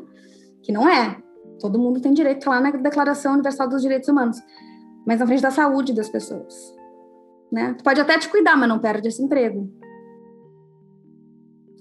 Que 0.62 0.72
não 0.72 0.88
é. 0.88 1.22
Todo 1.60 1.78
mundo 1.78 2.00
tem 2.00 2.12
direito, 2.12 2.44
tá 2.44 2.50
lá 2.50 2.60
na 2.60 2.70
Declaração 2.70 3.34
Universal 3.34 3.68
dos 3.68 3.82
Direitos 3.82 4.08
Humanos, 4.08 4.38
mas 5.06 5.20
na 5.20 5.26
frente 5.26 5.42
da 5.42 5.50
saúde 5.50 5.92
das 5.92 6.08
pessoas, 6.08 6.54
né? 7.52 7.74
Tu 7.74 7.84
pode 7.84 8.00
até 8.00 8.18
te 8.18 8.28
cuidar, 8.28 8.56
mas 8.56 8.68
não 8.68 8.78
perde 8.78 9.08
esse 9.08 9.22
emprego. 9.22 9.70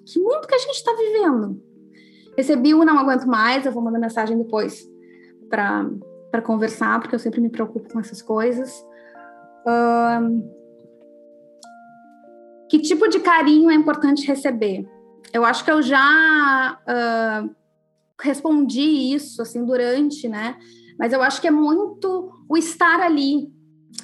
Que 0.05 0.19
mundo 0.19 0.47
que 0.47 0.55
a 0.55 0.59
gente 0.59 0.75
está 0.75 0.91
vivendo. 0.93 1.61
Recebi 2.37 2.73
o 2.73 2.83
Não 2.83 2.97
Aguento 2.97 3.25
Mais, 3.25 3.65
eu 3.65 3.71
vou 3.71 3.83
mandar 3.83 3.99
mensagem 3.99 4.37
depois 4.37 4.87
para 5.49 6.41
conversar, 6.43 6.99
porque 6.99 7.15
eu 7.15 7.19
sempre 7.19 7.41
me 7.41 7.49
preocupo 7.49 7.91
com 7.91 7.99
essas 7.99 8.21
coisas. 8.21 8.85
Que 12.69 12.79
tipo 12.79 13.07
de 13.07 13.19
carinho 13.19 13.69
é 13.69 13.73
importante 13.73 14.27
receber? 14.27 14.87
Eu 15.33 15.45
acho 15.45 15.63
que 15.63 15.71
eu 15.71 15.81
já 15.81 16.77
uh, 16.83 17.55
respondi 18.21 19.13
isso 19.13 19.41
assim 19.41 19.63
durante, 19.65 20.27
né? 20.27 20.57
Mas 20.97 21.13
eu 21.13 21.21
acho 21.21 21.39
que 21.39 21.47
é 21.47 21.51
muito 21.51 22.31
o 22.49 22.57
estar 22.57 22.99
ali. 22.99 23.51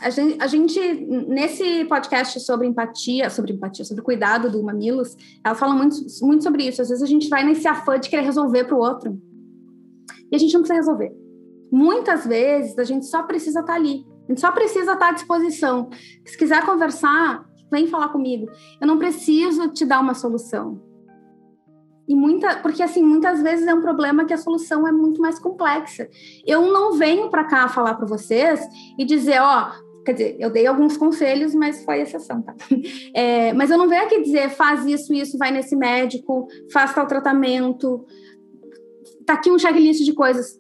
A 0.02 0.10
gente, 0.10 0.42
a 0.42 0.48
gente, 0.48 0.80
nesse 1.28 1.86
podcast 1.86 2.40
sobre 2.40 2.68
empatia, 2.68 3.30
sobre 3.30 3.54
empatia, 3.54 3.86
sobre 3.86 4.04
cuidado 4.04 4.50
do 4.50 4.64
Mamilos, 4.64 5.16
ela 5.44 5.56
fala 5.56 5.74
muito, 5.74 5.96
muito 6.22 6.44
sobre 6.44 6.68
isso. 6.68 6.82
Às 6.82 6.90
vezes 6.90 7.04
a 7.04 7.08
gente 7.08 7.30
vai 7.30 7.44
nesse 7.44 7.68
afã 7.68 8.00
de 8.00 8.10
querer 8.10 8.24
resolver 8.24 8.66
para 8.66 8.76
o 8.76 8.80
outro. 8.80 9.20
E 10.32 10.36
a 10.36 10.40
gente 10.40 10.54
não 10.54 10.62
precisa 10.62 10.80
resolver. 10.80 11.12
Muitas 11.72 12.26
vezes 12.26 12.78
a 12.78 12.84
gente 12.84 13.06
só 13.06 13.24
precisa 13.24 13.60
estar 13.62 13.76
ali. 13.76 14.06
A 14.28 14.32
gente 14.32 14.42
só 14.42 14.52
precisa 14.52 14.94
estar 14.94 15.10
à 15.10 15.12
disposição. 15.12 15.90
Se 16.26 16.38
quiser 16.38 16.66
conversar, 16.66 17.46
vem 17.74 17.88
falar 17.88 18.10
comigo. 18.10 18.50
Eu 18.80 18.88
não 18.88 18.98
preciso 18.98 19.68
te 19.70 19.86
dar 19.86 20.00
uma 20.00 20.14
solução. 20.14 20.80
E 22.08 22.16
muita, 22.16 22.58
porque 22.58 22.84
assim, 22.84 23.02
muitas 23.02 23.42
vezes 23.42 23.66
é 23.66 23.74
um 23.74 23.82
problema 23.82 24.26
que 24.26 24.34
a 24.34 24.38
solução 24.38 24.88
é 24.88 24.92
muito 24.92 25.22
mais 25.22 25.40
complexa. 25.40 26.08
Eu 26.46 26.72
não 26.72 26.94
venho 26.94 27.30
para 27.30 27.46
cá 27.46 27.68
falar 27.68 27.96
para 27.96 28.06
vocês 28.06 28.62
e 29.00 29.06
dizer, 29.06 29.42
ó, 29.42 29.72
quer 30.06 30.14
dizer, 30.14 30.36
eu 30.38 30.52
dei 30.52 30.68
alguns 30.68 30.98
conselhos, 30.98 31.56
mas 31.56 31.84
foi 31.84 32.02
exceção, 32.02 32.42
tá? 32.42 32.54
É, 33.16 33.54
mas 33.54 33.72
eu 33.72 33.78
não 33.78 33.88
venho 33.88 34.04
aqui 34.04 34.22
dizer, 34.22 34.50
faz 34.50 34.86
isso, 34.86 35.14
isso, 35.14 35.38
vai 35.38 35.52
nesse 35.52 35.76
médico, 35.76 36.48
faz 36.72 36.94
tal 36.94 37.08
tratamento, 37.08 38.06
tá 39.26 39.34
aqui 39.34 39.50
um 39.50 39.58
checklist 39.58 40.04
de 40.04 40.14
coisas 40.14 40.60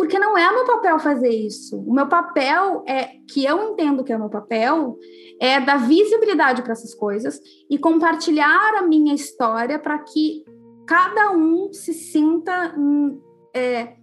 porque 0.00 0.18
não 0.18 0.36
é 0.36 0.50
meu 0.50 0.64
papel 0.64 0.98
fazer 0.98 1.28
isso. 1.28 1.76
O 1.76 1.92
meu 1.92 2.08
papel 2.08 2.82
é 2.88 3.18
que 3.30 3.44
eu 3.44 3.70
entendo 3.70 4.02
que 4.02 4.10
é 4.10 4.16
o 4.16 4.18
meu 4.18 4.30
papel 4.30 4.96
é 5.38 5.60
dar 5.60 5.76
visibilidade 5.76 6.62
para 6.62 6.72
essas 6.72 6.94
coisas 6.94 7.38
e 7.68 7.76
compartilhar 7.76 8.78
a 8.78 8.82
minha 8.82 9.12
história 9.14 9.78
para 9.78 9.98
que 9.98 10.42
cada 10.86 11.32
um 11.32 11.70
se 11.74 11.92
sinta 11.92 12.74
hum, 12.78 13.20
é, 13.54 13.96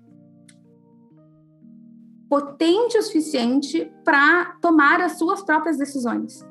potente 2.30 2.95
o 3.00 3.02
suficiente 3.02 3.91
para 4.06 4.56
tomar 4.62 5.02
as 5.02 5.18
suas 5.18 5.41
próprias 5.41 5.80
decisões 5.80 6.45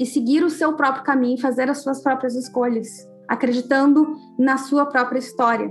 e 0.00 0.06
seguir 0.06 0.42
o 0.42 0.48
seu 0.48 0.72
próprio 0.72 1.04
caminho, 1.04 1.38
fazer 1.38 1.68
as 1.68 1.82
suas 1.82 2.02
próprias 2.02 2.34
escolhas, 2.34 2.88
acreditando 3.28 4.16
na 4.38 4.56
sua 4.56 4.86
própria 4.86 5.18
história. 5.18 5.70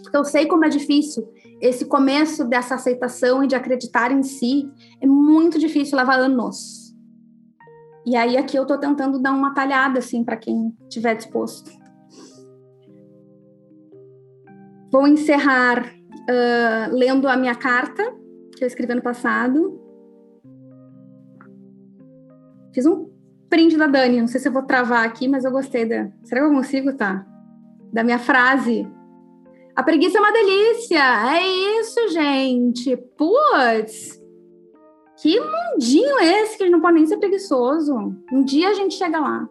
Porque 0.00 0.16
eu 0.16 0.24
sei 0.24 0.46
como 0.46 0.64
é 0.64 0.68
difícil 0.68 1.33
esse 1.60 1.86
começo 1.86 2.44
dessa 2.44 2.74
aceitação 2.74 3.42
e 3.42 3.46
de 3.46 3.54
acreditar 3.54 4.12
em 4.12 4.22
si 4.22 4.70
é 5.00 5.06
muito 5.06 5.58
difícil, 5.58 5.96
leva 5.96 6.14
anos. 6.14 6.94
E 8.06 8.16
aí 8.16 8.36
aqui 8.36 8.56
eu 8.56 8.62
estou 8.62 8.78
tentando 8.78 9.18
dar 9.18 9.32
uma 9.32 9.54
talhada 9.54 9.98
assim 9.98 10.22
para 10.22 10.36
quem 10.36 10.76
estiver 10.82 11.14
disposto. 11.14 11.70
Vou 14.92 15.08
encerrar 15.08 15.84
uh, 15.84 16.94
lendo 16.94 17.26
a 17.26 17.36
minha 17.36 17.54
carta 17.54 18.02
que 18.56 18.62
eu 18.62 18.68
escrevi 18.68 18.92
ano 18.92 19.02
passado. 19.02 19.80
Fiz 22.72 22.86
um 22.86 23.10
print 23.48 23.76
da 23.76 23.86
Dani, 23.86 24.20
não 24.20 24.26
sei 24.26 24.40
se 24.40 24.48
eu 24.48 24.52
vou 24.52 24.62
travar 24.62 25.04
aqui, 25.04 25.26
mas 25.26 25.44
eu 25.44 25.50
gostei 25.50 25.86
da. 25.86 26.10
Será 26.24 26.42
que 26.42 26.46
eu 26.48 26.52
consigo, 26.52 26.92
tá? 26.92 27.26
Da 27.92 28.04
minha 28.04 28.18
frase 28.18 28.86
a 29.76 29.82
preguiça 29.82 30.18
é 30.18 30.20
uma 30.20 30.32
delícia. 30.32 31.36
É 31.36 31.46
isso, 31.80 32.08
gente. 32.08 32.96
Putz. 33.16 34.22
Que 35.20 35.40
mundinho 35.40 36.18
esse 36.20 36.56
que 36.56 36.62
a 36.62 36.66
gente 36.66 36.74
não 36.74 36.80
pode 36.80 36.94
nem 36.94 37.06
ser 37.06 37.16
preguiçoso? 37.16 38.14
Um 38.32 38.44
dia 38.44 38.68
a 38.68 38.74
gente 38.74 38.94
chega 38.94 39.18
lá. 39.18 39.48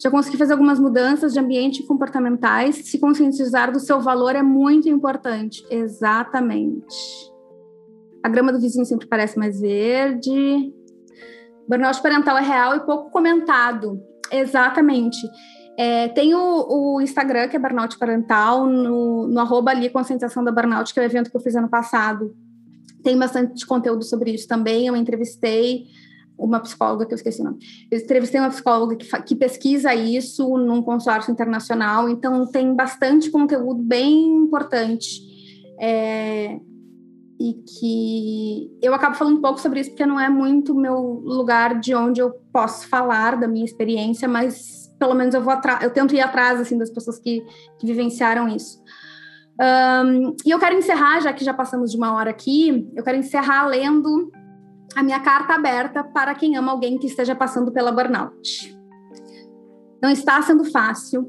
Já 0.00 0.10
consegui 0.10 0.36
fazer 0.36 0.52
algumas 0.52 0.78
mudanças 0.78 1.32
de 1.32 1.40
ambiente 1.40 1.82
comportamentais. 1.82 2.76
Se 2.76 2.98
conscientizar 2.98 3.72
do 3.72 3.80
seu 3.80 4.00
valor 4.00 4.36
é 4.36 4.42
muito 4.42 4.88
importante. 4.88 5.64
Exatamente. 5.68 6.96
A 8.22 8.28
grama 8.28 8.52
do 8.52 8.60
vizinho 8.60 8.84
sempre 8.84 9.06
parece 9.06 9.38
mais 9.38 9.60
verde. 9.60 10.72
Burnout 11.68 12.00
parental 12.00 12.38
é 12.38 12.42
real 12.42 12.76
e 12.76 12.80
pouco 12.80 13.10
comentado. 13.10 14.00
Exatamente. 14.30 15.18
É, 15.78 16.08
tem 16.08 16.34
o, 16.34 16.96
o, 16.96 17.00
Instagram, 17.00 17.46
que 17.46 17.54
é 17.54 17.58
Burnout 17.58 17.96
Parental, 18.00 18.66
no, 18.66 19.28
no 19.28 19.38
arroba 19.38 19.70
ali, 19.70 19.88
Conscientização 19.88 20.42
da 20.42 20.50
Burnout, 20.50 20.92
que 20.92 20.98
é 20.98 21.04
o 21.04 21.06
evento 21.06 21.30
que 21.30 21.36
eu 21.36 21.40
fiz 21.40 21.54
ano 21.54 21.68
passado. 21.68 22.34
Tem 23.00 23.16
bastante 23.16 23.64
conteúdo 23.64 24.02
sobre 24.02 24.32
isso 24.32 24.48
também. 24.48 24.88
Eu 24.88 24.96
entrevistei 24.96 25.84
uma 26.36 26.58
psicóloga, 26.58 27.06
que 27.06 27.12
eu 27.12 27.16
esqueci 27.16 27.40
o 27.40 27.44
nome. 27.44 27.58
Eu 27.92 27.96
entrevistei 27.96 28.40
uma 28.40 28.50
psicóloga 28.50 28.96
que, 28.96 29.06
que 29.22 29.36
pesquisa 29.36 29.94
isso 29.94 30.58
num 30.58 30.82
consórcio 30.82 31.30
internacional, 31.30 32.08
então 32.08 32.44
tem 32.44 32.74
bastante 32.74 33.30
conteúdo 33.30 33.80
bem 33.80 34.26
importante. 34.34 35.22
É, 35.78 36.58
e 37.38 37.54
que 37.54 38.76
eu 38.82 38.92
acabo 38.92 39.14
falando 39.14 39.38
um 39.38 39.40
pouco 39.40 39.60
sobre 39.60 39.78
isso 39.78 39.90
porque 39.90 40.04
não 40.04 40.18
é 40.18 40.28
muito 40.28 40.74
meu 40.74 41.22
lugar 41.24 41.78
de 41.78 41.94
onde 41.94 42.20
eu 42.20 42.32
posso 42.52 42.88
falar 42.88 43.36
da 43.36 43.46
minha 43.46 43.64
experiência, 43.64 44.26
mas 44.26 44.77
pelo 44.98 45.14
menos 45.14 45.34
eu 45.34 45.42
vou 45.42 45.52
atrás, 45.52 45.82
eu 45.82 45.90
tento 45.90 46.14
ir 46.14 46.20
atrás 46.20 46.60
assim 46.60 46.76
das 46.76 46.90
pessoas 46.90 47.18
que, 47.18 47.44
que 47.78 47.86
vivenciaram 47.86 48.48
isso. 48.48 48.82
Um, 49.60 50.36
e 50.46 50.50
eu 50.50 50.58
quero 50.58 50.76
encerrar, 50.76 51.20
já 51.20 51.32
que 51.32 51.44
já 51.44 51.52
passamos 51.52 51.90
de 51.90 51.96
uma 51.96 52.14
hora 52.14 52.30
aqui, 52.30 52.88
eu 52.94 53.02
quero 53.02 53.18
encerrar 53.18 53.66
lendo 53.66 54.30
a 54.94 55.02
minha 55.02 55.20
carta 55.20 55.54
aberta 55.54 56.04
para 56.04 56.34
quem 56.34 56.56
ama 56.56 56.72
alguém 56.72 56.98
que 56.98 57.06
esteja 57.06 57.34
passando 57.34 57.72
pela 57.72 57.92
burnout. 57.92 58.76
Não 60.02 60.10
está 60.10 60.40
sendo 60.42 60.64
fácil. 60.64 61.28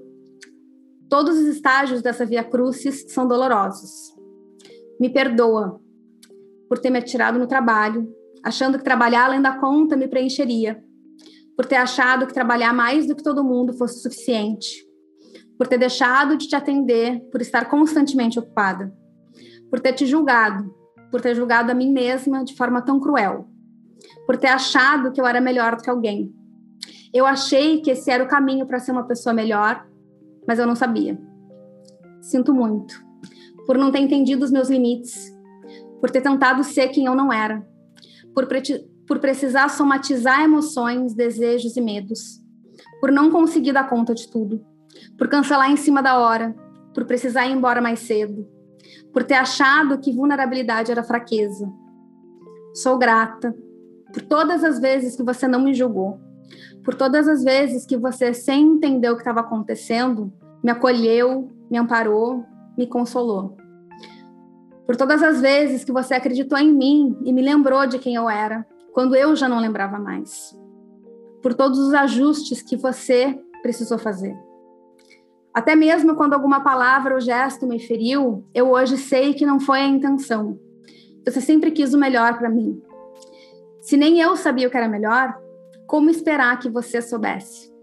Todos 1.09 1.37
os 1.39 1.47
estágios 1.47 2.03
dessa 2.03 2.25
via 2.25 2.43
crucis 2.43 3.05
são 3.11 3.27
dolorosos. 3.27 4.15
Me 4.99 5.09
perdoa 5.09 5.81
por 6.67 6.77
ter 6.77 6.91
me 6.91 6.99
atirado 6.99 7.39
no 7.39 7.47
trabalho, 7.47 8.07
achando 8.43 8.77
que 8.77 8.83
trabalhar 8.83 9.25
além 9.25 9.41
da 9.41 9.57
conta 9.57 9.97
me 9.97 10.07
preencheria, 10.07 10.83
por 11.59 11.65
ter 11.65 11.75
achado 11.75 12.25
que 12.25 12.33
trabalhar 12.33 12.73
mais 12.73 13.05
do 13.05 13.13
que 13.13 13.21
todo 13.21 13.43
mundo 13.43 13.73
fosse 13.73 14.01
suficiente, 14.01 14.87
por 15.57 15.67
ter 15.67 15.77
deixado 15.77 16.37
de 16.37 16.47
te 16.47 16.55
atender, 16.55 17.19
por 17.29 17.41
estar 17.41 17.65
constantemente 17.65 18.39
ocupada, 18.39 18.93
por 19.69 19.81
ter 19.81 19.91
te 19.91 20.05
julgado, 20.05 20.73
por 21.11 21.19
ter 21.19 21.35
julgado 21.35 21.69
a 21.69 21.75
mim 21.75 21.91
mesma 21.91 22.45
de 22.45 22.55
forma 22.55 22.81
tão 22.81 22.97
cruel, 22.97 23.49
por 24.25 24.37
ter 24.37 24.47
achado 24.47 25.11
que 25.11 25.19
eu 25.19 25.27
era 25.27 25.41
melhor 25.41 25.75
do 25.75 25.83
que 25.83 25.89
alguém. 25.89 26.33
Eu 27.13 27.25
achei 27.25 27.81
que 27.81 27.91
esse 27.91 28.09
era 28.09 28.23
o 28.23 28.29
caminho 28.29 28.65
para 28.65 28.79
ser 28.79 28.93
uma 28.93 29.03
pessoa 29.03 29.33
melhor, 29.33 29.85
mas 30.47 30.59
eu 30.59 30.65
não 30.65 30.77
sabia. 30.77 31.19
Sinto 32.21 32.53
muito 32.53 33.03
por 33.67 33.77
não 33.77 33.91
ter 33.91 33.99
entendido 33.99 34.45
os 34.45 34.51
meus 34.51 34.69
limites 34.69 35.29
por 35.99 36.09
ter 36.09 36.21
tentado 36.21 36.63
ser 36.63 36.87
quem 36.87 37.07
eu 37.07 37.15
não 37.15 37.33
era, 37.33 37.67
por, 38.33 38.47
por 39.09 39.17
precisar 39.17 39.69
somatizar 39.69 40.43
emoções, 40.43 41.15
desejos 41.15 41.75
e 41.75 41.81
medos, 41.81 42.39
por 43.01 43.11
não 43.11 43.31
conseguir 43.31 43.73
dar 43.73 43.89
conta 43.89 44.13
de 44.13 44.29
tudo, 44.29 44.63
por 45.17 45.27
cancelar 45.27 45.71
em 45.71 45.75
cima 45.75 46.03
da 46.03 46.19
hora, 46.19 46.55
por 46.93 47.05
precisar 47.05 47.47
ir 47.47 47.51
embora 47.51 47.81
mais 47.81 48.01
cedo, 48.01 48.47
por 49.11 49.23
ter 49.23 49.33
achado 49.33 49.97
que 49.97 50.13
vulnerabilidade 50.13 50.91
era 50.91 51.03
fraqueza. 51.03 51.67
Sou 52.75 52.99
grata 52.99 53.55
por 54.13 54.21
todas 54.21 54.63
as 54.63 54.79
vezes 54.79 55.15
que 55.15 55.23
você 55.23 55.47
não 55.47 55.59
me 55.59 55.73
julgou, 55.73 56.19
por 56.83 56.93
todas 56.93 57.27
as 57.27 57.43
vezes 57.43 57.87
que 57.87 57.97
você, 57.97 58.31
sem 58.31 58.63
entender 58.63 59.09
o 59.09 59.15
que 59.15 59.21
estava 59.21 59.39
acontecendo, 59.39 60.31
me 60.63 60.69
acolheu, 60.69 61.51
me 61.69 61.79
amparou, 61.79 62.45
me 62.77 62.85
consolou 62.85 63.57
por 64.89 64.95
todas 64.95 65.21
as 65.21 65.39
vezes 65.39 65.83
que 65.83 65.91
você 65.91 66.15
acreditou 66.15 66.57
em 66.57 66.73
mim 66.73 67.15
e 67.23 67.31
me 67.31 67.43
lembrou 67.43 67.85
de 67.85 67.99
quem 67.99 68.15
eu 68.15 68.27
era, 68.27 68.65
quando 68.93 69.15
eu 69.15 69.35
já 69.35 69.47
não 69.47 69.59
lembrava 69.59 69.99
mais. 69.99 70.57
Por 71.41 71.53
todos 71.53 71.79
os 71.79 71.93
ajustes 71.93 72.61
que 72.61 72.75
você 72.75 73.39
precisou 73.61 73.97
fazer. 73.97 74.37
Até 75.53 75.75
mesmo 75.75 76.15
quando 76.15 76.33
alguma 76.33 76.61
palavra 76.61 77.15
ou 77.15 77.21
gesto 77.21 77.65
me 77.65 77.79
feriu, 77.79 78.45
eu 78.53 78.71
hoje 78.71 78.97
sei 78.97 79.33
que 79.33 79.45
não 79.45 79.59
foi 79.59 79.79
a 79.79 79.87
intenção. 79.87 80.59
Você 81.25 81.41
sempre 81.41 81.71
quis 81.71 81.93
o 81.93 81.97
melhor 81.97 82.37
para 82.37 82.49
mim. 82.49 82.81
Se 83.81 83.97
nem 83.97 84.19
eu 84.19 84.35
sabia 84.35 84.67
o 84.67 84.71
que 84.71 84.77
era 84.77 84.87
melhor, 84.87 85.37
como 85.87 86.09
esperar 86.09 86.59
que 86.59 86.69
você 86.69 87.01
soubesse? 87.01 87.73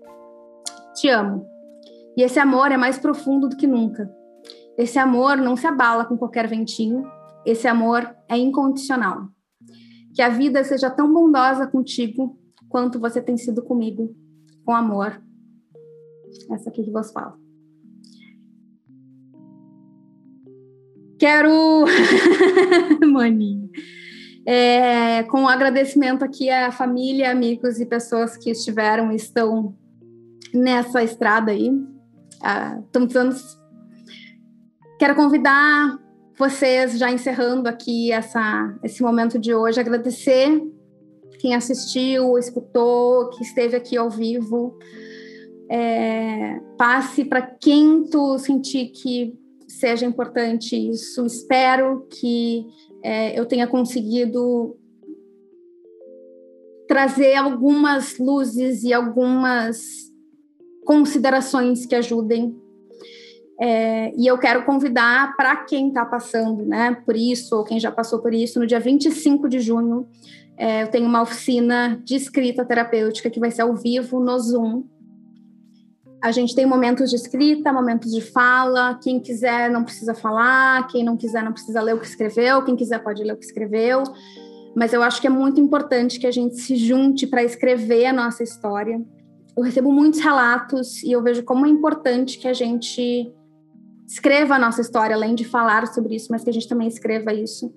Te 0.94 1.08
amo. 1.08 1.44
E 2.16 2.22
esse 2.22 2.38
amor 2.38 2.70
é 2.70 2.76
mais 2.76 2.98
profundo 2.98 3.48
do 3.48 3.56
que 3.56 3.66
nunca. 3.66 4.10
Esse 4.78 4.98
amor 4.98 5.36
não 5.36 5.56
se 5.56 5.66
abala 5.66 6.04
com 6.04 6.16
qualquer 6.16 6.46
ventinho, 6.46 7.04
esse 7.44 7.66
amor 7.66 8.08
é 8.28 8.36
incondicional. 8.36 9.26
Que 10.16 10.22
a 10.22 10.30
vida 10.30 10.64
seja 10.64 10.90
tão 10.90 11.12
bondosa 11.12 11.66
contigo 11.66 12.38
quanto 12.68 12.98
você 12.98 13.22
tem 13.22 13.36
sido 13.36 13.62
comigo, 13.62 14.16
com 14.64 14.74
amor. 14.74 15.22
Essa 16.50 16.70
aqui 16.70 16.82
que 16.82 16.90
vos 16.90 17.12
falo. 17.12 17.36
Quero, 21.18 21.84
maninho, 23.12 23.70
é, 24.46 25.22
com 25.24 25.42
um 25.42 25.48
agradecimento 25.48 26.24
aqui 26.24 26.50
à 26.50 26.72
família, 26.72 27.30
amigos 27.30 27.78
e 27.78 27.86
pessoas 27.86 28.36
que 28.36 28.50
estiveram 28.50 29.12
e 29.12 29.16
estão 29.16 29.76
nessa 30.52 31.02
estrada 31.04 31.52
aí. 31.52 31.70
Tantos 32.90 33.16
anos 33.16 33.56
Quero 34.98 35.14
convidar 35.14 35.98
vocês, 36.38 36.98
já 36.98 37.10
encerrando 37.10 37.68
aqui 37.68 38.12
essa, 38.12 38.78
esse 38.82 39.02
momento 39.02 39.38
de 39.38 39.54
hoje, 39.54 39.80
agradecer 39.80 40.62
quem 41.38 41.54
assistiu, 41.54 42.36
escutou, 42.38 43.30
que 43.30 43.42
esteve 43.42 43.76
aqui 43.76 43.96
ao 43.96 44.10
vivo. 44.10 44.78
É, 45.70 46.60
passe 46.76 47.24
para 47.24 47.42
quem 47.42 48.04
tu 48.04 48.38
sentir 48.38 48.88
que 48.88 49.34
seja 49.66 50.06
importante 50.06 50.76
isso. 50.76 51.24
Espero 51.24 52.06
que 52.10 52.66
é, 53.02 53.38
eu 53.38 53.46
tenha 53.46 53.66
conseguido 53.66 54.76
trazer 56.86 57.34
algumas 57.34 58.18
luzes 58.18 58.84
e 58.84 58.92
algumas 58.92 60.12
considerações 60.84 61.84
que 61.84 61.94
ajudem 61.94 62.56
é, 63.58 64.12
e 64.16 64.26
eu 64.26 64.36
quero 64.36 64.64
convidar 64.64 65.34
para 65.36 65.56
quem 65.56 65.88
está 65.88 66.04
passando 66.04 66.64
né, 66.64 66.96
por 67.06 67.16
isso, 67.16 67.56
ou 67.56 67.64
quem 67.64 67.80
já 67.80 67.90
passou 67.90 68.18
por 68.18 68.34
isso, 68.34 68.60
no 68.60 68.66
dia 68.66 68.78
25 68.78 69.48
de 69.48 69.60
junho, 69.60 70.06
é, 70.58 70.82
eu 70.82 70.88
tenho 70.88 71.06
uma 71.06 71.22
oficina 71.22 72.00
de 72.04 72.16
escrita 72.16 72.64
terapêutica 72.64 73.30
que 73.30 73.40
vai 73.40 73.50
ser 73.50 73.62
ao 73.62 73.74
vivo 73.74 74.20
no 74.20 74.38
Zoom. 74.38 74.84
A 76.22 76.32
gente 76.32 76.54
tem 76.54 76.66
momentos 76.66 77.10
de 77.10 77.16
escrita, 77.16 77.72
momentos 77.72 78.10
de 78.12 78.20
fala. 78.20 78.98
Quem 79.02 79.20
quiser 79.20 79.70
não 79.70 79.84
precisa 79.84 80.14
falar, 80.14 80.86
quem 80.88 81.04
não 81.04 81.16
quiser 81.16 81.42
não 81.44 81.52
precisa 81.52 81.80
ler 81.80 81.94
o 81.94 82.00
que 82.00 82.06
escreveu, 82.06 82.62
quem 82.62 82.74
quiser 82.74 83.02
pode 83.02 83.22
ler 83.22 83.34
o 83.34 83.36
que 83.36 83.44
escreveu. 83.44 84.02
Mas 84.74 84.92
eu 84.92 85.02
acho 85.02 85.20
que 85.20 85.26
é 85.26 85.30
muito 85.30 85.60
importante 85.60 86.18
que 86.18 86.26
a 86.26 86.30
gente 86.30 86.56
se 86.56 86.76
junte 86.76 87.26
para 87.26 87.44
escrever 87.44 88.06
a 88.06 88.12
nossa 88.12 88.42
história. 88.42 89.00
Eu 89.56 89.62
recebo 89.62 89.92
muitos 89.92 90.20
relatos 90.20 91.02
e 91.02 91.12
eu 91.12 91.22
vejo 91.22 91.42
como 91.42 91.64
é 91.64 91.68
importante 91.68 92.38
que 92.38 92.48
a 92.48 92.52
gente 92.52 93.32
escreva 94.06 94.54
a 94.54 94.58
nossa 94.58 94.80
história, 94.80 95.16
além 95.16 95.34
de 95.34 95.44
falar 95.44 95.86
sobre 95.88 96.14
isso, 96.14 96.28
mas 96.30 96.44
que 96.44 96.50
a 96.50 96.52
gente 96.52 96.68
também 96.68 96.88
escreva 96.88 97.32
isso. 97.32 97.72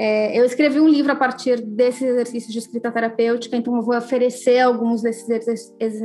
É, 0.00 0.38
eu 0.38 0.44
escrevi 0.44 0.78
um 0.78 0.88
livro 0.88 1.10
a 1.10 1.16
partir 1.16 1.60
desses 1.60 2.02
exercícios 2.02 2.52
de 2.52 2.60
escrita 2.60 2.90
terapêutica, 2.90 3.56
então 3.56 3.74
eu 3.74 3.82
vou 3.82 3.96
oferecer 3.96 4.60
alguns 4.60 5.02
desses 5.02 5.28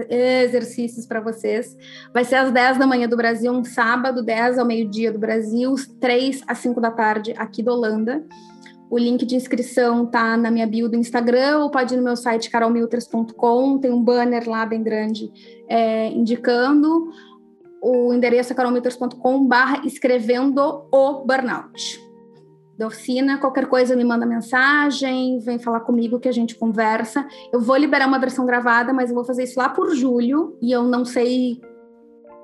exercícios 0.10 1.06
para 1.06 1.22
vocês. 1.22 1.78
Vai 2.12 2.26
ser 2.26 2.38
às 2.38 2.52
10 2.52 2.80
da 2.80 2.88
manhã 2.88 3.08
do 3.08 3.16
Brasil, 3.16 3.52
um 3.52 3.64
sábado, 3.64 4.24
10 4.24 4.58
ao 4.58 4.66
meio-dia 4.66 5.12
do 5.12 5.20
Brasil, 5.20 5.76
3 6.00 6.42
às 6.48 6.58
5 6.58 6.82
da 6.82 6.90
tarde 6.90 7.36
aqui 7.38 7.62
da 7.62 7.72
Holanda. 7.72 8.26
O 8.90 8.98
link 8.98 9.26
de 9.26 9.36
inscrição 9.36 10.08
tá 10.08 10.36
na 10.38 10.50
minha 10.50 10.66
bio 10.66 10.90
do 10.90 10.96
Instagram 10.96 11.60
ou 11.60 11.70
pode 11.70 11.94
ir 11.94 11.98
no 11.98 12.04
meu 12.04 12.16
site 12.16 12.50
carolmilters.com, 12.50 13.78
tem 13.78 13.92
um 13.92 14.04
banner 14.04 14.50
lá 14.50 14.66
bem 14.66 14.82
grande 14.82 15.32
é, 15.68 16.10
indicando 16.10 17.12
o 17.84 18.14
endereço 18.14 18.54
é 18.54 18.56
carolmeters.com 18.56 19.46
barra 19.46 19.86
escrevendo 19.86 20.88
o 20.90 21.26
burnout. 21.26 22.02
Da 22.78 22.88
oficina, 22.88 23.38
qualquer 23.38 23.68
coisa 23.68 23.94
me 23.96 24.06
manda 24.06 24.26
mensagem, 24.26 25.38
vem 25.40 25.60
falar 25.60 25.82
comigo 25.82 26.20
que 26.20 26.30
a 26.30 26.32
gente 26.32 26.56
conversa. 26.56 27.28
Eu 27.52 27.60
vou 27.60 27.76
liberar 27.76 28.08
uma 28.08 28.18
versão 28.18 28.46
gravada, 28.46 28.94
mas 28.94 29.10
eu 29.10 29.16
vou 29.16 29.26
fazer 29.26 29.44
isso 29.44 29.60
lá 29.60 29.68
por 29.68 29.94
julho 29.94 30.58
e 30.62 30.72
eu 30.72 30.84
não 30.84 31.04
sei 31.04 31.62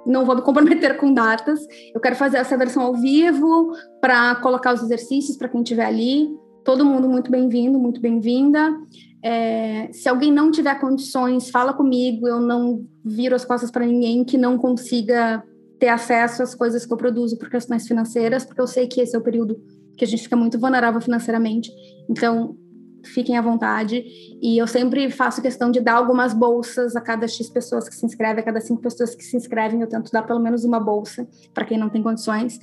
não 0.05 0.25
vou 0.25 0.35
me 0.35 0.41
comprometer 0.41 0.97
com 0.97 1.13
datas. 1.13 1.59
Eu 1.93 2.01
quero 2.01 2.15
fazer 2.15 2.37
essa 2.37 2.57
versão 2.57 2.83
ao 2.83 2.95
vivo 2.95 3.71
para 4.01 4.35
colocar 4.35 4.73
os 4.73 4.83
exercícios 4.83 5.37
para 5.37 5.47
quem 5.47 5.61
estiver 5.61 5.85
ali. 5.85 6.29
Todo 6.69 6.85
mundo 6.85 7.09
muito 7.09 7.31
bem-vindo, 7.31 7.79
muito 7.79 7.99
bem-vinda. 7.99 8.79
É, 9.23 9.89
se 9.91 10.07
alguém 10.07 10.31
não 10.31 10.51
tiver 10.51 10.79
condições, 10.79 11.49
fala 11.49 11.73
comigo. 11.73 12.27
Eu 12.27 12.39
não 12.39 12.85
viro 13.03 13.35
as 13.35 13.43
costas 13.43 13.71
para 13.71 13.87
ninguém 13.87 14.23
que 14.23 14.37
não 14.37 14.55
consiga 14.55 15.43
ter 15.79 15.87
acesso 15.87 16.43
às 16.43 16.53
coisas 16.53 16.85
que 16.85 16.93
eu 16.93 16.95
produzo 16.95 17.39
por 17.39 17.49
questões 17.49 17.87
financeiras, 17.87 18.45
porque 18.45 18.61
eu 18.61 18.67
sei 18.67 18.85
que 18.85 19.01
esse 19.01 19.15
é 19.15 19.17
o 19.17 19.23
período 19.23 19.59
que 19.97 20.05
a 20.05 20.07
gente 20.07 20.21
fica 20.21 20.35
muito 20.35 20.59
vulnerável 20.59 21.01
financeiramente. 21.01 21.71
Então, 22.07 22.55
fiquem 23.03 23.35
à 23.35 23.41
vontade. 23.41 24.05
E 24.39 24.55
eu 24.55 24.67
sempre 24.67 25.09
faço 25.09 25.41
questão 25.41 25.71
de 25.71 25.79
dar 25.79 25.95
algumas 25.95 26.35
bolsas 26.35 26.95
a 26.95 27.01
cada 27.01 27.27
X 27.27 27.49
pessoas 27.49 27.89
que 27.89 27.95
se 27.95 28.05
inscrevem, 28.05 28.43
a 28.43 28.45
cada 28.45 28.61
cinco 28.61 28.79
pessoas 28.79 29.15
que 29.15 29.23
se 29.23 29.35
inscrevem, 29.35 29.81
eu 29.81 29.87
tento 29.87 30.11
dar 30.11 30.21
pelo 30.21 30.39
menos 30.39 30.63
uma 30.63 30.79
bolsa 30.79 31.27
para 31.51 31.65
quem 31.65 31.79
não 31.79 31.89
tem 31.89 32.03
condições. 32.03 32.59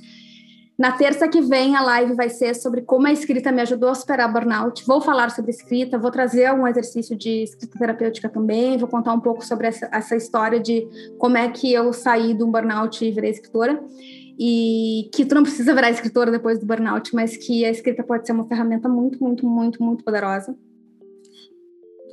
Na 0.77 0.91
terça 0.91 1.27
que 1.27 1.41
vem, 1.41 1.75
a 1.75 1.81
live 1.81 2.13
vai 2.13 2.29
ser 2.29 2.53
sobre 2.53 2.83
como 2.83 3.07
a 3.07 3.11
escrita 3.11 3.51
me 3.51 3.63
ajudou 3.63 3.89
a 3.89 3.95
superar 3.95 4.31
burnout. 4.31 4.85
Vou 4.85 5.01
falar 5.01 5.31
sobre 5.31 5.49
escrita, 5.49 5.97
vou 5.97 6.11
trazer 6.11 6.45
algum 6.45 6.67
exercício 6.67 7.17
de 7.17 7.43
escrita 7.43 7.79
terapêutica 7.79 8.29
também, 8.29 8.77
vou 8.77 8.87
contar 8.87 9.13
um 9.13 9.19
pouco 9.19 9.43
sobre 9.43 9.67
essa, 9.67 9.89
essa 9.91 10.15
história 10.15 10.59
de 10.59 10.87
como 11.17 11.35
é 11.35 11.49
que 11.49 11.73
eu 11.73 11.91
saí 11.91 12.35
do 12.35 12.45
burnout 12.45 13.03
e 13.03 13.11
virei 13.11 13.31
escritora. 13.31 13.83
E 14.39 15.09
que 15.15 15.25
tu 15.25 15.33
não 15.33 15.41
precisa 15.41 15.73
virar 15.73 15.89
escritora 15.89 16.29
depois 16.29 16.59
do 16.59 16.65
burnout, 16.67 17.09
mas 17.15 17.35
que 17.35 17.65
a 17.65 17.71
escrita 17.71 18.03
pode 18.03 18.27
ser 18.27 18.33
uma 18.33 18.47
ferramenta 18.47 18.87
muito, 18.87 19.17
muito, 19.19 19.47
muito, 19.47 19.81
muito 19.81 20.03
poderosa. 20.03 20.55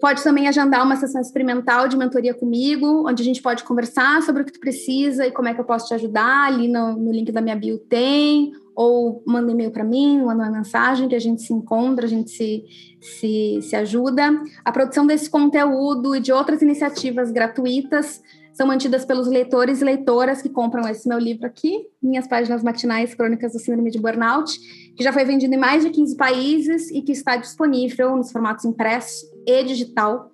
Pode 0.00 0.22
também 0.22 0.48
agendar 0.48 0.84
uma 0.84 0.96
sessão 0.96 1.20
experimental 1.20 1.88
de 1.88 1.96
mentoria 1.96 2.34
comigo, 2.34 3.08
onde 3.08 3.22
a 3.22 3.24
gente 3.24 3.40
pode 3.40 3.64
conversar 3.64 4.22
sobre 4.22 4.42
o 4.42 4.44
que 4.44 4.52
tu 4.52 4.60
precisa 4.60 5.26
e 5.26 5.30
como 5.30 5.48
é 5.48 5.54
que 5.54 5.60
eu 5.60 5.64
posso 5.64 5.88
te 5.88 5.94
ajudar. 5.94 6.46
Ali 6.46 6.68
no, 6.68 6.94
no 6.96 7.12
link 7.12 7.32
da 7.32 7.40
minha 7.40 7.56
bio 7.56 7.78
tem, 7.78 8.52
ou 8.74 9.22
manda 9.26 9.48
um 9.48 9.50
e-mail 9.54 9.70
para 9.70 9.84
mim, 9.84 10.18
manda 10.18 10.42
uma 10.44 10.50
mensagem 10.50 11.08
que 11.08 11.14
a 11.14 11.20
gente 11.20 11.42
se 11.42 11.52
encontra, 11.52 12.06
a 12.06 12.08
gente 12.08 12.30
se, 12.30 12.64
se, 13.00 13.60
se 13.62 13.76
ajuda. 13.76 14.30
A 14.64 14.72
produção 14.72 15.06
desse 15.06 15.30
conteúdo 15.30 16.14
e 16.14 16.20
de 16.20 16.32
outras 16.32 16.60
iniciativas 16.60 17.30
gratuitas 17.30 18.20
são 18.52 18.66
mantidas 18.66 19.04
pelos 19.04 19.26
leitores 19.26 19.80
e 19.80 19.84
leitoras 19.84 20.40
que 20.40 20.48
compram 20.48 20.88
esse 20.88 21.08
meu 21.08 21.18
livro 21.18 21.46
aqui, 21.46 21.86
Minhas 22.00 22.26
Páginas 22.26 22.62
Matinais 22.62 23.12
Crônicas 23.12 23.52
do 23.52 23.58
Síndrome 23.58 23.90
de 23.90 23.98
Burnout, 23.98 24.58
que 24.96 25.02
já 25.02 25.12
foi 25.12 25.24
vendido 25.24 25.54
em 25.54 25.58
mais 25.58 25.84
de 25.84 25.90
15 25.90 26.16
países 26.16 26.90
e 26.90 27.02
que 27.02 27.12
está 27.12 27.36
disponível 27.36 28.16
nos 28.16 28.30
formatos 28.30 28.64
impresso 28.64 29.26
e 29.46 29.64
digital, 29.64 30.30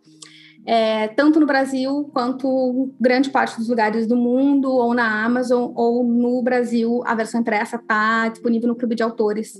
é, 0.66 1.08
tanto 1.08 1.40
no 1.40 1.46
Brasil 1.46 2.10
quanto 2.12 2.92
grande 3.00 3.30
parte 3.30 3.56
dos 3.56 3.68
lugares 3.68 4.06
do 4.06 4.16
mundo, 4.16 4.70
ou 4.70 4.92
na 4.92 5.24
Amazon, 5.24 5.72
ou 5.74 6.04
no 6.04 6.42
Brasil, 6.42 7.02
a 7.06 7.14
versão 7.14 7.40
impressa 7.40 7.76
está 7.76 8.28
disponível 8.28 8.68
no 8.68 8.76
Clube 8.76 8.94
de 8.94 9.02
Autores. 9.02 9.54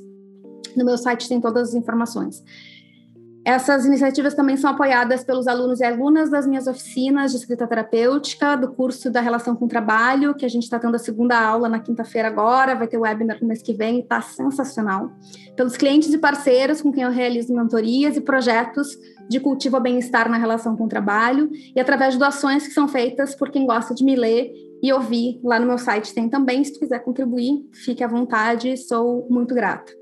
No 0.77 0.85
meu 0.85 0.99
site 0.99 1.29
tem 1.29 1.41
todas 1.41 1.71
as 1.71 1.75
informações. 1.75 2.43
Essas 3.45 3.87
iniciativas 3.87 4.35
também 4.35 4.57
são 4.57 4.71
apoiadas 4.71 5.25
pelos 5.25 5.47
alunos 5.47 5.81
e 5.81 5.85
alunas 5.85 6.29
das 6.29 6.47
minhas 6.47 6.67
oficinas 6.67 7.31
de 7.31 7.39
escrita 7.39 7.67
terapêutica, 7.67 8.55
do 8.55 8.73
curso 8.73 9.11
da 9.11 9.21
relação 9.21 9.57
com 9.57 9.65
o 9.65 9.69
trabalho, 9.69 10.35
que 10.35 10.45
a 10.45 10.49
gente 10.49 10.65
está 10.65 10.79
tendo 10.79 10.95
a 10.95 10.99
segunda 10.99 11.41
aula 11.41 11.69
na 11.69 11.81
quinta-feira 11.81 12.29
agora, 12.29 12.75
vai 12.75 12.87
ter 12.87 12.99
webinar 12.99 13.39
no 13.41 13.49
mês 13.49 13.63
que 13.63 13.73
vem, 13.73 14.01
está 14.01 14.21
sensacional. 14.21 15.11
Pelos 15.57 15.77
clientes 15.77 16.13
e 16.13 16.19
parceiros 16.19 16.83
com 16.83 16.93
quem 16.93 17.03
eu 17.03 17.11
realizo 17.11 17.55
mentorias 17.55 18.15
e 18.17 18.21
projetos 18.21 18.99
de 19.31 19.39
cultivo 19.39 19.77
ao 19.77 19.83
bem-estar 19.83 20.29
na 20.29 20.37
relação 20.37 20.77
com 20.77 20.85
o 20.85 20.89
trabalho, 20.89 21.49
e 21.75 21.79
através 21.81 22.15
de 22.15 22.19
doações 22.19 22.67
que 22.67 22.75
são 22.75 22.89
feitas 22.89 23.33
por 23.33 23.49
quem 23.49 23.65
gosta 23.65 23.95
de 23.95 24.05
me 24.05 24.17
ler 24.17 24.53
e 24.83 24.93
ouvir. 24.93 25.39
Lá 25.45 25.61
no 25.61 25.67
meu 25.67 25.79
site 25.79 26.13
tem 26.13 26.29
também, 26.29 26.65
se 26.65 26.73
tu 26.73 26.81
quiser 26.81 26.99
contribuir, 26.99 27.65
fique 27.73 28.03
à 28.03 28.09
vontade, 28.09 28.77
sou 28.77 29.29
muito 29.31 29.55
grata. 29.55 29.93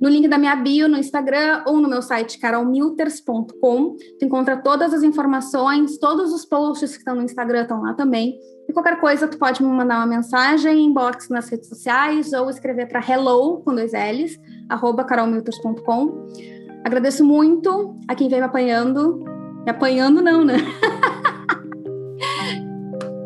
No 0.00 0.08
link 0.08 0.28
da 0.28 0.38
minha 0.38 0.54
bio 0.54 0.88
no 0.88 0.98
Instagram 0.98 1.64
ou 1.66 1.80
no 1.80 1.88
meu 1.88 2.00
site 2.00 2.38
carolmilters.com, 2.38 3.96
tu 4.18 4.24
encontra 4.24 4.56
todas 4.56 4.94
as 4.94 5.02
informações, 5.02 5.98
todos 5.98 6.32
os 6.32 6.44
posts 6.44 6.92
que 6.92 6.98
estão 6.98 7.16
no 7.16 7.22
Instagram 7.22 7.62
estão 7.62 7.82
lá 7.82 7.92
também. 7.92 8.38
E 8.68 8.72
qualquer 8.72 9.00
coisa, 9.00 9.26
tu 9.26 9.36
pode 9.36 9.62
me 9.62 9.68
mandar 9.68 9.96
uma 9.96 10.06
mensagem, 10.06 10.84
inbox 10.84 11.28
nas 11.28 11.48
redes 11.48 11.68
sociais 11.68 12.32
ou 12.32 12.48
escrever 12.50 12.86
para 12.86 13.00
hello, 13.00 13.62
com 13.62 13.74
dois 13.74 13.92
L's, 13.92 14.38
arroba 14.68 15.02
carolmilters.com. 15.04 16.55
Agradeço 16.84 17.24
muito 17.24 17.96
a 18.06 18.14
quem 18.14 18.28
veio 18.28 18.42
me 18.42 18.46
apanhando. 18.46 19.24
Me 19.64 19.70
apanhando 19.70 20.22
não, 20.22 20.44
né? 20.44 20.56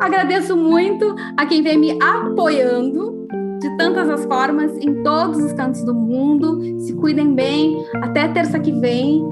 Agradeço 0.01 0.57
muito 0.57 1.14
a 1.36 1.44
quem 1.44 1.62
vem 1.62 1.78
me 1.78 2.03
apoiando 2.03 3.20
de 3.61 3.76
tantas 3.76 4.09
as 4.09 4.24
formas 4.24 4.72
em 4.78 5.03
todos 5.03 5.38
os 5.42 5.53
cantos 5.53 5.84
do 5.84 5.94
mundo. 5.94 6.80
Se 6.80 6.94
cuidem 6.94 7.34
bem. 7.34 7.84
Até 7.96 8.26
terça 8.28 8.59
que 8.59 8.72
vem. 8.72 9.22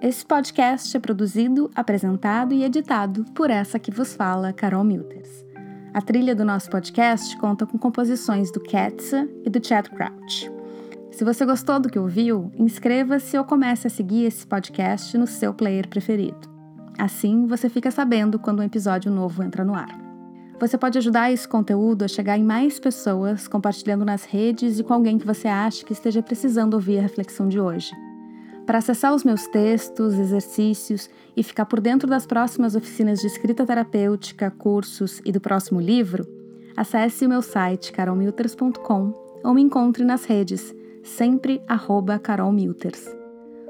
Esse 0.00 0.24
podcast 0.24 0.96
é 0.96 1.00
produzido, 1.00 1.68
apresentado 1.74 2.54
e 2.54 2.62
editado 2.62 3.24
por 3.34 3.50
essa 3.50 3.78
que 3.78 3.90
vos 3.90 4.14
fala, 4.14 4.52
Carol 4.52 4.84
Milters. 4.84 5.44
A 5.92 6.00
trilha 6.00 6.34
do 6.34 6.44
nosso 6.44 6.70
podcast 6.70 7.36
conta 7.38 7.66
com 7.66 7.76
composições 7.76 8.52
do 8.52 8.60
Ketsa 8.60 9.28
e 9.44 9.50
do 9.50 9.66
Chad 9.66 9.88
Crouch. 9.88 10.55
Se 11.16 11.24
você 11.24 11.46
gostou 11.46 11.80
do 11.80 11.88
que 11.88 11.98
ouviu, 11.98 12.52
inscreva-se 12.58 13.38
ou 13.38 13.44
comece 13.44 13.86
a 13.86 13.90
seguir 13.90 14.26
esse 14.26 14.46
podcast 14.46 15.16
no 15.16 15.26
seu 15.26 15.54
player 15.54 15.88
preferido. 15.88 16.46
Assim, 16.98 17.46
você 17.46 17.70
fica 17.70 17.90
sabendo 17.90 18.38
quando 18.38 18.60
um 18.60 18.62
episódio 18.62 19.10
novo 19.10 19.42
entra 19.42 19.64
no 19.64 19.74
ar. 19.74 19.98
Você 20.60 20.76
pode 20.76 20.98
ajudar 20.98 21.32
esse 21.32 21.48
conteúdo 21.48 22.04
a 22.04 22.08
chegar 22.08 22.36
em 22.36 22.44
mais 22.44 22.78
pessoas, 22.78 23.48
compartilhando 23.48 24.04
nas 24.04 24.26
redes 24.26 24.78
e 24.78 24.84
com 24.84 24.92
alguém 24.92 25.16
que 25.16 25.26
você 25.26 25.48
acha 25.48 25.86
que 25.86 25.94
esteja 25.94 26.22
precisando 26.22 26.74
ouvir 26.74 26.98
a 26.98 27.02
reflexão 27.02 27.48
de 27.48 27.58
hoje. 27.58 27.92
Para 28.66 28.76
acessar 28.76 29.14
os 29.14 29.24
meus 29.24 29.46
textos, 29.46 30.18
exercícios 30.18 31.08
e 31.34 31.42
ficar 31.42 31.64
por 31.64 31.80
dentro 31.80 32.06
das 32.06 32.26
próximas 32.26 32.76
oficinas 32.76 33.20
de 33.20 33.28
escrita 33.28 33.64
terapêutica, 33.64 34.50
cursos 34.50 35.22
e 35.24 35.32
do 35.32 35.40
próximo 35.40 35.80
livro, 35.80 36.26
acesse 36.76 37.24
o 37.24 37.28
meu 37.30 37.40
site 37.40 37.90
carolmilters.com 37.90 39.14
ou 39.42 39.54
me 39.54 39.62
encontre 39.62 40.04
nas 40.04 40.26
redes, 40.26 40.74
sempre 41.06 41.62
arroba 41.66 42.18
carolmilters. 42.18 43.06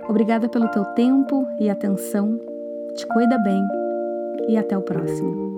Obrigada 0.09 0.49
pelo 0.49 0.69
teu 0.69 0.85
tempo 0.95 1.47
e 1.61 1.69
atenção 1.69 2.39
te 2.95 3.07
cuida 3.09 3.39
bem 3.39 3.63
e 4.49 4.57
até 4.57 4.77
o 4.77 4.83
próximo. 4.83 5.56